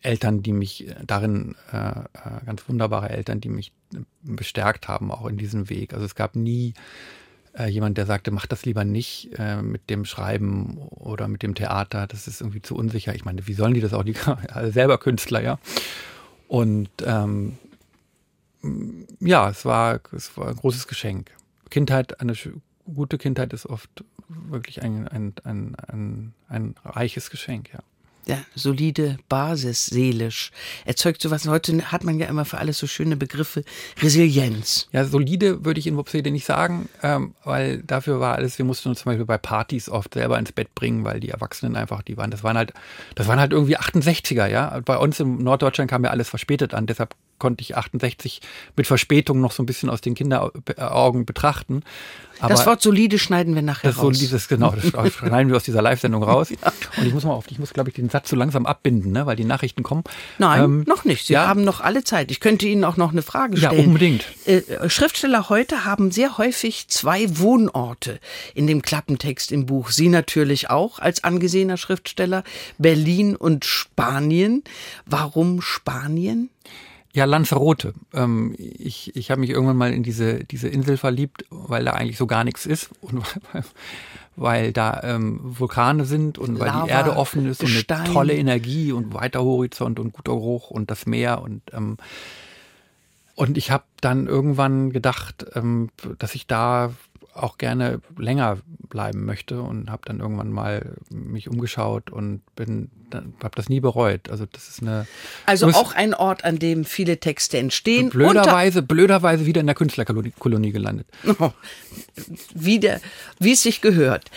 Eltern, 0.02 0.44
die 0.44 0.52
mich 0.52 0.94
darin, 1.06 1.56
äh, 1.72 1.78
äh 1.78 2.46
ganz 2.46 2.68
wunderbare 2.68 3.10
Eltern, 3.10 3.40
die 3.40 3.50
mich 3.50 3.72
bestärkt 4.22 4.88
haben, 4.88 5.12
auch 5.12 5.26
in 5.26 5.38
diesem 5.38 5.70
Weg. 5.70 5.94
Also 5.94 6.06
es 6.06 6.16
gab 6.16 6.36
nie 6.36 6.74
äh, 7.58 7.68
jemand, 7.68 7.98
der 7.98 8.06
sagte, 8.06 8.32
mach 8.32 8.46
das 8.46 8.66
lieber 8.66 8.84
nicht 8.84 9.32
äh, 9.38 9.62
mit 9.62 9.90
dem 9.90 10.06
Schreiben 10.06 10.78
oder 10.90 11.28
mit 11.28 11.44
dem 11.44 11.56
Theater, 11.56 12.08
das 12.08 12.28
ist 12.28 12.42
irgendwie 12.42 12.62
zu 12.62 12.76
unsicher. 12.76 13.16
Ich 13.16 13.26
meine, 13.26 13.48
wie 13.48 13.54
sollen 13.54 13.74
die 13.74 13.82
das 13.82 13.94
auch? 13.94 14.04
Die 14.04 14.16
selber 14.72 14.98
Künstler, 14.98 15.42
ja. 15.42 15.60
Und 16.48 16.90
ähm, 17.06 17.58
ja, 19.20 19.50
es 19.50 19.66
war, 19.66 20.00
es 20.16 20.36
war 20.38 20.50
ein 20.50 20.56
großes 20.56 20.88
Geschenk. 20.88 21.32
Kindheit, 21.70 22.20
eine 22.22 22.34
gute 22.86 23.18
Kindheit 23.18 23.54
ist 23.54 23.66
oft 23.66 24.04
wirklich 24.28 24.82
ein, 24.82 25.08
ein, 25.08 25.34
ein, 25.44 25.76
ein, 25.88 26.34
ein 26.48 26.76
reiches 26.84 27.30
Geschenk, 27.30 27.72
ja 27.74 27.80
ja, 28.26 28.38
solide 28.56 29.18
Basis, 29.28 29.88
seelisch. 29.88 30.52
Erzeugt 30.86 31.22
sowas. 31.22 31.48
Heute 31.48 31.92
hat 31.92 32.04
man 32.04 32.20
ja 32.20 32.28
immer 32.28 32.46
für 32.46 32.58
alles 32.58 32.78
so 32.78 32.88
schöne 32.88 33.18
Begriffe. 33.18 33.64
Resilienz. 34.02 34.88
Ja, 34.92 35.04
solide 35.06 35.66
würde 35.66 35.80
ich 35.80 35.88
in 35.88 35.98
Wupsede 35.98 36.32
nicht 36.32 36.46
sagen, 36.46 36.88
ähm, 37.02 37.36
weil 37.44 37.80
dafür 37.84 38.20
war 38.20 38.36
alles, 38.36 38.58
wir 38.58 38.66
mussten 38.66 38.90
uns 38.90 39.00
zum 39.00 39.12
Beispiel 39.12 39.26
bei 39.26 39.38
Partys 39.38 39.90
oft 39.90 40.14
selber 40.14 40.40
ins 40.40 40.52
Bett 40.52 40.74
bringen, 40.74 41.04
weil 41.04 41.20
die 41.20 41.30
Erwachsenen 41.30 41.76
einfach, 41.76 42.02
die 42.02 42.16
waren, 42.18 42.32
das 42.32 42.44
waren 42.44 42.58
halt, 42.58 42.74
das 43.16 43.28
waren 43.28 43.40
halt 43.40 43.52
irgendwie 43.52 43.78
68er, 43.78 44.48
ja. 44.48 44.80
Bei 44.86 44.98
uns 44.98 45.20
im 45.20 45.38
Norddeutschland 45.40 45.90
kam 45.90 46.04
ja 46.04 46.12
alles 46.12 46.30
verspätet 46.30 46.74
an, 46.74 46.86
deshalb 46.86 47.16
konnte 47.44 47.62
ich 47.62 47.76
68 47.76 48.40
mit 48.78 48.88
Verspätung 48.88 49.42
noch 49.42 49.52
so 49.52 49.62
ein 49.62 49.66
bisschen 49.66 49.90
aus 49.90 50.00
den 50.00 50.16
Kinderaugen 50.16 51.26
betrachten. 51.26 51.84
Aber 52.40 52.54
das 52.54 52.66
Wort 52.66 52.82
solide 52.82 53.20
schneiden 53.20 53.54
wir 53.54 53.62
nachher 53.62 53.90
das 53.90 53.98
raus. 53.98 54.18
Solides, 54.18 54.48
genau, 54.48 54.74
das 54.74 55.14
schneiden 55.14 55.50
wir 55.50 55.58
aus 55.58 55.64
dieser 55.64 55.82
Live-Sendung 55.82 56.24
raus. 56.24 56.50
ja. 56.50 56.72
Und 56.98 57.06
ich 57.06 57.14
muss 57.14 57.26
mal 57.26 57.34
auf, 57.34 57.52
ich 57.52 57.60
muss, 57.60 57.74
glaube 57.74 57.90
ich, 57.90 57.96
den 57.96 58.10
Satz 58.10 58.30
so 58.30 58.38
langsam 58.38 58.66
abbinden, 58.66 59.12
ne, 59.12 59.26
weil 59.26 59.36
die 59.36 59.44
Nachrichten 59.44 59.84
kommen. 59.84 60.04
Nein, 60.40 60.64
ähm, 60.64 60.84
noch 60.88 61.04
nicht. 61.04 61.28
Sie 61.28 61.34
ja. 61.34 61.48
haben 61.48 61.66
noch 61.66 61.82
alle 61.82 62.06
Zeit. 62.06 62.32
Ich 62.32 62.40
könnte 62.40 62.66
Ihnen 62.66 62.86
auch 62.86 62.96
noch 62.96 63.12
eine 63.12 63.22
Frage 63.22 63.58
stellen. 63.58 63.78
Ja, 63.78 63.86
unbedingt. 63.86 64.26
Äh, 64.46 64.90
Schriftsteller 64.90 65.50
heute 65.50 65.84
haben 65.84 66.12
sehr 66.12 66.38
häufig 66.38 66.88
zwei 66.88 67.38
Wohnorte 67.40 68.20
in 68.56 68.68
dem 68.68 68.82
Klappentext 68.82 69.52
im 69.52 69.66
Buch. 69.66 69.90
Sie 69.90 70.08
natürlich 70.08 70.70
auch 70.70 71.00
als 71.00 71.26
angesehener 71.26 71.76
Schriftsteller. 71.76 72.46
Berlin 72.78 73.36
und 73.36 73.66
Spanien. 73.66 74.64
Warum 75.06 75.62
Spanien? 75.62 76.50
Ja, 77.14 77.26
Lanzarote. 77.26 77.94
Ähm, 78.14 78.56
ich 78.58 79.16
ich 79.16 79.30
habe 79.30 79.42
mich 79.42 79.52
irgendwann 79.52 79.78
mal 79.78 79.94
in 79.94 80.02
diese, 80.02 80.44
diese 80.46 80.68
Insel 80.68 80.98
verliebt, 80.98 81.46
weil 81.52 81.86
da 81.86 81.92
eigentlich 81.92 82.18
so 82.18 82.26
gar 82.26 82.44
nichts 82.44 82.66
ist 82.66 82.90
und 83.02 83.24
weil 84.36 84.74
da 84.74 85.02
ähm, 85.04 85.40
Vulkane 85.44 86.06
sind 86.06 86.40
und 86.40 86.60
weil 86.60 86.70
Lava, 86.70 86.86
die 86.86 86.90
Erde 86.90 87.16
offen 87.16 87.46
ist 87.48 87.60
Gestein. 87.60 88.00
und 88.00 88.06
eine 88.06 88.14
tolle 88.14 88.34
Energie 88.34 88.92
und 88.92 89.14
weiter 89.14 89.44
Horizont 89.44 90.00
und 90.00 90.12
guter 90.12 90.34
Geruch 90.34 90.72
und 90.72 90.90
das 90.90 91.06
Meer 91.06 91.42
und 91.44 91.62
ähm, 91.72 91.98
und 93.36 93.58
ich 93.58 93.72
habe 93.72 93.84
dann 94.02 94.28
irgendwann 94.28 94.92
gedacht, 94.92 95.46
ähm, 95.56 95.90
dass 96.20 96.36
ich 96.36 96.46
da 96.46 96.94
auch 97.34 97.58
gerne 97.58 98.02
länger 98.18 98.60
bleiben 98.90 99.26
möchte 99.26 99.62
und 99.62 99.90
habe 99.90 100.04
dann 100.06 100.20
irgendwann 100.20 100.52
mal 100.52 100.96
mich 101.10 101.50
umgeschaut 101.50 102.12
und 102.12 102.42
bin 102.56 102.92
habe 103.44 103.56
das 103.56 103.70
nie 103.70 103.80
bereut. 103.80 104.30
Also 104.30 104.46
das 104.52 104.70
ist 104.70 104.82
eine 104.82 105.06
Also 105.46 105.68
auch 105.68 105.94
ein 105.94 106.14
Ort, 106.14 106.44
an 106.46 106.58
dem 106.58 106.86
viele 106.86 107.20
Texte 107.20 107.58
entstehen. 107.58 108.10
Blöderweise, 108.10 108.82
blöderweise 108.82 109.46
wieder 109.46 109.62
in 109.62 109.68
der 109.68 109.76
Künstlerkolonie 109.76 110.72
gelandet. 110.72 111.08
Oh, 111.40 111.52
wieder, 112.54 113.02
wie 113.40 113.54
es 113.54 113.64
sich 113.64 113.82
gehört. 113.82 114.30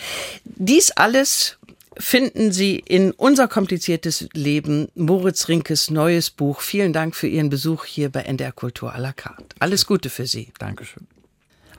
Dies 0.45 0.91
alles 0.91 1.57
finden 1.97 2.51
Sie 2.51 2.77
in 2.77 3.11
unser 3.11 3.47
kompliziertes 3.47 4.27
Leben, 4.33 4.89
Moritz 4.95 5.47
Rinkes 5.47 5.89
neues 5.89 6.31
Buch. 6.31 6.61
Vielen 6.61 6.91
Dank 6.91 7.15
für 7.15 7.27
Ihren 7.27 7.49
Besuch 7.49 7.85
hier 7.85 8.09
bei 8.09 8.21
NDR 8.21 8.51
Kultur 8.51 8.93
à 8.93 8.99
la 8.99 9.13
carte. 9.13 9.55
Alles 9.59 9.85
Gute 9.85 10.09
für 10.09 10.25
Sie. 10.25 10.51
Dankeschön. 10.59 11.07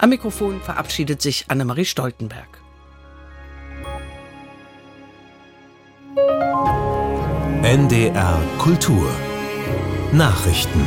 Am 0.00 0.10
Mikrofon 0.10 0.60
verabschiedet 0.60 1.20
sich 1.20 1.46
Annemarie 1.48 1.84
Stoltenberg. 1.84 2.46
NDR 7.62 8.40
Kultur 8.58 9.10
Nachrichten 10.12 10.86